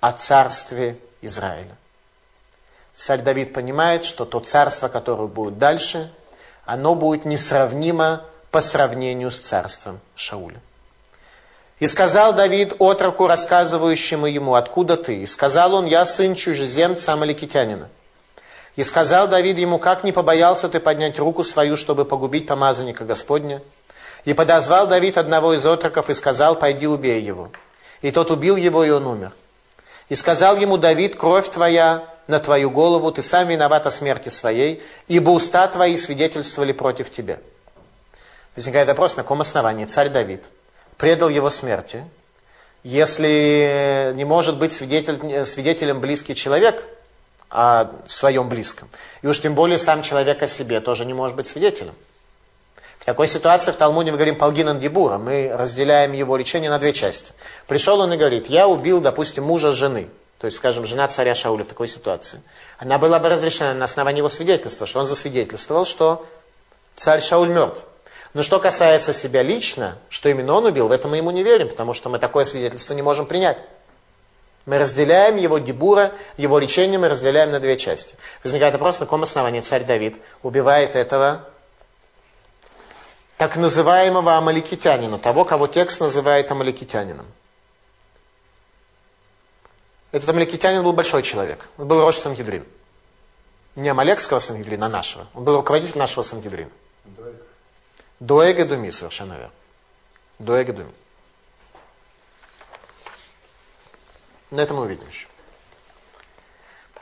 о 0.00 0.12
царстве 0.12 0.98
Израиля. 1.20 1.76
Царь 2.94 3.22
Давид 3.22 3.52
понимает, 3.52 4.04
что 4.04 4.24
то 4.24 4.40
царство, 4.40 4.88
которое 4.88 5.26
будет 5.26 5.58
дальше, 5.58 6.12
оно 6.64 6.94
будет 6.94 7.24
несравнимо 7.24 8.24
по 8.50 8.60
сравнению 8.60 9.30
с 9.30 9.40
царством 9.40 10.00
Шауля. 10.14 10.60
И 11.80 11.86
сказал 11.88 12.34
Давид 12.34 12.74
отроку, 12.78 13.26
рассказывающему 13.26 14.26
ему, 14.26 14.54
откуда 14.54 14.96
ты? 14.96 15.22
И 15.22 15.26
сказал 15.26 15.74
он, 15.74 15.86
я 15.86 16.06
сын 16.06 16.36
чужеземца 16.36 17.12
Амаликитянина. 17.12 17.88
И 18.76 18.84
сказал 18.84 19.28
Давид 19.28 19.58
ему, 19.58 19.78
как 19.78 20.04
не 20.04 20.12
побоялся 20.12 20.68
ты 20.68 20.78
поднять 20.78 21.18
руку 21.18 21.42
свою, 21.42 21.76
чтобы 21.76 22.04
погубить 22.04 22.46
помазанника 22.46 23.04
Господня? 23.04 23.60
И 24.24 24.32
подозвал 24.32 24.86
Давид 24.86 25.18
одного 25.18 25.54
из 25.54 25.64
отроков 25.66 26.08
и 26.10 26.14
сказал, 26.14 26.58
пойди 26.58 26.86
убей 26.86 27.20
его. 27.20 27.50
И 28.00 28.10
тот 28.10 28.30
убил 28.30 28.56
его, 28.56 28.84
и 28.84 28.90
он 28.90 29.06
умер. 29.06 29.32
И 30.08 30.14
сказал 30.14 30.56
ему 30.56 30.76
Давид, 30.76 31.16
кровь 31.16 31.48
твоя 31.50 32.08
на 32.26 32.40
твою 32.40 32.70
голову, 32.70 33.12
ты 33.12 33.22
сам 33.22 33.48
виноват 33.48 33.86
о 33.86 33.90
смерти 33.90 34.30
своей, 34.30 34.82
ибо 35.08 35.30
уста 35.30 35.66
твои 35.68 35.96
свидетельствовали 35.96 36.72
против 36.72 37.10
тебя. 37.10 37.38
Возникает 38.56 38.88
вопрос, 38.88 39.16
на 39.16 39.22
каком 39.22 39.40
основании 39.40 39.84
царь 39.84 40.08
Давид 40.08 40.42
предал 40.96 41.28
его 41.28 41.50
смерти, 41.50 42.04
если 42.82 44.12
не 44.14 44.24
может 44.24 44.58
быть 44.58 44.72
свидетель, 44.72 45.44
свидетелем 45.46 46.00
близкий 46.00 46.34
человек 46.34 46.86
о 47.50 47.90
своем 48.06 48.48
близком. 48.48 48.88
И 49.22 49.26
уж 49.26 49.40
тем 49.40 49.54
более 49.54 49.78
сам 49.78 50.02
человек 50.02 50.42
о 50.42 50.46
себе 50.46 50.80
тоже 50.80 51.04
не 51.04 51.14
может 51.14 51.36
быть 51.36 51.48
свидетелем. 51.48 51.94
В 53.04 53.06
такой 53.06 53.28
ситуации 53.28 53.70
в 53.70 53.76
Талмуде 53.76 54.12
мы 54.12 54.16
говорим 54.16 54.36
Полгинан 54.36 54.80
Дебура, 54.80 55.18
мы 55.18 55.52
разделяем 55.54 56.12
его 56.12 56.38
лечение 56.38 56.70
на 56.70 56.78
две 56.78 56.94
части. 56.94 57.34
Пришел 57.66 58.00
он 58.00 58.10
и 58.14 58.16
говорит, 58.16 58.46
я 58.46 58.66
убил, 58.66 59.02
допустим, 59.02 59.44
мужа 59.44 59.72
жены, 59.72 60.08
то 60.38 60.46
есть, 60.46 60.56
скажем, 60.56 60.86
жена 60.86 61.06
царя 61.08 61.34
Шауля 61.34 61.64
в 61.64 61.68
такой 61.68 61.86
ситуации. 61.86 62.40
Она 62.78 62.96
была 62.96 63.18
бы 63.18 63.28
разрешена 63.28 63.74
на 63.74 63.84
основании 63.84 64.20
его 64.20 64.30
свидетельства, 64.30 64.86
что 64.86 65.00
он 65.00 65.06
засвидетельствовал, 65.06 65.84
что 65.84 66.24
царь 66.96 67.20
Шауль 67.20 67.50
мертв. 67.50 67.82
Но 68.32 68.42
что 68.42 68.58
касается 68.58 69.12
себя 69.12 69.42
лично, 69.42 69.98
что 70.08 70.30
именно 70.30 70.54
он 70.54 70.64
убил, 70.64 70.88
в 70.88 70.90
этом 70.90 71.10
мы 71.10 71.18
ему 71.18 71.30
не 71.30 71.42
верим, 71.42 71.68
потому 71.68 71.92
что 71.92 72.08
мы 72.08 72.18
такое 72.18 72.46
свидетельство 72.46 72.94
не 72.94 73.02
можем 73.02 73.26
принять. 73.26 73.58
Мы 74.64 74.78
разделяем 74.78 75.36
его 75.36 75.58
дебура, 75.58 76.12
его 76.38 76.58
лечение 76.58 76.98
мы 76.98 77.10
разделяем 77.10 77.50
на 77.50 77.60
две 77.60 77.76
части. 77.76 78.14
Возникает 78.42 78.72
вопрос, 78.72 78.98
на 78.98 79.04
каком 79.04 79.24
основании 79.24 79.60
царь 79.60 79.84
Давид 79.84 80.16
убивает 80.42 80.96
этого 80.96 81.50
так 83.36 83.56
называемого 83.56 84.36
амаликитянина, 84.36 85.18
того, 85.18 85.44
кого 85.44 85.66
текст 85.66 86.00
называет 86.00 86.50
амаликитянином. 86.50 87.26
Этот 90.12 90.28
амаликитянин 90.28 90.84
был 90.84 90.92
большой 90.92 91.22
человек. 91.22 91.68
Он 91.76 91.88
был 91.88 92.00
Рош 92.00 92.16
Сангидрин. 92.16 92.64
Не 93.74 93.88
Амалекского 93.88 94.38
Сангидрина, 94.38 94.86
а 94.86 94.88
нашего. 94.88 95.26
Он 95.34 95.42
был 95.42 95.56
руководитель 95.56 95.98
нашего 95.98 96.22
Сангидрина. 96.22 96.70
Дуэг. 97.04 97.34
Дуэг 98.20 98.68
Думи, 98.68 98.90
совершенно 98.90 99.32
верно. 99.32 99.52
Дуэг 100.38 100.72
Думи. 100.72 100.92
На 104.52 104.60
это 104.60 104.72
мы 104.74 104.82
увидим 104.82 105.08
еще. 105.08 105.26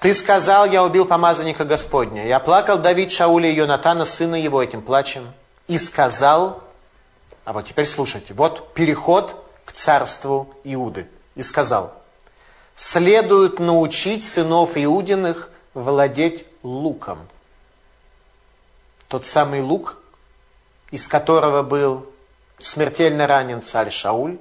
Ты 0.01 0.15
сказал, 0.15 0.65
я 0.65 0.83
убил 0.83 1.05
помазанника 1.05 1.67
Господня. 1.67 2.27
Я 2.27 2.41
плакал 2.41 2.79
Давид 2.79 3.13
Шауля 3.13 3.51
и 3.51 3.55
Йонатана, 3.55 4.07
сына 4.07 4.37
его, 4.37 4.63
этим 4.63 4.81
плачем 4.81 5.35
и 5.69 5.79
сказал, 5.79 6.63
а 7.45 7.53
вот 7.53 7.67
теперь 7.67 7.87
слушайте, 7.87 8.35
вот 8.35 8.73
переход 8.75 9.37
к 9.65 9.73
царству 9.73 10.55
Иуды. 10.65 11.09
И 11.35 11.43
сказал, 11.43 11.95
следует 12.77 13.59
научить 13.59 14.27
сынов 14.27 14.77
Иудиных 14.77 15.51
владеть 15.75 16.47
луком. 16.63 17.27
Тот 19.09 19.27
самый 19.27 19.63
лук, 19.63 19.99
из 20.91 21.07
которого 21.07 21.63
был 21.63 22.07
смертельно 22.59 23.27
ранен 23.27 23.63
царь 23.63 23.91
Шауль, 23.91 24.39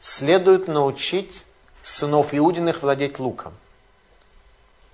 следует 0.00 0.68
научить 0.68 1.44
сынов 1.82 2.34
Иудиных 2.34 2.82
владеть 2.82 3.18
луком. 3.18 3.54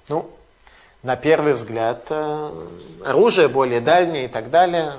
Ну, 0.09 0.30
на 1.03 1.16
первый 1.16 1.55
взгляд, 1.55 2.07
э, 2.11 2.66
оружие 3.05 3.48
более 3.48 3.80
дальнее 3.80 4.26
и 4.26 4.28
так 4.28 4.50
далее, 4.50 4.94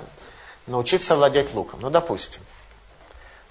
научиться 0.68 1.16
владеть 1.16 1.54
луком. 1.54 1.80
Ну, 1.82 1.90
допустим. 1.90 2.42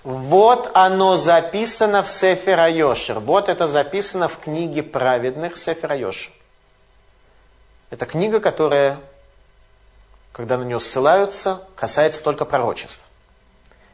Вот 0.05 0.71
оно 0.75 1.17
записано 1.17 2.03
в 2.03 2.09
Сефер 2.09 2.61
Айошер. 2.61 3.21
Вот 3.21 3.49
это 3.49 3.69
записано 3.69 4.29
в 4.29 4.39
книге 4.39 4.83
праведных 4.83 5.57
Сефер 5.57 5.93
Айошер. 5.93 6.33
Это 7.91 8.05
книга, 8.05 8.41
которая, 8.41 8.99
когда 10.33 10.59
на 10.59 10.65
нее 10.65 10.81
ссылаются, 10.81 11.63
касается 11.77 12.23
только 12.23 12.45
пророчеств. 12.45 13.05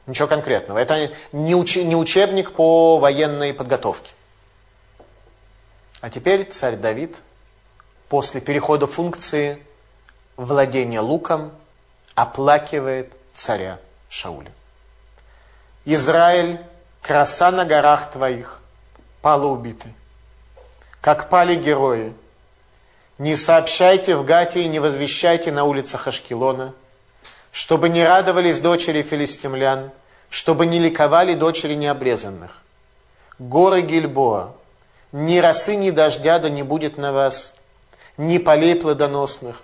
Ничего 0.07 0.27
конкретного. 0.27 0.79
Это 0.79 1.13
не, 1.33 1.55
уч, 1.55 1.77
не 1.77 1.95
учебник 1.95 2.53
по 2.53 2.99
военной 2.99 3.53
подготовке. 3.53 4.13
А 6.01 6.11
теперь 6.11 6.45
царь 6.45 6.77
Давид– 6.77 7.15
после 8.09 8.41
перехода 8.41 8.87
функции 8.87 9.63
владения 10.37 11.01
луком 11.01 11.53
оплакивает 12.15 13.13
царя 13.35 13.79
Шауля. 14.09 14.53
Израиль, 15.85 16.61
краса 17.03 17.51
на 17.51 17.65
горах 17.65 18.11
твоих, 18.11 18.61
пала 19.23 19.47
убитый. 19.47 19.95
Как 21.01 21.29
пали 21.29 21.55
герои. 21.55 22.13
Не 23.19 23.37
сообщайте 23.37 24.17
в 24.17 24.25
Гате 24.25 24.63
и 24.63 24.69
не 24.69 24.79
возвещайте 24.79 25.51
на 25.51 25.65
улицах 25.65 26.07
Ашкелона, 26.07 26.75
чтобы 27.53 27.89
не 27.89 28.05
радовались 28.05 28.61
дочери 28.61 29.03
филистимлян, 29.03 29.91
чтобы 30.31 30.67
не 30.67 30.79
ликовали 30.79 31.35
дочери 31.35 31.75
необрезанных. 31.75 32.63
Горы 33.39 33.81
Гильбоа, 33.83 34.55
ни 35.13 35.39
росы, 35.39 35.75
ни 35.75 35.91
дождя 35.91 36.39
да 36.39 36.49
не 36.49 36.63
будет 36.63 36.97
на 36.97 37.13
вас, 37.13 37.55
ни 38.19 38.37
полей 38.37 38.75
плодоносных, 38.75 39.63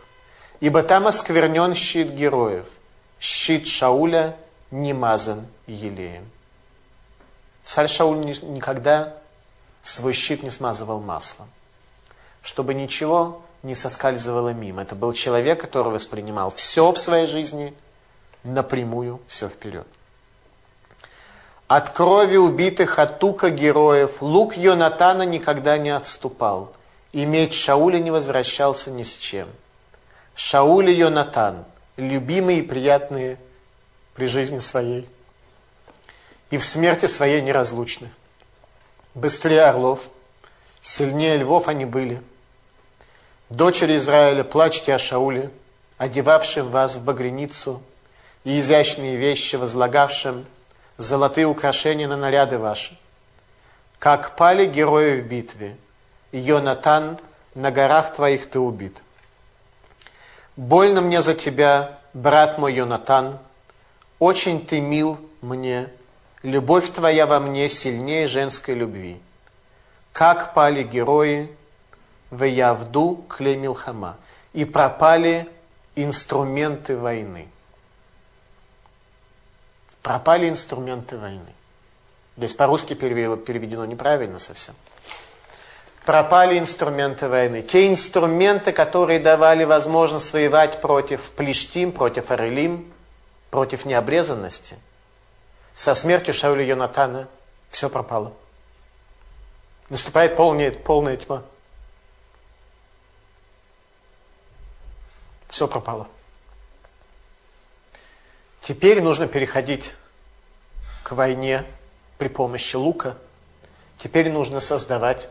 ибо 0.60 0.82
там 0.82 1.06
осквернен 1.06 1.74
щит 1.74 2.10
героев, 2.12 2.66
щит 3.20 3.66
Шауля 3.66 4.36
не 4.70 4.94
мазан 4.94 5.46
елеем. 5.66 6.30
Царь 7.64 7.88
Шауль 7.88 8.18
никогда 8.18 9.14
свой 9.82 10.14
щит 10.14 10.42
не 10.42 10.50
смазывал 10.50 11.00
маслом. 11.00 11.48
чтобы 12.44 12.74
ничего 12.74 13.40
не 13.62 13.74
соскальзывало 13.74 14.50
мимо. 14.50 14.82
Это 14.82 14.94
был 14.94 15.14
человек, 15.14 15.62
который 15.62 15.94
воспринимал 15.94 16.50
все 16.50 16.92
в 16.92 16.98
своей 16.98 17.26
жизни 17.26 17.74
напрямую, 18.44 19.20
все 19.26 19.48
вперед. 19.48 19.86
От 21.66 21.88
крови 21.90 22.36
убитых, 22.36 22.98
от 22.98 23.18
тука 23.18 23.48
героев, 23.48 24.20
лук 24.20 24.58
Йонатана 24.58 25.22
никогда 25.22 25.78
не 25.78 25.88
отступал, 25.88 26.74
и 27.14 27.24
меч 27.26 27.54
Шауля 27.54 28.00
не 28.00 28.10
возвращался 28.10 28.90
ни 28.90 29.04
с 29.04 29.16
чем. 29.16 29.48
Шауль 30.34 30.90
и 30.90 30.94
Йонатан, 30.94 31.64
любимые 31.96 32.58
и 32.58 32.62
приятные 32.62 33.38
при 34.14 34.26
жизни 34.26 34.58
своей, 34.58 35.08
и 36.50 36.58
в 36.58 36.64
смерти 36.64 37.06
своей 37.06 37.40
неразлучны. 37.40 38.10
Быстрее 39.14 39.62
орлов, 39.62 40.00
сильнее 40.82 41.36
львов 41.36 41.68
они 41.68 41.84
были. 41.84 42.20
Дочери 43.48 43.96
Израиля, 43.96 44.42
плачьте 44.42 44.92
о 44.92 44.98
Шауле, 44.98 45.50
одевавшем 45.98 46.68
вас 46.68 46.96
в 46.96 47.04
багряницу, 47.04 47.80
и 48.42 48.58
изящные 48.58 49.14
вещи, 49.14 49.54
возлагавшим 49.54 50.46
золотые 50.98 51.46
украшения 51.46 52.08
на 52.08 52.16
наряды 52.16 52.58
ваши. 52.58 52.98
Как 54.00 54.34
пали 54.34 54.66
герои 54.66 55.20
в 55.20 55.28
битве, 55.28 55.76
Йонатан, 56.38 57.18
на 57.54 57.70
горах 57.70 58.14
твоих 58.14 58.50
ты 58.50 58.58
убит. 58.58 58.96
Больно 60.56 61.00
мне 61.00 61.22
за 61.22 61.34
тебя, 61.34 61.98
брат 62.12 62.58
мой 62.58 62.74
Йонатан, 62.74 63.38
очень 64.18 64.64
ты 64.64 64.80
мил 64.80 65.18
мне, 65.40 65.88
любовь 66.42 66.90
твоя 66.92 67.26
во 67.26 67.40
мне 67.40 67.68
сильнее 67.68 68.28
женской 68.28 68.74
любви. 68.74 69.20
Как 70.12 70.54
пали 70.54 70.82
герои 70.82 71.54
в 72.30 72.42
Явду 72.44 73.24
Клемилхама, 73.28 74.16
и 74.52 74.64
пропали 74.64 75.48
инструменты 75.96 76.96
войны 76.96 77.48
пропали 80.04 80.50
инструменты 80.50 81.16
войны. 81.16 81.54
Здесь 82.36 82.52
по-русски 82.52 82.92
переведено 82.92 83.86
неправильно 83.86 84.38
совсем. 84.38 84.74
Пропали 86.04 86.58
инструменты 86.58 87.28
войны. 87.28 87.62
Те 87.62 87.88
инструменты, 87.88 88.72
которые 88.72 89.20
давали 89.20 89.64
возможность 89.64 90.32
воевать 90.34 90.82
против 90.82 91.30
Плештим, 91.30 91.92
против 91.92 92.30
Арелим, 92.30 92.92
против 93.50 93.86
необрезанности. 93.86 94.76
Со 95.74 95.94
смертью 95.94 96.34
Шауля 96.34 96.62
Йонатана 96.62 97.26
все 97.70 97.88
пропало. 97.88 98.34
Наступает 99.88 100.36
полная, 100.36 100.72
полная 100.72 101.16
тьма. 101.16 101.42
Все 105.48 105.66
пропало. 105.66 106.06
Теперь 108.60 109.00
нужно 109.00 109.26
переходить 109.26 109.92
к 111.02 111.12
войне 111.12 111.64
при 112.18 112.28
помощи 112.28 112.76
лука. 112.76 113.16
Теперь 113.98 114.30
нужно 114.30 114.60
создавать 114.60 115.30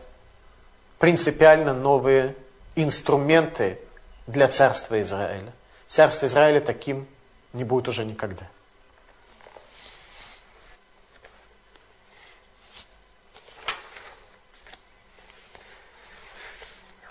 принципиально 1.04 1.74
новые 1.74 2.34
инструменты 2.76 3.78
для 4.26 4.48
царства 4.48 5.02
Израиля. 5.02 5.52
Царство 5.86 6.24
Израиля 6.24 6.62
таким 6.62 7.06
не 7.52 7.62
будет 7.62 7.88
уже 7.88 8.06
никогда. 8.06 8.46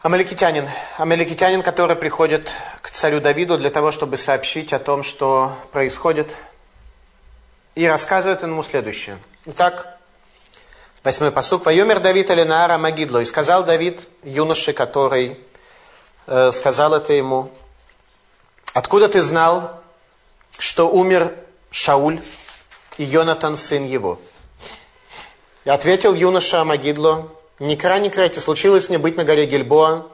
Амаликитянин. 0.01 0.67
Амаликитянин, 0.97 1.61
который 1.61 1.95
приходит 1.95 2.49
к 2.81 2.89
царю 2.89 3.21
Давиду 3.21 3.59
для 3.59 3.69
того, 3.69 3.91
чтобы 3.91 4.17
сообщить 4.17 4.73
о 4.73 4.79
том, 4.79 5.03
что 5.03 5.55
происходит, 5.71 6.35
и 7.75 7.85
рассказывает 7.85 8.41
ему 8.41 8.63
следующее. 8.63 9.19
Итак, 9.45 9.92
восьмой 11.03 11.31
посук. 11.31 11.65
«Вайомер 11.65 11.99
Давид 11.99 12.31
Алинаара 12.31 12.77
Магидло». 12.77 13.19
И 13.19 13.25
сказал 13.25 13.65
Давид 13.65 14.07
юноше, 14.23 14.73
который 14.73 15.37
э, 16.27 16.51
сказал 16.51 16.93
это 16.93 17.13
ему, 17.13 17.51
«Откуда 18.73 19.09
ты 19.09 19.21
знал, 19.21 19.81
что 20.57 20.89
умер 20.89 21.35
Шауль 21.71 22.21
и 22.97 23.03
Йонатан, 23.03 23.57
сын 23.57 23.85
его?» 23.85 24.19
И 25.65 25.69
ответил 25.69 26.13
юноша 26.13 26.63
Магидло, 26.63 27.29
ни 27.59 27.75
кра, 27.75 27.99
ни 27.99 28.09
крати, 28.09 28.39
случилось 28.39 28.89
мне 28.89 28.97
быть 28.97 29.15
на 29.15 29.23
горе 29.25 29.45
Гильбоа, 29.45 30.07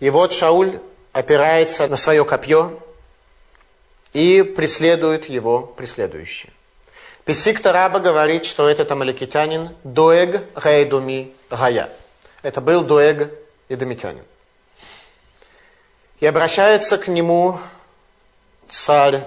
и 0.00 0.10
вот 0.10 0.32
Шауль 0.32 0.80
опирается 1.12 1.88
на 1.88 1.96
свое 1.96 2.24
копье 2.24 2.80
и 4.12 4.42
преследует 4.42 5.28
его 5.28 5.60
преследующие. 5.60 6.52
Писикта 7.26 7.72
Раба 7.72 7.98
говорит, 7.98 8.46
что 8.46 8.66
этот 8.66 8.90
амаликитянин 8.90 9.68
Доег 9.84 10.54
Гайдуми 10.54 11.34
Гая. 11.50 11.90
Это 12.40 12.62
был 12.62 12.82
Доег 12.84 13.30
Эдомитянин. 13.68 14.24
И 16.20 16.24
обращается 16.24 16.96
к 16.96 17.08
нему 17.08 17.60
царь 18.70 19.24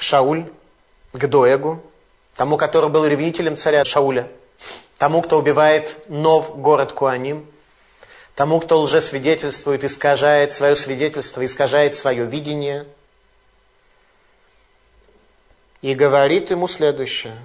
Шауль, 0.00 0.46
к 1.12 1.26
Доегу, 1.28 1.80
тому, 2.34 2.56
который 2.56 2.90
был 2.90 3.06
ревнителем 3.06 3.56
царя 3.56 3.84
Шауля– 3.84 4.28
тому, 4.98 5.22
кто 5.22 5.38
убивает 5.38 5.96
нов 6.08 6.58
город 6.58 6.92
Куаним, 6.92 7.46
тому, 8.34 8.60
кто 8.60 8.80
лжесвидетельствует, 8.80 9.84
искажает 9.84 10.52
свое 10.52 10.76
свидетельство, 10.76 11.44
искажает 11.44 11.96
свое 11.96 12.24
видение. 12.24 12.86
И 15.86 15.94
говорит 15.94 16.50
ему 16.50 16.66
следующее. 16.66 17.38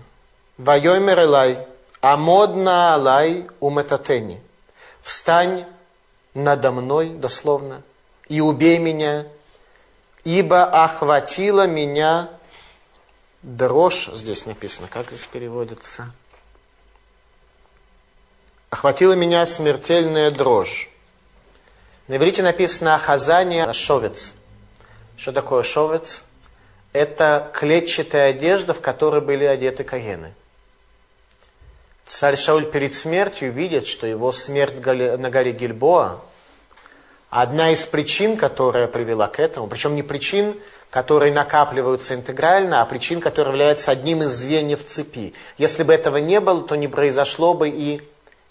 Вайомер 0.57 1.19
Элай, 1.19 1.67
амодна 2.01 2.95
алай 2.95 3.47
уметатени. 3.59 4.41
Встань 5.03 5.67
надо 6.33 6.71
мной, 6.71 7.09
дословно, 7.09 7.83
и 8.29 8.41
убей 8.41 8.79
меня, 8.79 9.27
ибо 10.23 10.63
охватила 10.63 11.67
меня 11.67 12.31
дрожь, 13.43 14.09
здесь 14.11 14.47
написано, 14.47 14.87
как 14.87 15.11
здесь 15.11 15.27
переводится– 15.27 16.11
охватила 18.71 19.13
меня 19.13 19.45
смертельная 19.45 20.31
дрожь. 20.31 20.89
На 22.07 22.15
иврите 22.15 22.41
написано 22.41 22.95
«Ахазание 22.95 23.71
шовец». 23.73 24.33
Что 25.15 25.31
такое 25.31 25.61
шовец? 25.61 26.23
Это 26.93 27.51
клетчатая 27.53 28.31
одежда, 28.31 28.73
в 28.73 28.81
которой 28.81 29.21
были 29.21 29.45
одеты 29.45 29.83
каены. 29.83 30.33
Царь 32.05 32.35
Шауль 32.35 32.65
перед 32.65 32.93
смертью 32.93 33.53
видит, 33.53 33.87
что 33.87 34.05
его 34.05 34.33
смерть 34.33 34.85
на 34.85 35.29
горе 35.29 35.53
Гильбоа 35.53 36.19
одна 37.29 37.71
из 37.71 37.85
причин, 37.85 38.35
которая 38.35 38.87
привела 38.87 39.27
к 39.27 39.39
этому, 39.39 39.67
причем 39.67 39.95
не 39.95 40.03
причин, 40.03 40.59
которые 40.89 41.33
накапливаются 41.33 42.13
интегрально, 42.13 42.81
а 42.81 42.85
причин, 42.85 43.21
которые 43.21 43.53
являются 43.53 43.91
одним 43.91 44.23
из 44.23 44.31
звеньев 44.31 44.85
цепи. 44.85 45.33
Если 45.57 45.83
бы 45.83 45.93
этого 45.93 46.17
не 46.17 46.41
было, 46.41 46.67
то 46.67 46.75
не 46.75 46.89
произошло 46.89 47.53
бы 47.53 47.69
и 47.69 48.01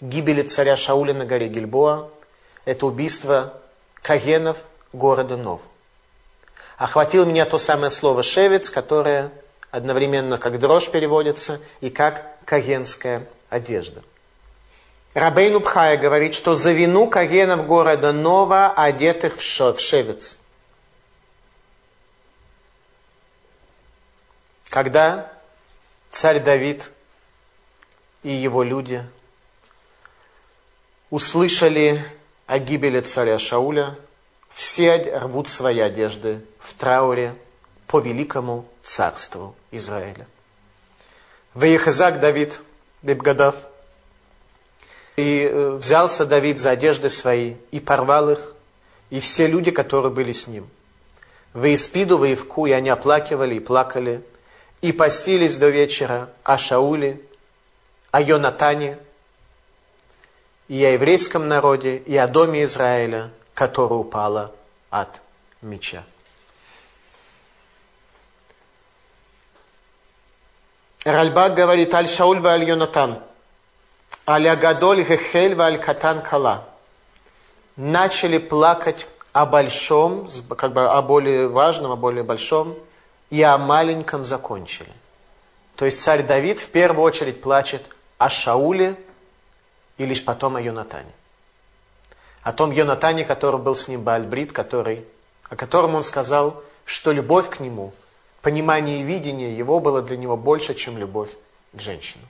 гибели 0.01 0.41
царя 0.41 0.75
Шауля 0.75 1.13
на 1.13 1.25
горе 1.25 1.47
Гильбоа, 1.47 2.09
это 2.65 2.87
убийство 2.87 3.53
Кагенов 4.01 4.57
города 4.91 5.37
Нов. 5.37 5.61
Охватил 6.81 7.27
меня 7.27 7.45
то 7.45 7.59
самое 7.59 7.91
слово 7.91 8.23
«шевец», 8.23 8.71
которое 8.71 9.31
одновременно 9.69 10.39
как 10.39 10.57
дрожь 10.57 10.89
переводится 10.89 11.61
и 11.79 11.91
как 11.91 12.43
кагенская 12.43 13.27
одежда. 13.51 14.01
Рабейну 15.13 15.59
Пхая 15.59 15.95
говорит, 15.97 16.33
что 16.33 16.55
за 16.55 16.71
вину 16.71 17.05
кагенов 17.05 17.67
города 17.67 18.11
Нова, 18.11 18.73
одетых 18.75 19.37
в 19.37 19.79
шевец. 19.79 20.39
Когда 24.67 25.31
царь 26.09 26.39
Давид 26.39 26.89
и 28.23 28.31
его 28.31 28.63
люди– 28.63 29.05
услышали 31.11 32.03
о 32.47 32.57
гибели 32.57 33.01
царя 33.01 33.37
Шауля, 33.37 33.99
все 34.53 34.95
рвут 35.17 35.49
свои 35.49 35.79
одежды 35.79 36.41
в 36.59 36.73
трауре 36.73 37.35
по 37.87 37.99
великому 37.99 38.65
царству 38.83 39.55
Израиля. 39.71 40.27
Выехазак 41.53 42.19
Давид 42.19 42.59
Бибгадав, 43.01 43.55
и 45.17 45.43
э, 45.43 45.71
взялся 45.71 46.25
Давид 46.25 46.59
за 46.59 46.71
одежды 46.71 47.09
свои 47.09 47.55
и 47.71 47.79
порвал 47.79 48.29
их, 48.29 48.53
и 49.09 49.19
все 49.19 49.47
люди, 49.47 49.71
которые 49.71 50.11
были 50.11 50.31
с 50.31 50.47
ним. 50.47 50.69
В 51.53 51.73
Испиду, 51.73 52.17
в 52.17 52.25
Ивку, 52.25 52.65
и 52.65 52.71
они 52.71 52.89
оплакивали 52.89 53.55
и 53.55 53.59
плакали, 53.59 54.23
и 54.81 54.91
постились 54.91 55.57
до 55.57 55.69
вечера 55.69 56.29
о 56.43 56.57
Шауле, 56.57 57.19
о 58.11 58.21
Йонатане, 58.21 58.97
и 60.69 60.83
о 60.85 60.91
еврейском 60.91 61.47
народе, 61.47 61.97
и 61.97 62.15
о 62.15 62.27
доме 62.27 62.63
Израиля, 62.63 63.31
которое 63.53 63.95
упало 63.95 64.51
от 64.89 65.21
меча. 65.61 66.03
Ральбак 71.03 71.55
говорит, 71.55 71.93
аль 71.93 72.07
Шауль 72.07 72.39
ва 72.39 72.51
аль 72.51 72.63
Йонатан, 72.63 73.19
аль 74.27 74.47
Агадоль 74.47 75.03
гехель 75.03 75.55
ва 75.55 75.65
аль 75.65 75.79
Катан 75.79 76.21
Кала. 76.21 76.65
Начали 77.75 78.37
плакать 78.37 79.07
о 79.33 79.45
большом, 79.45 80.29
как 80.57 80.73
бы 80.73 80.87
о 80.87 81.01
более 81.01 81.47
важном, 81.47 81.91
о 81.91 81.95
более 81.95 82.23
большом, 82.23 82.77
и 83.29 83.41
о 83.41 83.57
маленьком 83.57 84.25
закончили. 84.25 84.91
То 85.75 85.85
есть 85.85 85.99
царь 86.01 86.23
Давид 86.23 86.59
в 86.59 86.67
первую 86.69 87.03
очередь 87.03 87.41
плачет 87.41 87.83
о 88.17 88.29
Шауле 88.29 88.95
и 89.97 90.05
лишь 90.05 90.23
потом 90.23 90.57
о 90.57 90.61
Йонатане. 90.61 91.11
О 92.43 92.53
том 92.53 92.71
Йонатане, 92.71 93.23
который 93.23 93.59
был 93.59 93.75
с 93.75 93.87
ним 93.87 94.01
Баальбрит, 94.01 94.51
который, 94.51 95.05
о 95.49 95.55
котором 95.55 95.95
он 95.95 96.03
сказал, 96.03 96.63
что 96.85 97.11
любовь 97.11 97.49
к 97.49 97.59
нему, 97.59 97.93
понимание 98.41 99.01
и 99.01 99.03
видение 99.03 99.55
его 99.55 99.79
было 99.79 100.01
для 100.01 100.17
него 100.17 100.35
больше, 100.37 100.73
чем 100.73 100.97
любовь 100.97 101.29
к 101.73 101.79
женщине. 101.79 102.25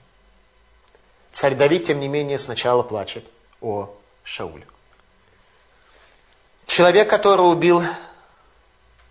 Царь 1.32 1.54
Давид, 1.54 1.86
тем 1.86 2.00
не 2.00 2.08
менее, 2.08 2.38
сначала 2.38 2.82
плачет 2.82 3.24
о 3.62 3.94
Шауле. 4.22 4.66
Человек, 6.66 7.08
который 7.08 7.40
убил 7.40 7.82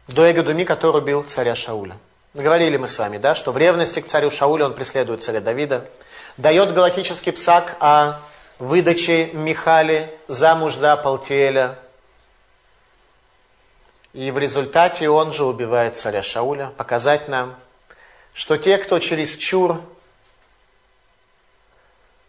Доэга 0.07 0.43
Думи, 0.43 0.63
который 0.63 0.97
убил 0.97 1.23
царя 1.23 1.55
Шауля. 1.55 1.97
Говорили 2.33 2.77
мы 2.77 2.87
с 2.87 2.97
вами, 2.97 3.17
да, 3.17 3.35
что 3.35 3.51
в 3.51 3.57
ревности 3.57 3.99
к 3.99 4.07
царю 4.07 4.31
Шаулю 4.31 4.65
он 4.65 4.73
преследует 4.73 5.23
царя 5.23 5.41
Давида, 5.41 5.89
дает 6.37 6.73
галактический 6.73 7.31
псак 7.33 7.75
о 7.79 8.19
выдаче 8.62 9.32
Михали 9.34 10.16
замуж 10.28 10.76
за 10.76 10.95
Палтиэля. 10.95 11.80
И 14.14 14.30
в 14.30 14.38
результате 14.38 15.09
он 15.09 15.34
же 15.34 15.45
убивает 15.45 15.97
царя 15.97 16.22
Шауля, 16.22 16.68
показать 16.78 17.28
нам, 17.28 17.55
что 18.34 18.57
те, 18.57 18.78
кто 18.78 18.99
через 18.99 19.36
чур 19.36 19.82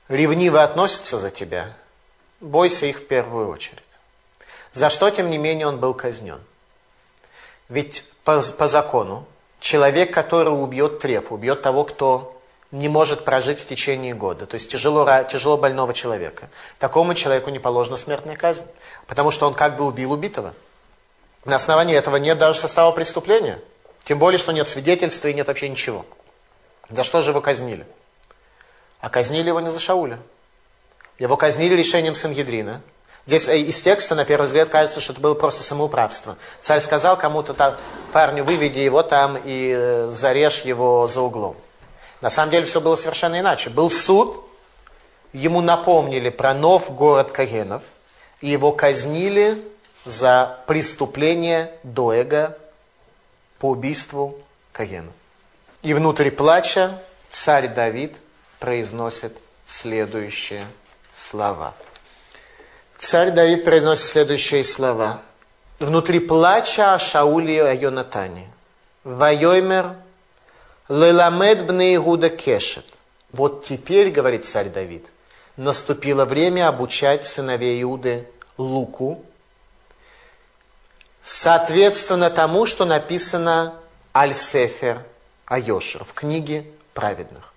ревниво 0.09 0.63
относятся 0.63 1.19
за 1.19 1.31
тебя, 1.31 1.77
бойся 2.41 2.87
их 2.87 3.01
в 3.01 3.07
первую 3.07 3.49
очередь. 3.49 3.83
За 4.73 4.89
что, 4.89 5.11
тем 5.11 5.29
не 5.29 5.37
менее, 5.37 5.67
он 5.67 5.81
был 5.81 5.93
казнен. 5.93 6.41
Ведь 7.69 8.07
по, 8.25 8.41
по 8.41 8.69
закону 8.69 9.27
человек, 9.61 10.15
который 10.15 10.49
убьет 10.49 11.01
треф, 11.01 11.31
убьет 11.31 11.61
того, 11.61 11.85
кто 11.85 12.42
не 12.73 12.89
может 12.89 13.25
прожить 13.25 13.61
в 13.61 13.69
течение 13.69 14.15
года, 14.15 14.47
то 14.47 14.55
есть 14.55 14.71
тяжело, 14.71 15.07
тяжело 15.31 15.57
больного 15.57 15.95
человека, 15.95 16.49
такому 16.79 17.15
человеку 17.15 17.51
не 17.51 17.59
положена 17.59 17.97
смертная 17.97 18.35
казнь, 18.35 18.65
потому 19.07 19.31
что 19.31 19.47
он 19.47 19.55
как 19.55 19.77
бы 19.77 19.85
убил 19.85 20.13
убитого. 20.13 20.55
На 21.45 21.57
основании 21.57 21.95
этого 21.95 22.17
нет 22.17 22.39
даже 22.39 22.59
состава 22.59 22.91
преступления, 22.93 23.61
тем 24.05 24.19
более, 24.19 24.39
что 24.39 24.53
нет 24.53 24.69
свидетельства 24.69 25.29
и 25.29 25.35
нет 25.35 25.47
вообще 25.49 25.69
ничего. 25.69 26.07
За 26.89 27.05
что 27.05 27.23
же 27.23 27.31
его 27.31 27.41
казнили? 27.41 27.87
А 29.01 29.11
казнили 29.11 29.49
его 29.49 29.61
не 29.61 29.71
за 29.71 29.79
Шауля. 29.79 30.19
Его 31.19 31.37
казнили 31.37 31.75
решением 31.75 32.15
Сангедрина, 32.15 32.83
Здесь 33.27 33.47
э, 33.49 33.59
из 33.59 33.81
текста, 33.81 34.15
на 34.15 34.25
первый 34.25 34.47
взгляд, 34.47 34.69
кажется, 34.69 35.01
что 35.01 35.13
это 35.13 35.23
было 35.23 35.35
просто 35.35 35.63
самоуправство. 35.63 36.37
Царь 36.61 36.81
сказал 36.81 37.17
кому-то 37.17 37.79
парню, 38.13 38.43
выведи 38.43 38.81
его 38.81 39.03
там 39.03 39.39
и 39.43 39.73
э, 39.77 40.11
зарежь 40.13 40.63
его 40.63 41.07
за 41.07 41.21
углом. 41.21 41.57
На 42.23 42.31
самом 42.31 42.53
деле 42.53 42.65
все 42.65 42.81
было 42.81 42.97
совершенно 42.97 43.41
иначе. 43.41 43.69
Был 43.69 43.91
суд, 43.91 44.45
ему 45.33 45.61
напомнили 45.61 46.31
про 46.31 46.55
нов 46.55 46.95
город 46.95 47.33
Кагенов, 47.33 47.83
и 48.41 48.49
его 48.49 48.71
казнили 48.73 49.63
за 50.05 50.61
преступление 50.69 51.75
Доэга 51.83 52.57
по 53.59 53.71
убийству 53.71 54.39
Кагенов. 54.73 55.13
И 55.83 55.95
внутри 55.95 56.31
плача 56.31 57.03
царь 57.29 57.69
Давид 57.69 58.15
произносит 58.61 59.37
следующие 59.67 60.65
слова. 61.15 61.75
Царь 62.99 63.33
Давид 63.33 63.65
произносит 63.65 64.07
следующие 64.07 64.63
слова. 64.63 65.23
Внутри 65.81 66.21
плача 66.21 66.95
о 66.95 67.01
Шауле 67.01 67.57
и 67.57 67.59
о 67.59 67.75
Йонатане. 67.75 68.49
Вайоймер 69.03 69.97
леламед 70.89 71.67
бне 71.67 71.95
Игуда 71.97 72.31
кешет. 72.31 72.85
Вот 73.31 73.65
теперь, 73.65 74.11
говорит 74.11 74.47
царь 74.47 74.69
Давид, 74.69 75.07
наступило 75.57 76.25
время 76.25 76.69
обучать 76.69 77.27
сыновей 77.27 77.83
Иуды 77.83 78.29
луку, 78.59 79.25
соответственно 81.25 82.31
тому, 82.31 82.67
что 82.67 82.85
написано 82.85 83.75
Аль-Сефер 84.15 85.03
Айошер 85.47 86.05
в 86.05 86.13
книге 86.13 86.67
праведных. 86.95 87.53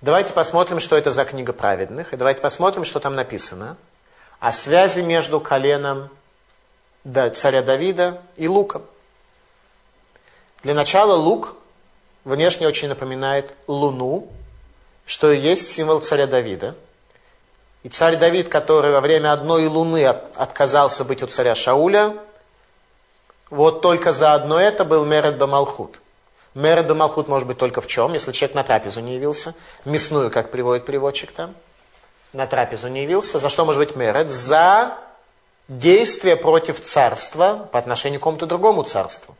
Давайте 0.00 0.32
посмотрим, 0.32 0.80
что 0.80 0.96
это 0.96 1.10
за 1.10 1.24
книга 1.24 1.52
праведных, 1.52 2.12
и 2.12 2.16
давайте 2.16 2.40
посмотрим, 2.40 2.84
что 2.84 3.00
там 3.00 3.14
написано– 3.14 3.76
о 4.40 4.52
связи 4.52 5.00
между 5.00 5.40
коленом 5.40 6.10
царя 7.34 7.62
Давида 7.62 8.20
и 8.36 8.48
луком. 8.48 8.82
Для 10.62 10.74
начала 10.74 11.14
лук 11.14 11.54
внешне 12.34 12.68
очень 12.68 12.88
напоминает 12.88 13.52
луну, 13.66 14.28
что 15.06 15.32
и 15.32 15.38
есть 15.38 15.68
символ 15.68 16.00
царя 16.00 16.26
Давида. 16.26 16.74
И 17.82 17.88
царь 17.88 18.16
Давид, 18.16 18.48
который 18.48 18.92
во 18.92 19.00
время 19.00 19.32
одной 19.32 19.66
луны 19.66 20.04
отказался 20.04 21.04
быть 21.04 21.22
у 21.22 21.26
царя 21.26 21.54
Шауля, 21.54 22.16
вот 23.48 23.80
только 23.80 24.12
за 24.12 24.34
одно 24.34 24.60
это 24.60 24.84
был 24.84 25.04
Меред 25.04 25.38
Бамалхут. 25.38 26.00
Меред 26.54 26.86
Бамалхут 26.86 27.28
может 27.28 27.48
быть 27.48 27.58
только 27.58 27.80
в 27.80 27.86
чем? 27.86 28.12
Если 28.12 28.32
человек 28.32 28.56
на 28.56 28.64
трапезу 28.64 29.00
не 29.00 29.14
явился, 29.14 29.54
мясную, 29.84 30.30
как 30.30 30.50
приводит 30.50 30.84
приводчик 30.84 31.32
там– 31.32 31.54
на 32.36 32.46
трапезу 32.46 32.88
не 32.88 33.02
явился, 33.02 33.38
за 33.38 33.48
что 33.48 33.64
может 33.64 33.78
быть 33.78 33.96
мерет? 33.96 34.30
За 34.30 34.98
действие 35.68 36.36
против 36.36 36.82
царства 36.82 37.68
по 37.72 37.78
отношению 37.78 38.20
к 38.20 38.22
какому-то 38.22 38.46
другому 38.46 38.82
царству. 38.82 39.34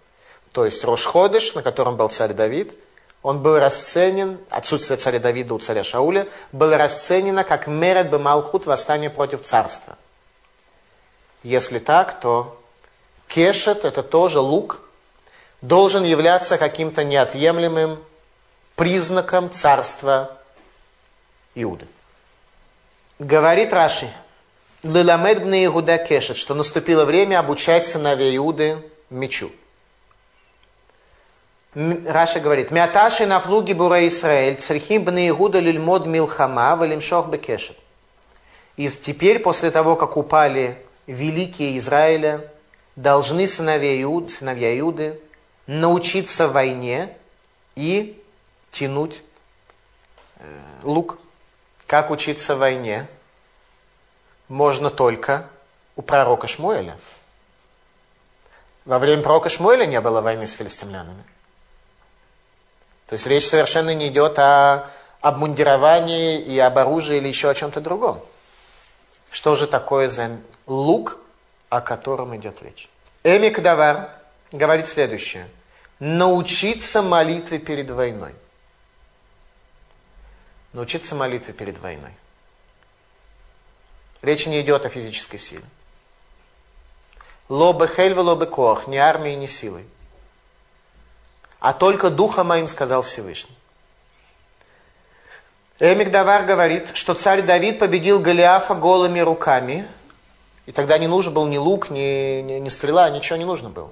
То 0.57 0.65
есть 0.65 0.83
Рошходыш, 0.85 1.53
на 1.53 1.61
котором 1.61 1.97
был 1.97 2.09
царь 2.09 2.33
Давид, 2.33 2.79
он 3.23 3.43
был 3.43 3.59
расценен, 3.59 4.39
отсутствие 4.49 4.97
царя 4.97 5.19
Давида 5.19 5.53
у 5.53 5.59
царя 5.59 5.85
Шауля, 5.85 6.29
было 6.51 6.79
расценено 6.79 7.45
как 7.45 7.67
мерет 7.67 8.11
бемалхут, 8.11 8.65
восстание 8.65 9.11
против 9.11 9.43
царства. 9.43 9.99
Если 11.43 11.79
так, 11.79 12.19
то 12.21 12.59
кешет, 13.29 13.85
это 13.85 14.03
тоже 14.03 14.41
лук, 14.41 14.81
должен 15.61 16.05
являться 16.05 16.57
каким-то 16.57 17.05
неотъемлемым 17.05 18.03
признаком 18.77 19.51
царства 19.51 20.39
Иуды. 21.55 21.87
Говорит 23.19 23.75
Раши, 23.75 24.11
Лиламед 24.83 25.43
Иуда 25.43 25.99
кешет, 25.99 26.39
что 26.39 26.55
наступило 26.55 27.05
время 27.05 27.41
обучать 27.41 27.87
сыновей 27.87 28.35
Иуды 28.39 28.79
мечу. 29.11 29.53
Раша 31.77 32.41
говорит, 32.41 32.71
Мяташи 32.71 33.27
на 33.27 33.39
флуги 33.39 33.75
бура 33.75 34.09
Исраэль, 34.09 34.57
црихим 34.57 35.05
бне 35.05 35.29
Иуда 35.29 35.59
лильмод 35.59 36.07
милхама, 36.07 36.75
валимшох 36.75 37.29
бекешет. 37.29 37.77
И 38.79 38.89
теперь, 38.89 39.41
после 39.41 39.71
того, 39.71 39.95
как 39.95 40.17
упали 40.17 40.83
великие 41.07 41.77
Израиля, 41.77 42.51
должны 42.97 43.47
сыновья 43.47 44.03
Иуды, 44.03 44.31
сыновья 44.31 44.79
Иуды 44.81 45.21
научиться 45.67 46.49
войне 46.49 47.15
и 47.75 48.23
тянуть 48.73 49.23
э, 50.39 50.61
лук. 50.83 51.19
Как 51.87 52.11
учиться 52.11 52.57
войне? 52.57 53.07
Можно 54.49 54.89
только 54.89 55.47
у 55.95 56.01
пророка 56.01 56.47
Шмуэля. 56.47 56.97
Во 58.87 58.99
время 58.99 59.23
пророка 59.23 59.51
Шмуэля 59.51 59.85
не 59.85 60.01
было 60.01 60.23
войны 60.23 60.47
с 60.47 60.53
филистимлянами. 60.53 61.23
То 63.07 63.15
есть 63.15 63.27
речь 63.27 63.47
совершенно 63.47 63.95
не 63.95 64.09
идет 64.09 64.39
о 64.39 64.91
обмундировании 65.21 66.41
и 66.41 66.59
об 66.59 66.79
оружии 66.79 67.19
или 67.19 67.29
еще 67.29 67.49
о 67.51 67.55
чем-то 67.55 67.81
другом. 67.81 68.21
Что 69.31 69.55
же 69.55 69.67
такое 69.67 70.09
за 70.09 70.39
лук, 70.67 71.19
о 71.69 71.81
котором 71.81 72.37
идет 72.37 72.63
речь? 72.63 72.89
Эми 73.23 73.51
Кадавар 73.51 74.11
говорит 74.53 74.89
следующее. 74.89 75.49
Научиться 75.99 77.03
молитве 77.03 77.59
перед 77.59 77.91
войной 77.91 78.35
научиться 80.77 81.15
молитве 81.15 81.55
перед 81.55 81.79
войной. 81.79 82.13
Речь 84.23 84.47
не 84.47 84.61
идет 84.61 84.85
о 84.85 84.89
физической 84.91 85.39
силе. 85.39 85.65
Лобы 87.49 87.89
хельва, 87.89 88.21
лобы 88.21 88.47
коах, 88.47 88.87
ни 88.87 88.97
армией, 88.97 89.37
ни 89.37 89.47
силой. 89.47 89.87
А 91.67 91.73
только 91.73 92.11
духа 92.11 92.45
моим 92.45 92.69
сказал 92.69 93.03
Всевышний. 93.03 93.57
Эмик 95.81 96.13
Давар 96.13 96.45
говорит, 96.45 96.91
что 96.95 97.13
царь 97.13 97.43
Давид 97.43 97.81
победил 97.81 98.21
Голиафа 98.21 98.77
голыми 98.77 99.19
руками, 99.19 99.89
и 100.67 100.71
тогда 100.71 100.97
не 100.97 101.09
нужен 101.09 101.35
был 101.35 101.49
ни 101.49 101.57
лук, 101.57 101.91
ни, 101.91 102.41
ни, 102.41 102.61
ни 102.61 102.69
стрела, 102.69 103.11
ничего 103.11 103.37
не 103.37 103.45
нужно 103.45 103.69
было. 103.69 103.91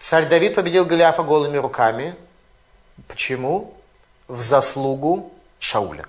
Царь 0.00 0.28
Давид 0.30 0.54
победил 0.54 0.86
Голиафа 0.86 1.22
голыми 1.22 1.58
руками. 1.58 2.16
Почему? 3.06 3.74
В 4.26 4.40
заслугу 4.40 5.34
Шауля. 5.58 6.06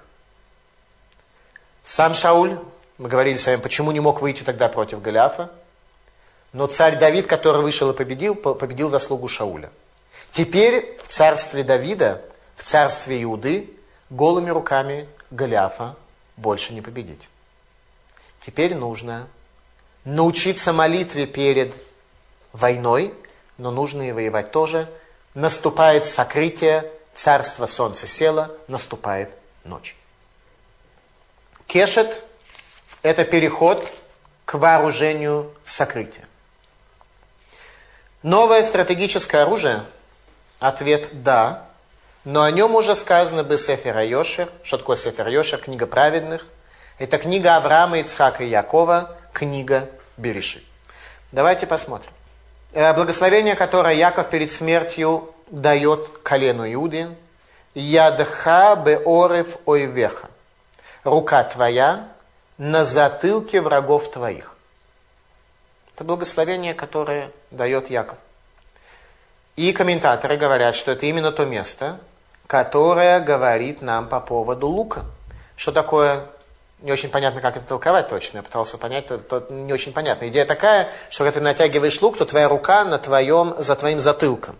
Сам 1.83 2.15
Шауль, 2.15 2.57
мы 2.97 3.09
говорили 3.09 3.35
с 3.35 3.45
вами, 3.47 3.59
почему 3.59 3.91
не 3.91 3.99
мог 3.99 4.21
выйти 4.21 4.43
тогда 4.43 4.69
против 4.69 5.01
Голиафа, 5.01 5.51
но 6.53 6.67
царь 6.67 6.97
Давид, 6.97 7.27
который 7.27 7.61
вышел 7.61 7.91
и 7.91 7.93
победил, 7.93 8.33
победил 8.33 8.89
заслугу 8.89 9.27
Шауля. 9.27 9.71
Теперь 10.37 10.99
в 11.03 11.07
царстве 11.07 11.63
Давида, 11.63 12.21
в 12.57 12.63
царстве 12.63 13.23
Иуды, 13.23 13.73
голыми 14.11 14.51
руками 14.51 15.09
Голиафа 15.31 15.95
больше 16.35 16.75
не 16.75 16.81
победить. 16.81 17.27
Теперь 18.45 18.75
нужно 18.75 19.27
научиться 20.05 20.73
молитве 20.73 21.25
перед 21.25 21.73
войной, 22.53 23.15
но 23.57 23.71
нужно 23.71 24.09
и 24.09 24.11
воевать 24.11 24.51
тоже. 24.51 24.87
Наступает 25.33 26.05
сокрытие, 26.05 26.91
царство 27.15 27.65
солнца 27.65 28.05
село, 28.05 28.55
наступает 28.67 29.31
ночь. 29.63 29.95
Кешет– 31.65 32.23
это 33.01 33.25
переход 33.25 33.83
к 34.45 34.53
вооружению 34.53 35.51
сокрытия. 35.65 36.27
Новое 38.21 38.61
стратегическое 38.61 39.41
оружие? 39.41 39.83
Ответ– 40.59 41.09
да. 41.23 41.63
Но 42.23 42.43
о 42.43 42.51
нем 42.51 42.75
уже 42.75 42.95
сказано 42.95 43.43
бы 43.43 43.57
Сефер 43.57 43.99
Йошер. 43.99 44.49
Что 44.63 44.77
такое 44.77 44.97
Сефер 44.97 45.27
Йошер? 45.27 45.59
Книга 45.59 45.87
праведных. 45.87 46.45
Это 46.97 47.19
книга 47.19 47.55
Авраама, 47.55 47.99
Ицхака 47.99 48.43
и 48.43 48.49
Якова, 48.49 49.15
книга 49.31 49.89
Берешит. 50.17 50.63
Давайте 51.31 51.67
посмотрим. 51.67 52.11
Э, 52.73 52.93
благословение, 52.93 53.55
которое 53.55 53.93
Яков 53.95 54.29
перед 54.29 54.51
смертью 54.51 55.33
дает 55.51 56.07
колену 56.23 56.71
Иуде. 56.73 57.15
Ядха 57.75 58.75
беорев 58.75 59.57
ойвеха. 59.65 60.29
Рука 61.03 61.43
твоя 61.43 62.09
на 62.57 62.83
затылке 62.83 63.61
врагов 63.61 64.11
твоих. 64.11 64.55
Это 65.93 66.03
благословение, 66.03 66.73
которое 66.73 67.31
дает 67.51 67.89
Яков. 67.89 68.17
И 69.57 69.73
комментаторы 69.73 70.37
говорят, 70.37 70.75
что 70.75 70.91
это 70.91 71.05
именно 71.07 71.31
то 71.31 71.45
место, 71.45 71.99
которое 72.45 73.19
говорит 73.19 73.81
нам 73.81 74.07
по 74.07 74.19
поводу 74.21 74.67
лука. 74.67 75.05
Что 75.55 75.71
такое 75.71 76.27
не 76.81 76.91
очень 76.91 77.09
понятно, 77.09 77.41
как 77.41 77.57
это 77.57 77.65
толковать 77.65 78.07
точно. 78.07 78.37
Я 78.37 78.43
пытался 78.43 78.77
понять, 78.77 79.07
то, 79.07 79.17
то 79.17 79.47
не 79.49 79.73
очень 79.73 79.93
понятно. 79.93 80.27
Идея 80.27 80.45
такая, 80.45 80.89
что 81.09 81.23
когда 81.23 81.39
ты 81.39 81.43
натягиваешь 81.43 81.99
лук, 82.01 82.17
то 82.17 82.25
твоя 82.25 82.47
рука 82.47 82.85
на 82.85 82.99
твоем, 82.99 83.55
за 83.57 83.75
твоим 83.75 83.99
затылком. 83.99 84.55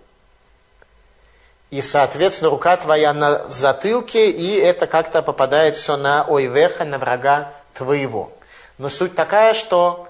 И, 1.69 1.81
соответственно, 1.83 2.49
рука 2.49 2.75
твоя 2.77 3.13
на 3.13 3.47
затылке, 3.49 4.31
и 4.31 4.55
это 4.55 4.87
как-то 4.87 5.21
попадает 5.21 5.75
все 5.75 5.95
на 5.95 6.25
ойвеха, 6.27 6.85
на 6.85 6.97
врага 6.97 7.51
твоего. 7.75 8.31
Но 8.79 8.89
суть 8.89 9.15
такая, 9.15 9.53
что 9.53 10.07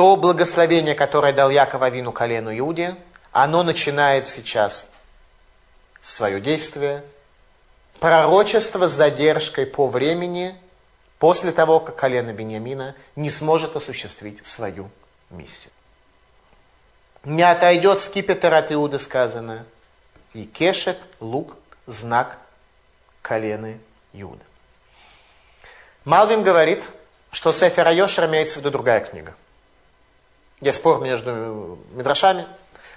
то 0.00 0.16
благословение, 0.16 0.94
которое 0.94 1.34
дал 1.34 1.50
Яков 1.50 1.82
Авину 1.82 2.10
колену 2.10 2.58
Иуде, 2.58 2.96
оно 3.32 3.62
начинает 3.62 4.26
сейчас 4.26 4.88
свое 6.00 6.40
действие. 6.40 7.04
Пророчество 7.98 8.88
с 8.88 8.92
задержкой 8.92 9.66
по 9.66 9.88
времени 9.88 10.58
после 11.18 11.52
того, 11.52 11.80
как 11.80 11.96
колено 11.96 12.32
Бениамина 12.32 12.94
не 13.14 13.30
сможет 13.30 13.76
осуществить 13.76 14.46
свою 14.46 14.88
миссию. 15.28 15.70
Не 17.22 17.42
отойдет 17.42 18.00
скипетр 18.00 18.54
от 18.54 18.72
Иуды, 18.72 18.98
сказано, 18.98 19.66
и 20.32 20.46
кешет, 20.46 20.96
лук, 21.20 21.58
знак 21.86 22.38
колены 23.20 23.78
Иуда. 24.14 24.44
Малвин 26.06 26.42
говорит, 26.42 26.84
что 27.32 27.52
Сефер 27.52 27.86
Айошер 27.86 28.24
имеется 28.24 28.54
в 28.54 28.60
виду 28.60 28.70
другая 28.70 29.00
книга 29.00 29.34
где 30.60 30.72
спор 30.72 31.00
между 31.00 31.78
Мидрашами. 31.92 32.46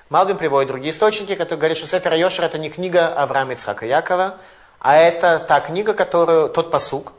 Малбин 0.09 0.37
приводит 0.37 0.69
другие 0.69 0.93
источники, 0.93 1.35
которые 1.35 1.57
говорят, 1.59 1.77
что 1.77 1.87
Сефер 1.87 2.13
Йошер 2.13 2.45
это 2.45 2.57
не 2.57 2.69
книга 2.69 3.07
Авраама 3.07 3.53
Ицхака 3.53 3.85
Якова, 3.85 4.37
а 4.79 4.97
это 4.97 5.39
та 5.39 5.61
книга, 5.61 5.93
которую, 5.93 6.49
тот 6.49 6.69
посук, 6.71 7.13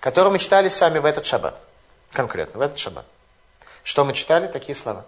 которую 0.00 0.32
мы 0.32 0.38
читали 0.38 0.68
сами 0.68 0.98
в 0.98 1.04
этот 1.04 1.24
шаббат. 1.24 1.58
Конкретно, 2.12 2.58
в 2.58 2.62
этот 2.62 2.78
шаббат. 2.78 3.04
Что 3.84 4.04
мы 4.04 4.14
читали? 4.14 4.48
Такие 4.48 4.74
слова. 4.74 5.04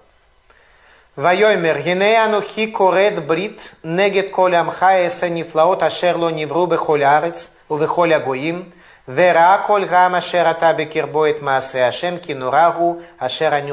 Вайомер, 1.16 1.80
генея 1.80 2.26
анухи 2.26 2.68
корет 2.68 3.26
брит, 3.26 3.60
негет 3.82 4.30
коля 4.30 4.60
амхаеса 4.60 5.28
нифлаот 5.28 5.82
ашерло 5.82 6.28
невру 6.28 6.66
бехолярец, 6.66 7.50
увехоля 7.68 8.20
гоим, 8.20 8.72
Вера 9.08 9.64
коль 9.66 9.86
гама 9.86 10.20
шератаби 10.20 10.84
кирбоит 10.84 11.40
маасе 11.40 11.82
ашем 11.84 12.18
кинурагу 12.18 13.02
ашера. 13.18 13.64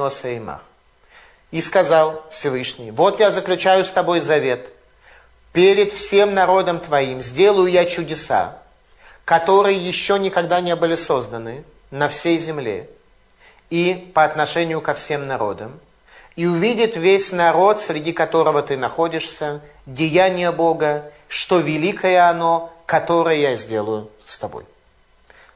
И 1.51 1.61
сказал 1.61 2.23
Всевышний, 2.31 2.91
вот 2.91 3.19
я 3.19 3.31
заключаю 3.31 3.83
с 3.83 3.91
тобой 3.91 4.21
завет. 4.21 4.71
Перед 5.51 5.91
всем 5.91 6.33
народом 6.33 6.79
твоим 6.79 7.19
сделаю 7.19 7.67
я 7.67 7.83
чудеса, 7.83 8.59
которые 9.25 9.77
еще 9.77 10.17
никогда 10.19 10.61
не 10.61 10.73
были 10.73 10.95
созданы 10.95 11.65
на 11.91 12.07
всей 12.07 12.37
земле 12.37 12.89
и 13.69 14.09
по 14.13 14.23
отношению 14.23 14.79
ко 14.79 14.93
всем 14.93 15.27
народам. 15.27 15.81
И 16.37 16.45
увидит 16.45 16.95
весь 16.95 17.33
народ, 17.33 17.81
среди 17.81 18.13
которого 18.13 18.61
ты 18.61 18.77
находишься, 18.77 19.59
деяние 19.85 20.53
Бога, 20.53 21.11
что 21.27 21.59
великое 21.59 22.29
оно, 22.29 22.73
которое 22.85 23.35
я 23.35 23.57
сделаю 23.57 24.09
с 24.25 24.37
тобой. 24.37 24.63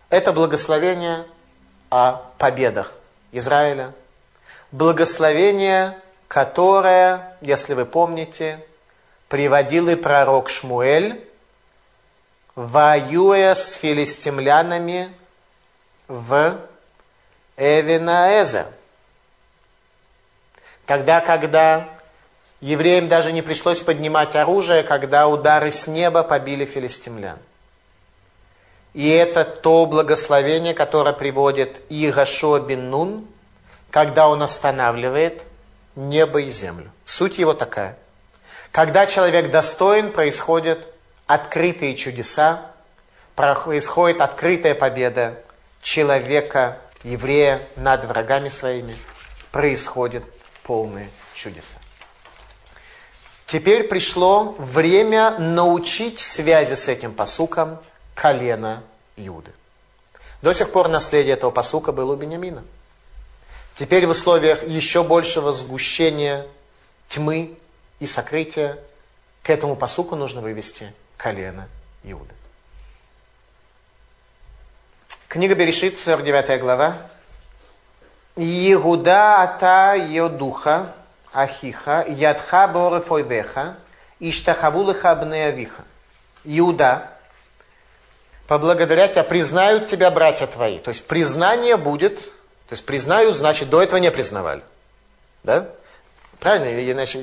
Это 0.10 0.34
благословение 0.34 1.26
о 1.92 2.24
победах 2.38 2.94
Израиля. 3.32 3.94
Благословение, 4.72 6.00
которое, 6.28 7.38
если 7.42 7.74
вы 7.76 7.86
помните, 7.86 8.66
приводил 9.28 9.88
и 9.88 9.96
пророк 9.96 10.50
Шмуэль, 10.50 11.26
воюя 12.56 13.54
с 13.54 13.74
филистимлянами 13.74 15.14
в 16.08 16.60
Эвинаэзер. 17.58 18.66
Тогда, 20.88 21.22
когда 21.22 21.88
евреям 22.62 23.08
даже 23.08 23.32
не 23.32 23.44
пришлось 23.44 23.80
поднимать 23.80 24.36
оружие, 24.36 24.82
когда 24.82 25.28
удары 25.28 25.72
с 25.72 25.86
неба 25.86 26.24
побили 26.24 26.66
филистимлян. 26.66 27.38
И 28.94 29.08
это 29.10 29.46
то 29.46 29.86
благословение, 29.86 30.74
которое 30.74 31.14
приводит 31.14 31.82
Игашо 31.90 32.60
бин 32.60 32.90
Нун, 32.90 33.28
когда 33.92 34.28
он 34.28 34.42
останавливает 34.42 35.44
небо 35.96 36.42
и 36.42 36.50
землю. 36.50 36.92
Суть 37.06 37.38
его 37.38 37.54
такая. 37.54 37.98
Когда 38.72 39.06
человек 39.06 39.52
достоин, 39.52 40.12
происходят 40.12 40.88
открытые 41.28 41.96
чудеса, 41.96 42.72
происходит 43.36 44.22
открытая 44.22 44.76
победа 44.76 45.42
человека, 45.82 46.80
еврея 47.04 47.62
над 47.76 48.06
врагами 48.06 48.50
своими, 48.50 48.98
происходит 49.52 50.24
полные 50.64 51.10
чудеса. 51.34 51.78
Теперь 53.48 53.86
пришло 53.86 54.56
время 54.60 55.32
научить 55.40 56.20
связи 56.20 56.76
с 56.76 56.88
этим 56.88 57.14
посуком 57.14 57.80
колено 58.20 58.84
Иуды. 59.16 59.52
До 60.42 60.54
сих 60.54 60.72
пор 60.72 60.90
наследие 60.90 61.34
этого 61.34 61.52
посука 61.52 61.92
было 61.94 62.14
у 62.14 62.16
Бениамина. 62.16 62.64
Теперь 63.78 64.06
в 64.08 64.10
условиях 64.10 64.68
еще 64.68 65.04
большего 65.04 65.54
сгущения 65.54 66.46
тьмы 67.08 67.58
и 68.00 68.08
сокрытия 68.08 68.78
к 69.42 69.50
этому 69.50 69.78
посуку 69.78 70.18
нужно 70.18 70.42
вывести 70.42 70.94
колено 71.16 71.70
Иуды. 72.04 72.34
Книга 75.30 75.56
Берешит, 75.56 76.00
49 76.00 76.60
глава, 76.60 76.98
Иуда 78.36 79.44
ата 79.44 79.96
йодуха, 79.96 80.94
ахиха, 81.32 82.06
ядха 82.08 82.68
бореф 82.68 83.12
ойвеха, 83.12 83.78
иштахаву 84.20 84.90
леха 84.90 85.12
авиха. 85.12 85.84
Иуда, 86.44 87.19
поблагодарят 88.50 89.12
тебя, 89.12 89.24
признают 89.24 89.88
тебя 89.90 90.10
братья 90.10 90.48
твои. 90.48 90.80
То 90.80 90.90
есть 90.90 91.06
признание 91.06 91.78
будет, 91.78 92.20
то 92.20 92.72
есть 92.72 92.84
признают, 92.84 93.38
значит, 93.38 93.70
до 93.70 93.82
этого 93.82 94.00
не 94.00 94.10
признавали. 94.10 94.64
Да? 95.44 95.68
Правильно? 96.40 96.92
Иначе, 96.92 97.20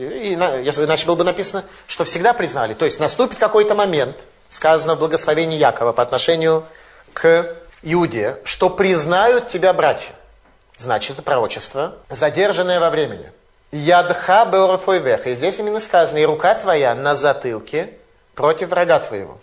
если 0.62 0.84
иначе 0.84 1.04
было 1.04 1.16
бы 1.16 1.24
написано, 1.24 1.64
что 1.88 2.04
всегда 2.04 2.32
признали. 2.32 2.74
То 2.74 2.84
есть 2.84 3.00
наступит 3.00 3.38
какой-то 3.38 3.74
момент, 3.74 4.16
сказано 4.50 4.94
в 4.94 5.00
благословении 5.00 5.58
Якова 5.58 5.92
по 5.92 6.02
отношению 6.04 6.64
к 7.12 7.56
Иуде, 7.82 8.38
что 8.44 8.70
признают 8.70 9.48
тебя 9.48 9.72
братья. 9.72 10.12
Значит, 10.76 11.14
это 11.14 11.22
пророчество, 11.22 11.96
задержанное 12.08 12.78
во 12.78 12.90
времени. 12.90 13.32
Ядха 13.72 14.44
беорфойвеха. 14.44 15.30
И 15.30 15.34
здесь 15.34 15.58
именно 15.58 15.80
сказано, 15.80 16.18
и 16.18 16.24
рука 16.24 16.54
твоя 16.54 16.94
на 16.94 17.16
затылке 17.16 17.94
против 18.36 18.68
врага 18.68 19.00
твоего. 19.00 19.40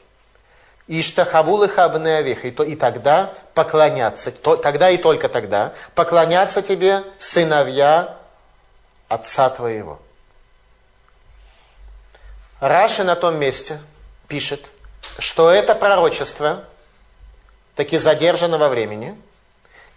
И 0.87 1.01
штахавулы 1.01 1.69
хабнеавих. 1.69 2.45
И, 2.45 2.51
то, 2.51 2.63
и 2.63 2.75
тогда 2.75 3.33
поклонятся, 3.53 4.31
то, 4.31 4.57
тогда 4.57 4.89
и 4.89 4.97
только 4.97 5.29
тогда 5.29 5.73
поклонятся 5.95 6.61
тебе 6.61 7.03
сыновья 7.19 8.17
отца 9.07 9.49
твоего. 9.49 9.99
Раши 12.59 13.03
на 13.03 13.15
том 13.15 13.37
месте 13.37 13.79
пишет, 14.27 14.65
что 15.19 15.51
это 15.51 15.75
пророчество 15.75 16.65
таки 17.75 17.97
задержано 17.97 18.57
во 18.57 18.69
времени 18.69 19.19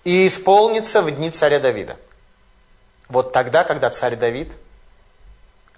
и 0.04 0.26
исполнится 0.26 1.02
в 1.02 1.10
дни 1.10 1.30
царя 1.30 1.60
Давида. 1.60 1.96
Вот 3.08 3.32
тогда, 3.32 3.64
когда 3.64 3.90
царь 3.90 4.16
Давид 4.16 4.52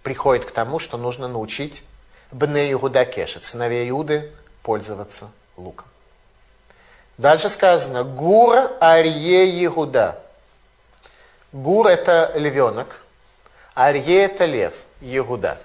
приходит 0.03 0.45
к 0.47 0.51
тому, 0.51 0.79
что 0.79 0.97
нужно 0.97 1.29
научить 1.29 1.83
Бне 2.31 2.73
Иуда 2.73 3.05
Кешет, 3.05 3.45
сыновей 3.45 3.89
Иуды, 3.91 4.33
пользоваться 4.63 5.31
луком. 5.57 5.87
Дальше 7.17 7.49
сказано, 7.49 8.05
Гур 8.05 8.71
Арье 8.81 9.65
Иуда. 9.67 10.21
Гур 11.53 11.87
это 11.87 12.33
львенок, 12.35 13.03
Арье 13.75 14.25
это 14.25 14.45
лев, 14.45 14.75
Иуда. 15.01 15.59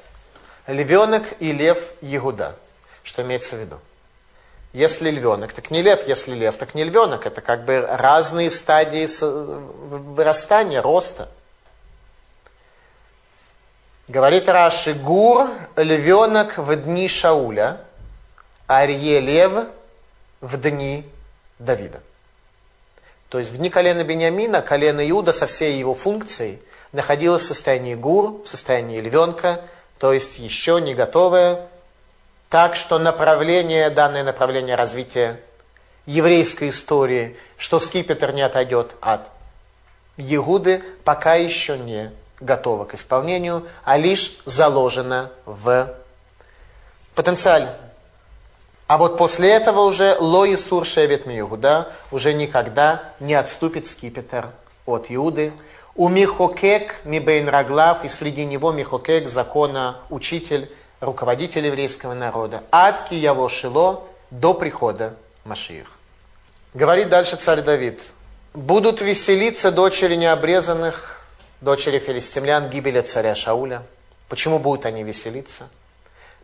Львенок 0.67 1.25
и 1.39 1.51
лев 1.51 1.77
Иуда. 2.01 2.55
Что 3.03 3.21
имеется 3.21 3.55
в 3.55 3.59
виду? 3.59 3.79
Если 4.71 5.11
львенок, 5.11 5.53
так 5.53 5.69
не 5.69 5.83
лев, 5.83 6.07
если 6.07 6.33
лев, 6.33 6.57
так 6.57 6.73
не 6.73 6.83
львенок. 6.83 7.27
Это 7.27 7.41
как 7.41 7.65
бы 7.65 7.85
разные 7.87 8.49
стадии 8.49 9.07
вырастания, 9.21 10.81
роста. 10.81 11.29
Говорит 14.07 14.49
Раши, 14.49 14.93
Гур, 14.93 15.49
львенок 15.75 16.57
в 16.57 16.75
дни 16.75 17.07
Шауля, 17.07 17.81
Арье 18.67 19.19
лев 19.19 19.67
в 20.41 20.57
дни 20.57 21.05
Давида. 21.59 22.01
То 23.29 23.39
есть 23.39 23.51
в 23.51 23.57
дни 23.57 23.69
колена 23.69 24.03
Бениамина, 24.03 24.61
колено 24.61 25.07
Иуда 25.09 25.33
со 25.33 25.47
всей 25.47 25.77
его 25.77 25.93
функцией 25.93 26.61
находилось 26.91 27.43
в 27.43 27.47
состоянии 27.47 27.95
гур, 27.95 28.43
в 28.43 28.47
состоянии 28.47 29.01
львенка, 29.01 29.61
то 29.97 30.13
есть 30.13 30.37
еще 30.37 30.79
не 30.79 30.93
готовое. 30.93 31.67
Так 32.49 32.75
что 32.75 32.99
направление, 32.99 33.89
данное 33.89 34.23
направление 34.23 34.75
развития 34.75 35.39
еврейской 36.05 36.69
истории, 36.69 37.35
что 37.57 37.79
скипетр 37.79 38.31
не 38.31 38.41
отойдет 38.41 38.95
от 39.01 39.21
Егуды, 40.17 40.83
пока 41.03 41.33
еще 41.33 41.77
не 41.77 42.11
готова 42.39 42.85
к 42.85 42.93
исполнению, 42.93 43.67
а 43.83 43.97
лишь 43.97 44.37
заложена 44.45 45.31
в 45.45 45.95
потенциале. 47.15 47.75
А 48.87 48.97
вот 48.97 49.17
после 49.17 49.51
этого 49.51 49.81
уже 49.81 50.17
Лои 50.19 50.55
Сур 50.55 50.85
Шевет 50.85 51.23
Иуда 51.25 51.93
уже 52.11 52.33
никогда 52.33 53.03
не 53.19 53.33
отступит 53.33 53.87
скипетр 53.87 54.49
от 54.85 55.05
Иуды. 55.09 55.53
У 55.95 56.09
Михокек 56.09 57.01
Мибейн 57.05 57.47
Раглав, 57.47 58.03
и 58.03 58.09
среди 58.09 58.45
него 58.45 58.71
Михокек, 58.71 59.29
закона, 59.29 59.97
учитель, 60.09 60.69
руководитель 60.99 61.67
еврейского 61.67 62.13
народа. 62.13 62.63
Адки 62.71 63.13
его 63.13 63.47
шило 63.47 64.03
до 64.31 64.53
прихода 64.53 65.15
Машиих. 65.45 65.91
Говорит 66.73 67.09
дальше 67.09 67.35
царь 67.35 67.61
Давид. 67.61 68.01
Будут 68.53 69.01
веселиться 69.01 69.71
дочери 69.71 70.15
необрезанных 70.15 71.21
дочери 71.61 71.99
филистимлян, 71.99 72.69
гибели 72.69 73.01
царя 73.01 73.35
Шауля. 73.35 73.83
Почему 74.27 74.59
будут 74.59 74.85
они 74.85 75.03
веселиться? 75.03 75.69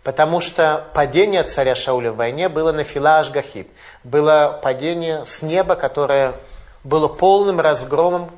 Потому 0.03 0.41
что 0.41 0.85
падение 0.93 1.43
царя 1.43 1.75
Шауля 1.75 2.11
в 2.11 2.15
войне 2.15 2.47
было 2.49 2.71
на 2.71 2.83
Филаш 2.83 3.31
Гахит. 3.31 3.69
Было 4.03 4.59
падение 4.63 5.25
с 5.25 5.41
неба, 5.41 5.75
которое 5.75 6.35
было 6.83 7.07
полным 7.07 7.59
разгромом, 7.59 8.31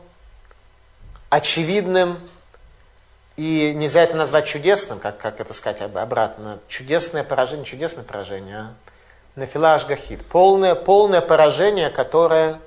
очевидным, 1.30 2.18
и 3.38 3.74
нельзя 3.76 4.03
это 4.03 4.16
назвать 4.16 4.45
чудесным, 4.45 4.99
как, 4.99 5.18
как 5.18 5.39
это 5.39 5.53
сказать 5.53 5.82
обратно. 5.82 6.59
Чудесное 6.68 7.24
поражение, 7.24 7.66
чудесное 7.66 8.03
поражение. 8.03 8.57
А? 8.57 8.74
На 9.36 9.45
Филаш 9.45 9.86
Гахит. 9.86 10.26
Полное, 10.26 10.76
полное 10.76 11.22
поражение, 11.22 11.89
которое 11.89 12.59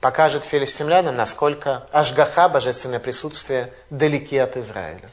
покажет 0.00 0.44
филистимлянам, 0.44 1.14
насколько 1.14 1.86
Ашгаха, 1.92 2.48
божественное 2.48 2.98
присутствие, 2.98 3.72
далеки 3.90 4.38
от 4.38 4.56
Израиля. 4.56 5.08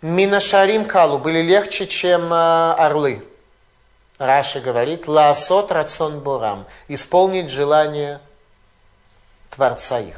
Минашарим 0.00 0.84
Калу 0.84 1.18
были 1.18 1.42
легче, 1.42 1.86
чем 1.86 2.32
э, 2.32 2.72
орлы. 2.72 3.26
Раши 4.18 4.60
говорит, 4.60 5.08
лаасот 5.08 5.72
рацион 5.72 6.20
бурам, 6.20 6.66
исполнить 6.88 7.50
желание 7.50 8.20
Творца 9.50 10.00
их. 10.00 10.16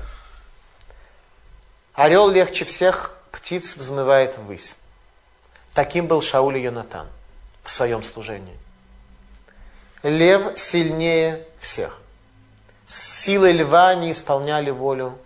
Орел 1.94 2.28
легче 2.28 2.64
всех 2.64 3.16
птиц 3.30 3.76
взмывает 3.76 4.38
ввысь. 4.38 4.76
Таким 5.74 6.06
был 6.06 6.22
Шауль 6.22 6.58
и 6.58 6.62
Йонатан 6.62 7.08
в 7.62 7.70
своем 7.70 8.02
служении. 8.02 8.58
Лев 10.02 10.58
сильнее 10.58 11.46
всех 11.60 12.00
силой 12.90 13.52
льва 13.52 13.94
не 13.94 14.12
исполняли 14.12 14.70
волю 14.70 15.16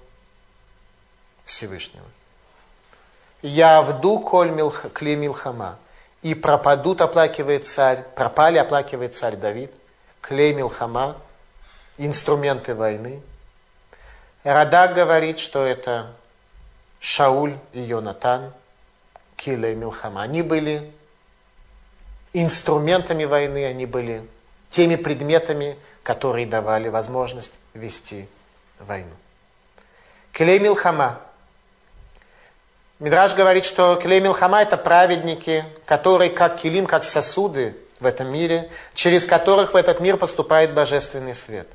Всевышнего. 1.47 2.07
Я 3.45 3.83
вду 3.83 4.21
коль 4.21 4.49
милх, 4.49 4.87
кле 4.95 5.17
милхама. 5.17 5.77
И 6.23 6.35
пропадут, 6.35 7.03
оплакивает 7.03 7.67
царь, 7.67 8.03
пропали, 8.17 8.57
оплакивает 8.57 9.15
царь 9.15 9.37
Давид. 9.37 9.71
Клей 10.23 10.55
милхама, 10.55 11.19
инструменты 11.99 12.75
войны. 12.75 13.21
Радак 14.45 14.95
говорит, 14.95 15.41
что 15.41 15.63
это 15.63 16.13
Шауль 17.01 17.59
и 17.75 17.83
Йонатан, 17.83 18.51
Килей 19.37 19.75
Милхама. 19.75 20.23
Они 20.23 20.41
были 20.41 20.91
инструментами 22.33 23.27
войны, 23.27 23.67
они 23.67 23.85
были 23.85 24.27
теми 24.71 24.97
предметами, 24.97 25.77
которые 26.03 26.47
давали 26.47 26.89
возможность 26.89 27.53
вести 27.75 28.27
войну. 28.79 29.13
Клей 30.33 30.59
Милхама. 30.61 31.21
Мидраж 33.01 33.35
говорит, 33.35 33.65
что 33.65 33.97
Клей 33.97 34.21
Милхама 34.21 34.63
это 34.63 34.77
праведники, 34.77 35.65
которые 35.85 36.31
как 36.31 36.59
килим, 36.59 36.87
как 36.87 37.05
сосуды 37.05 37.77
в 38.01 38.07
этом 38.07 38.29
мире, 38.29 38.71
через 38.95 39.25
которых 39.25 39.75
в 39.75 39.77
этот 39.77 40.01
мир 40.01 40.17
поступает 40.17 40.73
божественный 40.73 41.35
свет. 41.35 41.69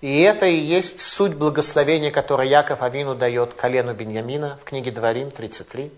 И 0.00 0.20
это 0.20 0.46
и 0.46 0.56
есть 0.56 1.00
суть 1.00 1.34
благословения, 1.34 2.10
которое 2.10 2.48
Яков 2.48 2.82
Авину 2.82 3.14
дает 3.14 3.54
колену 3.54 3.94
Беньямина 3.94 4.58
в 4.62 4.64
книге 4.64 4.90
Дворим 4.90 5.30
33. 5.30 5.90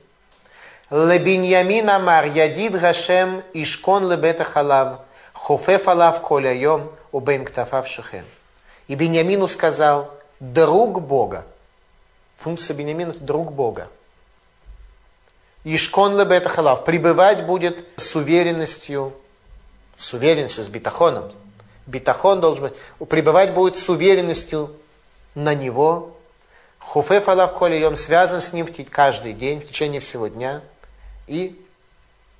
Лебиньямин 0.91 1.91
Амар 1.91 2.27
Ядид 2.27 2.79
Гашем 2.81 3.43
Ишкон 3.53 4.11
Лебета 4.11 4.45
Халав 4.45 5.01
Хофеф 5.39 5.89
алав 5.89 6.21
коля 6.23 6.53
йом 6.53 6.91
убен 7.13 7.45
ктафав 7.45 7.87
шехен. 7.87 8.25
И 8.89 8.95
Бениамину 8.95 9.47
сказал, 9.47 10.11
друг 10.41 11.01
Бога. 11.01 11.45
Функция 12.39 12.75
это 12.77 13.19
друг 13.21 13.53
Бога. 13.53 13.89
Ишкон 15.65 16.19
лебета 16.19 16.49
халав. 16.49 16.85
Пребывать 16.85 17.45
будет 17.45 17.85
с 17.97 18.15
уверенностью, 18.15 19.13
с 19.97 20.15
уверенностью, 20.15 20.65
с 20.65 20.69
битахоном. 20.69 21.33
Битахон 21.87 22.41
должен 22.41 22.69
быть. 22.69 23.09
Пребывать 23.09 23.55
будет 23.55 23.77
с 23.77 23.89
уверенностью 23.89 24.75
на 25.35 25.55
него. 25.55 26.17
Хуфе 26.79 27.21
фалав 27.21 27.55
коля 27.55 27.95
связан 27.97 28.41
с 28.41 28.53
ним 28.53 28.67
каждый 28.91 29.33
день, 29.33 29.61
в 29.61 29.67
течение 29.67 30.01
всего 30.01 30.29
дня. 30.29 30.63
И 31.27 31.61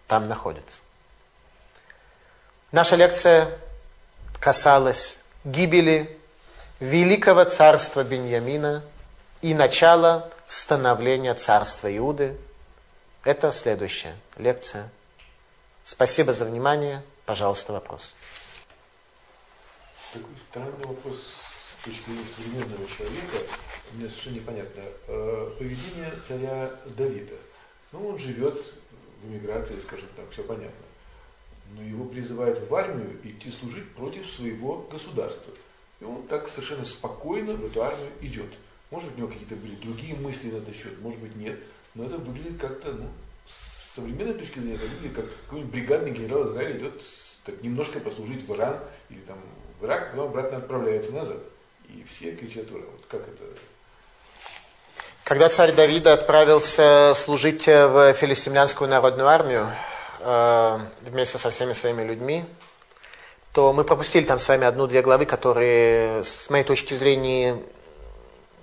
там 0.07 0.29
находится. 0.29 0.81
Наша 2.71 2.97
лекция 2.97 3.59
касалась 4.39 5.19
гибели 5.45 6.19
великого 6.81 7.45
царства 7.45 8.05
Беньямина 8.05 8.83
и 9.43 9.55
начала 9.55 10.31
становления 10.47 11.35
царства 11.35 11.95
Иуды. 11.97 12.37
Это 13.25 13.53
следующая 13.53 14.17
лекция. 14.37 14.91
Спасибо 15.85 16.33
за 16.33 16.45
внимание. 16.45 17.03
Пожалуйста, 17.25 17.73
вопрос. 17.73 18.15
Такой 20.13 20.35
странный 20.51 20.87
вопрос 20.87 21.19
с 21.71 21.85
точки 21.85 22.05
зрения 22.07 22.25
современного 22.35 22.89
человека. 22.89 23.37
Мне 23.93 24.09
совершенно 24.09 24.35
непонятно. 24.35 24.83
Э, 25.07 25.51
поведение 25.59 26.13
царя 26.27 26.71
Давида. 26.87 27.35
Ну, 27.93 28.09
он 28.09 28.19
живет 28.19 28.59
в 29.23 29.29
эмиграции, 29.29 29.79
скажем 29.81 30.09
так, 30.17 30.31
все 30.31 30.43
понятно. 30.43 30.87
Но 31.75 31.83
его 31.83 32.05
призывают 32.07 32.59
в 32.67 32.75
армию 32.75 33.21
идти 33.23 33.51
служить 33.51 33.95
против 33.95 34.27
своего 34.31 34.79
государства. 34.91 35.53
И 36.01 36.05
он 36.05 36.27
так 36.29 36.49
совершенно 36.49 36.85
спокойно 36.85 37.55
в 37.55 37.67
эту 37.67 37.83
армию 37.83 38.11
идет. 38.23 38.51
Может 38.91 39.09
быть, 39.09 39.19
у 39.19 39.21
него 39.21 39.29
какие-то 39.29 39.57
были 39.57 39.75
другие 39.77 40.15
мысли 40.15 40.51
на 40.51 40.59
этот 40.59 40.75
счет, 40.75 41.01
может 41.01 41.21
быть, 41.21 41.37
нет. 41.37 41.59
Но 41.95 42.05
это 42.05 42.17
выглядит 42.17 42.61
как-то, 42.61 42.93
ну, 42.93 43.09
с 43.47 43.97
современной 43.97 44.35
точки 44.35 44.59
зрения, 44.59 44.77
это 44.77 44.87
выглядит 44.87 45.17
как 45.17 45.25
какой-нибудь 45.45 45.73
бригадный 45.73 46.11
генерал 46.11 46.47
Израиля 46.47 46.79
идет 46.79 47.03
так 47.45 47.63
немножко 47.63 48.01
послужить 48.01 48.47
в 48.47 48.55
Иран 48.55 48.79
или 49.11 49.21
там 49.21 49.39
в 49.81 49.85
Ирак, 49.85 50.11
потом 50.11 50.27
обратно 50.27 50.59
отправляется 50.59 51.13
назад. 51.13 51.39
И 51.89 52.05
все 52.09 52.35
кричат 52.35 52.71
ура. 52.71 52.85
Вот 52.93 53.05
как 53.09 53.23
это? 53.23 53.45
Когда 55.25 55.49
царь 55.49 55.73
Давида 55.73 56.15
отправился 56.15 57.13
служить 57.15 57.67
в 57.67 58.15
филистимлянскую 58.15 58.89
народную 58.89 59.29
армию 59.29 59.69
э, 60.21 60.79
вместе 61.03 61.39
со 61.39 61.51
всеми 61.51 61.73
своими 61.73 62.03
людьми, 62.03 62.45
то 63.53 63.73
мы 63.73 63.85
пропустили 63.85 64.25
там 64.25 64.39
с 64.39 64.49
вами 64.49 64.67
одну-две 64.67 65.03
главы, 65.03 65.27
которые, 65.27 66.25
с 66.25 66.49
моей 66.51 66.65
точки 66.65 66.95
зрения, 66.95 67.57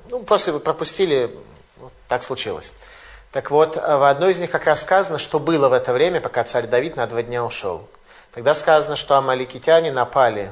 ну, 0.10 0.20
просто 0.24 0.58
пропустили, 0.60 1.36
вот 1.78 1.94
так 2.08 2.24
случилось. 2.24 2.74
Так 3.32 3.52
вот, 3.52 3.76
в 3.76 4.10
одной 4.10 4.32
из 4.32 4.40
них 4.40 4.50
как 4.50 4.66
раз 4.66 4.82
сказано, 4.82 5.18
что 5.18 5.40
было 5.40 5.68
в 5.68 5.74
это 5.74 5.92
время, 5.92 6.22
пока 6.22 6.44
царь 6.44 6.68
Давид 6.68 6.96
на 6.96 7.06
два 7.06 7.22
дня 7.22 7.44
ушел. 7.44 7.88
Тогда 8.34 8.56
сказано, 8.56 8.96
что 8.96 9.16
амаликитяне 9.16 9.92
напали. 9.92 10.52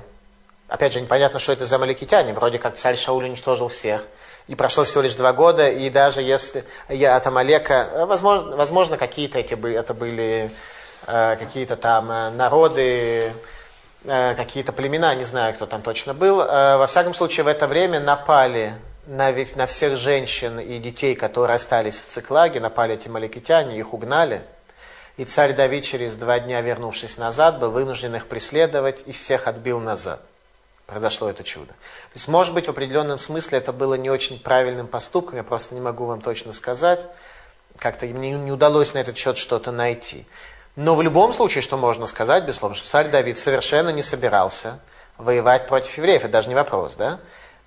Опять 0.67 0.93
же, 0.93 1.01
непонятно, 1.01 1.39
что 1.39 1.53
это 1.53 1.65
за 1.65 1.75
амаликитяне. 1.75 2.33
Вроде 2.33 2.59
как 2.59 2.75
царь 2.75 2.97
Шауль 2.97 3.25
уничтожил 3.25 3.67
всех. 3.67 4.03
И 4.47 4.55
прошло 4.55 4.83
всего 4.83 5.01
лишь 5.01 5.13
два 5.13 5.31
года, 5.31 5.69
и 5.69 5.89
даже 5.89 6.21
если 6.21 6.65
я 6.89 7.15
от 7.15 7.25
Амалека, 7.25 8.05
возможно, 8.05 8.57
возможно 8.57 8.97
какие-то 8.97 9.39
эти, 9.39 9.53
это 9.73 9.93
были 9.93 10.51
э, 11.07 11.35
какие-то 11.37 11.77
там 11.77 12.11
э, 12.11 12.29
народы, 12.31 13.31
э, 14.03 14.35
какие-то 14.35 14.73
племена, 14.73 15.15
не 15.15 15.23
знаю, 15.23 15.53
кто 15.53 15.65
там 15.65 15.81
точно 15.81 16.13
был. 16.13 16.41
Э, 16.41 16.75
во 16.75 16.87
всяком 16.87 17.13
случае, 17.13 17.45
в 17.45 17.47
это 17.47 17.67
время 17.67 18.01
напали 18.01 18.73
на, 19.05 19.33
на 19.55 19.67
всех 19.67 19.97
женщин 19.97 20.59
и 20.59 20.79
детей, 20.79 21.15
которые 21.15 21.55
остались 21.55 21.99
в 21.99 22.05
Циклаге, 22.05 22.59
напали 22.59 22.95
эти 22.95 23.07
маликитяне, 23.07 23.77
их 23.77 23.93
угнали. 23.93 24.41
И 25.17 25.25
царь 25.25 25.53
Давид 25.53 25.83
через 25.83 26.15
два 26.15 26.39
дня, 26.39 26.61
вернувшись 26.61 27.17
назад, 27.17 27.59
был 27.59 27.71
вынужден 27.71 28.15
их 28.15 28.27
преследовать 28.27 29.03
и 29.05 29.11
всех 29.11 29.47
отбил 29.47 29.79
назад. 29.79 30.21
Произошло 30.87 31.29
это 31.29 31.43
чудо. 31.43 31.67
То 31.67 32.15
есть, 32.15 32.27
может 32.27 32.53
быть, 32.53 32.65
в 32.65 32.69
определенном 32.69 33.19
смысле 33.19 33.59
это 33.59 33.71
было 33.71 33.93
не 33.93 34.09
очень 34.09 34.39
правильным 34.39 34.87
поступком, 34.87 35.37
я 35.37 35.43
просто 35.43 35.75
не 35.75 35.81
могу 35.81 36.05
вам 36.05 36.21
точно 36.21 36.51
сказать. 36.51 37.05
Как-то 37.77 38.05
мне 38.05 38.31
не 38.31 38.51
удалось 38.51 38.93
на 38.93 38.99
этот 38.99 39.17
счет 39.17 39.37
что-то 39.37 39.71
найти. 39.71 40.25
Но 40.75 40.95
в 40.95 41.01
любом 41.01 41.33
случае, 41.33 41.61
что 41.61 41.77
можно 41.77 42.05
сказать, 42.05 42.45
безусловно, 42.45 42.75
что 42.75 42.87
царь 42.87 43.09
Давид 43.09 43.37
совершенно 43.37 43.89
не 43.89 44.01
собирался 44.01 44.79
воевать 45.17 45.67
против 45.67 45.97
евреев. 45.97 46.23
Это 46.23 46.33
даже 46.33 46.49
не 46.49 46.55
вопрос, 46.55 46.95
да? 46.95 47.19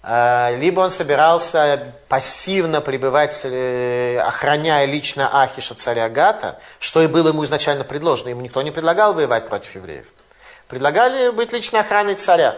А, 0.09 0.55
либо 0.55 0.83
он 0.83 0.93
собирался 0.93 1.93
пассивно 2.09 2.81
пребывать, 2.81 3.41
э, 3.43 4.21
охраняя 4.21 4.85
лично 4.85 5.43
Ахиша 5.43 5.75
царя 5.75 6.09
Гата, 6.09 6.61
что 6.79 7.03
и 7.03 7.09
было 7.09 7.31
ему 7.31 7.45
изначально 7.45 7.83
предложено. 7.83 8.29
Ему 8.29 8.41
никто 8.41 8.63
не 8.63 8.71
предлагал 8.71 9.15
воевать 9.15 9.49
против 9.49 9.75
евреев. 9.75 10.07
Предлагали 10.69 11.31
быть 11.31 11.53
личной 11.53 11.81
охраной 11.81 12.15
царя. 12.15 12.57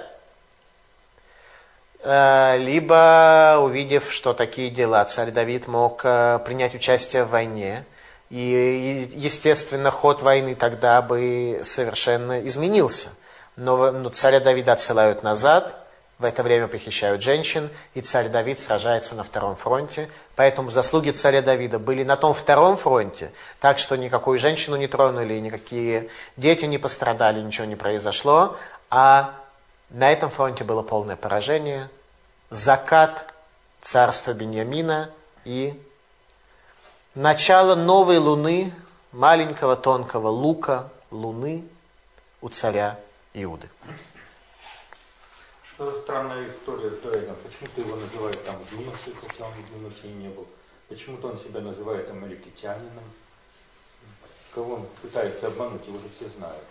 А, 2.03 2.59
либо, 2.59 3.57
увидев, 3.63 4.13
что 4.13 4.35
такие 4.35 4.69
дела, 4.69 5.03
царь 5.07 5.31
Давид 5.31 5.69
мог 5.69 6.03
э, 6.05 6.41
принять 6.45 6.75
участие 6.75 7.25
в 7.25 7.31
войне, 7.31 7.87
и, 8.29 9.09
естественно, 9.15 9.91
ход 9.91 10.21
войны 10.21 10.55
тогда 10.55 11.01
бы 11.01 11.63
совершенно 11.65 12.47
изменился. 12.47 13.09
Но, 13.57 13.91
но 13.91 14.11
царя 14.11 14.41
Давида 14.41 14.73
отсылают 14.73 15.23
назад, 15.23 15.88
в 16.19 16.25
это 16.25 16.43
время 16.43 16.67
похищают 16.67 17.23
женщин, 17.23 17.71
и 17.95 18.01
царь 18.01 18.29
Давид 18.29 18.59
сражается 18.59 19.15
на 19.15 19.23
втором 19.23 19.55
фронте. 19.55 20.11
Поэтому 20.35 20.71
заслуги 20.71 21.11
царя 21.11 21.43
Давида 21.43 21.79
были 21.79 22.03
на 22.03 22.17
том 22.17 22.35
втором 22.35 22.77
фронте, 22.77 23.31
так 23.61 23.79
что 23.79 23.97
никакую 23.97 24.39
женщину 24.39 24.77
не 24.77 24.89
тронули, 24.89 25.39
никакие 25.39 26.09
дети 26.37 26.65
не 26.65 26.79
пострадали, 26.79 27.41
ничего 27.41 27.67
не 27.67 27.77
произошло. 27.77 28.57
А 28.91 29.35
на 29.91 30.11
этом 30.11 30.31
фронте 30.31 30.65
было 30.65 30.83
полное 30.83 31.17
поражение, 31.17 31.89
закат 32.51 33.33
царства 33.81 34.33
Беньямина 34.33 35.11
и 35.45 35.81
начало 37.15 37.77
новой 37.77 38.19
луны, 38.19 38.75
маленького 39.13 39.77
тонкого 39.77 40.29
лука, 40.29 40.91
луны 41.11 41.65
у 42.41 42.49
царя 42.49 42.99
Иуды. 43.35 43.69
Что 45.79 45.93
за 45.93 46.01
странная 46.01 46.51
история 46.51 46.91
с 46.91 46.97
Дуэгом? 47.05 47.37
Почему-то 47.37 47.81
его 47.81 47.95
называют 47.95 48.45
там 48.45 48.57
юношей, 48.73 49.15
хотя 49.23 49.45
он 49.45 49.53
юношей 49.81 50.11
не 50.11 50.27
был. 50.27 50.45
Почему-то 50.89 51.29
он 51.29 51.39
себя 51.39 51.61
называет 51.61 52.11
амаликитянином. 52.11 53.05
Кого 54.53 54.75
он 54.75 54.87
пытается 55.01 55.47
обмануть, 55.47 55.87
его 55.87 55.99
же 55.99 56.07
все 56.17 56.29
знают. 56.31 56.65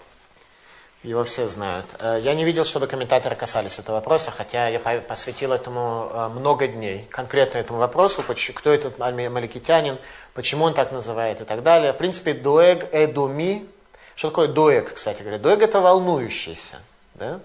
Его 1.03 1.23
все 1.23 1.47
знают. 1.47 1.85
Э, 1.99 2.19
я 2.21 2.35
не 2.35 2.43
видел, 2.43 2.65
чтобы 2.65 2.87
комментаторы 2.87 3.37
касались 3.37 3.79
этого 3.79 3.95
вопроса, 3.95 4.31
хотя 4.31 4.67
я 4.67 4.79
посвятил 4.79 5.53
этому 5.53 6.11
э, 6.11 6.27
много 6.27 6.67
дней, 6.67 7.07
конкретно 7.09 7.59
этому 7.59 7.79
вопросу, 7.79 8.23
кто 8.23 8.73
этот 8.73 8.97
маликитянин, 8.97 9.99
почему 10.33 10.65
он 10.65 10.73
так 10.73 10.91
называет 10.91 11.39
и 11.39 11.45
так 11.45 11.63
далее. 11.63 11.93
В 11.93 11.97
принципе, 11.97 12.33
дуэг 12.33 12.93
эдуми. 12.93 13.69
Что 14.17 14.31
такое 14.31 14.49
дуэг, 14.49 14.95
кстати 14.95 15.21
говоря? 15.21 15.39
Дуэг 15.39 15.61
это 15.61 15.79
волнующийся. 15.79 16.81
Да? 17.15 17.39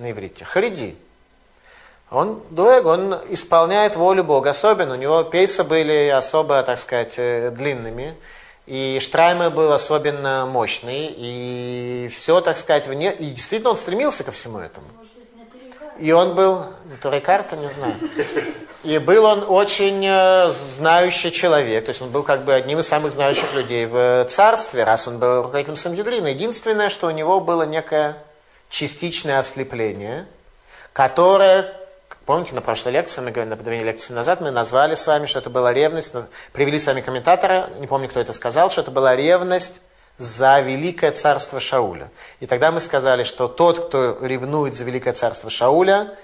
На 0.00 0.10
иврите. 0.10 0.44
Хариди. 0.44 0.96
Он 2.10 2.42
дуэг, 2.50 2.86
он 2.86 3.14
исполняет 3.28 3.94
волю 3.94 4.24
Бога. 4.24 4.50
Особенно 4.50 4.94
у 4.94 4.96
него 4.96 5.22
пейсы 5.22 5.62
были 5.62 6.08
особо, 6.08 6.62
так 6.64 6.78
сказать, 6.78 7.14
э, 7.18 7.50
длинными. 7.50 8.16
И 8.66 8.98
Штраймер 9.00 9.50
был 9.50 9.72
особенно 9.72 10.46
мощный. 10.46 11.14
И 11.16 12.10
все, 12.12 12.40
так 12.40 12.56
сказать, 12.56 12.88
вне... 12.88 13.12
И 13.12 13.26
действительно 13.30 13.70
он 13.70 13.76
стремился 13.76 14.24
ко 14.24 14.32
всему 14.32 14.58
этому. 14.58 14.86
И 16.00 16.10
он 16.10 16.34
был... 16.34 16.64
Турикарта, 17.00 17.56
не 17.56 17.70
знаю. 17.70 17.94
И 18.82 18.98
был 18.98 19.24
он 19.26 19.44
очень 19.46 20.04
э, 20.04 20.50
знающий 20.50 21.30
человек, 21.30 21.84
то 21.84 21.90
есть 21.90 22.00
он 22.00 22.08
был 22.08 22.22
как 22.22 22.44
бы 22.44 22.54
одним 22.54 22.78
из 22.78 22.88
самых 22.88 23.12
знающих 23.12 23.52
людей 23.52 23.84
в 23.84 24.26
царстве, 24.30 24.84
раз 24.84 25.06
он 25.06 25.18
был 25.18 25.42
руководителем 25.42 25.76
Сангедрина. 25.76 26.28
Единственное, 26.28 26.88
что 26.88 27.08
у 27.08 27.10
него 27.10 27.40
было 27.40 27.64
некое 27.64 28.16
частичное 28.70 29.38
ослепление, 29.38 30.26
которое, 30.92 31.74
помните, 32.24 32.54
на 32.54 32.62
прошлой 32.62 32.92
лекции, 32.92 33.20
мы 33.20 33.32
говорили, 33.32 33.54
на 33.54 33.56
две 33.56 33.82
лекции 33.82 34.14
назад, 34.14 34.40
мы 34.40 34.50
назвали 34.50 34.94
с 34.94 35.06
вами, 35.06 35.26
что 35.26 35.40
это 35.40 35.50
была 35.50 35.74
ревность, 35.74 36.12
привели 36.52 36.78
с 36.78 36.86
вами 36.86 37.02
комментатора, 37.02 37.68
не 37.78 37.86
помню, 37.86 38.08
кто 38.08 38.20
это 38.20 38.32
сказал, 38.32 38.70
что 38.70 38.80
это 38.80 38.90
была 38.90 39.14
ревность 39.16 39.82
за 40.16 40.60
великое 40.60 41.12
царство 41.12 41.60
Шауля. 41.60 42.10
И 42.38 42.46
тогда 42.46 42.70
мы 42.70 42.80
сказали, 42.80 43.24
что 43.24 43.48
тот, 43.48 43.88
кто 43.88 44.18
ревнует 44.24 44.76
за 44.76 44.84
великое 44.84 45.12
царство 45.12 45.50
Шауля, 45.50 46.14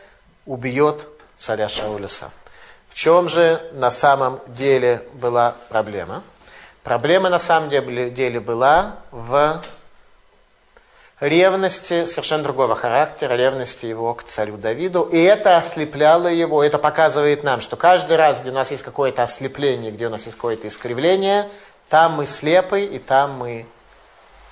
убьет 0.46 1.06
царя 1.36 1.68
Шауля 1.68 2.08
сам. 2.08 2.30
В 2.90 2.94
чем 2.94 3.28
же 3.28 3.60
на 3.72 3.90
самом 3.90 4.40
деле 4.46 5.02
была 5.14 5.56
проблема? 5.68 6.22
Проблема 6.82 7.28
на 7.28 7.38
самом 7.38 7.68
деле 7.68 8.38
была 8.38 8.96
в 9.10 9.60
ревности 11.20 12.04
совершенно 12.06 12.42
другого 12.42 12.74
характера, 12.74 13.34
ревности 13.34 13.86
его 13.86 14.14
к 14.14 14.24
царю 14.24 14.56
Давиду. 14.56 15.02
И 15.02 15.18
это 15.18 15.56
ослепляло 15.56 16.28
его, 16.28 16.62
это 16.62 16.78
показывает 16.78 17.42
нам, 17.42 17.60
что 17.60 17.76
каждый 17.76 18.16
раз, 18.16 18.40
где 18.40 18.50
у 18.50 18.54
нас 18.54 18.70
есть 18.70 18.82
какое-то 18.82 19.22
ослепление, 19.22 19.92
где 19.92 20.06
у 20.06 20.10
нас 20.10 20.24
есть 20.24 20.36
какое-то 20.36 20.68
искривление, 20.68 21.48
там 21.88 22.14
мы 22.14 22.26
слепы, 22.26 22.82
и 22.82 22.98
там 22.98 23.32
мы 23.32 23.66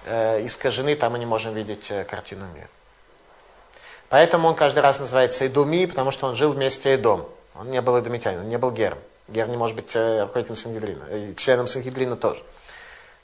э, 0.07 0.47
искажены, 0.47 0.95
там 0.97 1.13
мы 1.13 1.19
не 1.19 1.27
можем 1.27 1.53
видеть 1.55 1.91
э, 1.91 2.05
картину 2.05 2.47
мира. 2.55 2.69
Поэтому 4.09 4.49
он 4.49 4.55
каждый 4.55 4.81
раз 4.81 5.01
называется 5.01 5.47
Эдуми, 5.47 5.87
потому 5.87 6.13
что 6.13 6.27
он 6.29 6.37
жил 6.37 6.53
вместе 6.53 6.95
Эдом. 6.95 7.29
Он 7.57 7.71
не 7.71 7.81
был 7.81 7.99
эдомитянин, 7.99 8.41
он 8.41 8.49
не 8.49 8.59
был 8.59 8.71
гером. 8.71 8.99
Гер 9.29 9.49
не 9.49 9.57
может 9.57 9.77
быть 9.77 9.95
э, 9.95 10.23
руководителем 10.23 10.57
Сангидрина, 10.57 11.05
и 11.11 11.37
членом 11.37 11.67
Сангидрина 11.67 12.17
тоже 12.17 12.43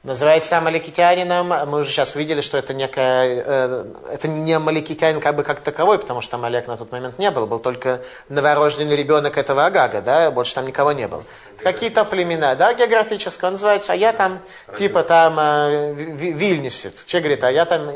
называется 0.03 0.57
амаликитянином, 0.57 1.49
мы 1.69 1.81
уже 1.81 1.91
сейчас 1.91 2.15
видели, 2.15 2.41
что 2.41 2.57
это 2.57 2.73
некая, 2.73 3.43
э, 3.45 3.85
это 4.13 4.29
не 4.29 4.53
амаликитянин 4.53 5.21
как 5.21 5.37
бы 5.37 5.43
как 5.43 5.61
таковой, 5.61 5.99
потому 5.99 6.23
что 6.23 6.37
Амалек 6.37 6.67
на 6.67 6.77
тот 6.77 6.91
момент 6.91 7.19
не 7.19 7.31
был, 7.31 7.47
был 7.47 7.59
только 7.59 8.01
новорожденный 8.29 8.97
ребенок 8.97 9.37
этого 9.37 9.67
Агага, 9.67 10.01
да, 10.01 10.31
больше 10.31 10.55
там 10.55 10.67
никого 10.67 10.93
не 10.93 11.07
было. 11.07 11.25
Какие-то 11.59 12.05
племена, 12.05 12.55
да, 12.55 12.73
географически, 12.73 13.45
он 13.45 13.53
называется, 13.53 13.93
а 13.93 13.97
я 13.97 14.13
там, 14.13 14.41
типа 14.79 15.03
там 15.03 15.39
э, 15.39 15.93
вильнюсец. 15.93 17.05
Че 17.05 17.21
говорит, 17.21 17.45
а 17.45 17.51
я 17.51 17.65
там 17.67 17.91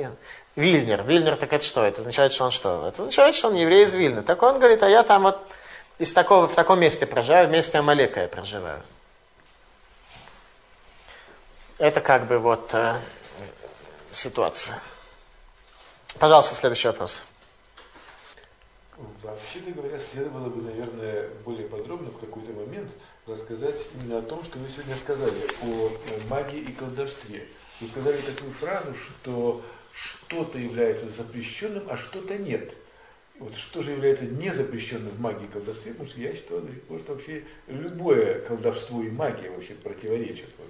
Вильнер. 0.57 1.03
Вильнер, 1.03 1.37
так 1.37 1.53
это 1.53 1.65
что? 1.65 1.85
Это 1.85 2.01
означает, 2.01 2.33
что 2.33 2.45
он 2.45 2.51
что? 2.53 2.87
Это 2.87 3.03
означает, 3.03 3.35
что 3.35 3.49
он 3.49 3.55
еврей 3.55 3.85
из 3.85 3.95
Вильны. 3.95 4.23
Так 4.23 4.43
он 4.43 4.59
говорит, 4.59 4.83
а 4.85 4.89
я 4.89 5.03
там 5.03 5.23
вот 5.25 5.41
из 5.99 6.13
такого, 6.13 6.47
в 6.47 6.55
таком 6.55 6.79
месте 6.81 7.07
проживаю, 7.07 7.49
вместе 7.49 7.79
Амалека 7.79 8.21
я 8.21 8.29
проживаю. 8.29 8.81
Это 11.79 12.01
как 12.01 12.29
бы 12.29 12.39
вот 12.39 12.73
э, 12.73 13.01
ситуация. 14.13 14.81
Пожалуйста, 16.21 16.55
следующий 16.55 16.87
вопрос. 16.87 17.25
Вообще-то 19.23 19.73
говоря, 19.73 19.99
следовало 19.99 20.51
бы, 20.51 20.63
наверное, 20.63 21.31
более 21.45 21.67
подробно 21.67 22.11
в 22.11 22.21
какой-то 22.21 22.53
момент 22.53 22.93
рассказать 23.27 23.75
именно 23.95 24.19
о 24.19 24.23
том, 24.23 24.45
что 24.45 24.61
вы 24.61 24.69
сегодня 24.69 24.97
сказали, 25.03 25.41
о 25.63 25.89
э, 25.89 26.21
магии 26.29 26.61
и 26.61 26.73
колдовстве. 26.73 27.49
Вы 27.81 27.89
сказали 27.89 28.19
такую 28.19 28.53
фразу, 28.53 28.95
что 28.95 29.63
что-то 29.93 30.59
является 30.59 31.09
запрещенным, 31.09 31.89
а 31.91 31.97
что-то 31.97 32.39
нет. 32.39 32.73
Вот 33.41 33.53
что 33.57 33.83
же 33.83 33.91
является 33.91 34.27
незапрещенным 34.27 35.11
в 35.11 35.21
магии 35.21 35.47
и 35.47 35.49
колдовстве, 35.49 35.91
потому 35.91 36.09
что 36.09 36.21
я 36.21 36.35
считаю, 36.35 36.69
что 37.01 37.15
вообще 37.15 37.45
любое 37.67 38.41
колдовство 38.43 39.03
и 39.03 39.11
магия 39.11 39.51
вообще 39.51 39.75
противоречат 39.75 40.51
вот, 40.57 40.69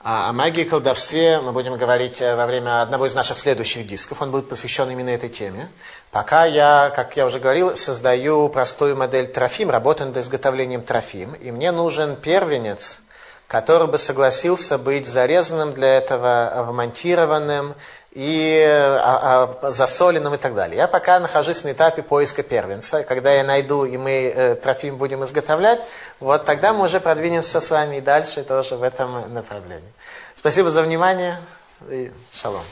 о 0.00 0.32
магии 0.32 0.62
и 0.62 0.64
колдовстве 0.64 1.40
мы 1.40 1.50
будем 1.50 1.76
говорить 1.76 2.20
э, 2.20 2.36
во 2.36 2.46
время 2.46 2.82
одного 2.82 3.06
из 3.06 3.14
наших 3.14 3.36
следующих 3.36 3.84
дисков. 3.84 4.22
Он 4.22 4.30
будет 4.30 4.48
посвящен 4.48 4.88
именно 4.88 5.10
этой 5.10 5.28
теме. 5.28 5.68
Пока 6.12 6.44
я, 6.44 6.92
как 6.94 7.16
я 7.16 7.26
уже 7.26 7.40
говорил, 7.40 7.76
создаю 7.76 8.48
простую 8.48 8.96
модель 8.96 9.26
трофим, 9.26 9.70
работаю 9.70 10.08
над 10.08 10.18
изготовлением 10.18 10.82
трофим. 10.82 11.34
И 11.34 11.50
мне 11.50 11.72
нужен 11.72 12.14
первенец, 12.14 13.00
который 13.48 13.88
бы 13.88 13.98
согласился 13.98 14.78
быть 14.78 15.08
зарезанным 15.08 15.72
для 15.72 15.96
этого, 15.96 16.66
вмонтированным 16.68 17.74
и 18.12 18.64
а, 18.66 19.56
а, 19.62 19.70
засоленным 19.70 20.34
и 20.34 20.38
так 20.38 20.54
далее. 20.54 20.78
Я 20.78 20.88
пока 20.88 21.20
нахожусь 21.20 21.64
на 21.64 21.72
этапе 21.72 22.02
поиска 22.02 22.42
первенца. 22.42 23.04
Когда 23.04 23.32
я 23.32 23.44
найду 23.44 23.84
и 23.84 23.96
мы 23.96 24.32
э, 24.34 24.54
трофим 24.54 24.96
будем 24.96 25.24
изготовлять, 25.24 25.80
вот 26.20 26.44
тогда 26.44 26.72
мы 26.72 26.86
уже 26.86 27.00
продвинемся 27.00 27.60
с 27.60 27.70
вами 27.70 27.96
и 27.96 28.00
дальше 28.00 28.42
тоже 28.44 28.76
в 28.76 28.82
этом 28.82 29.32
направлении. 29.32 29.92
Спасибо 30.36 30.70
за 30.70 30.82
внимание 30.82 31.38
и 31.88 32.10
шалом. 32.32 32.64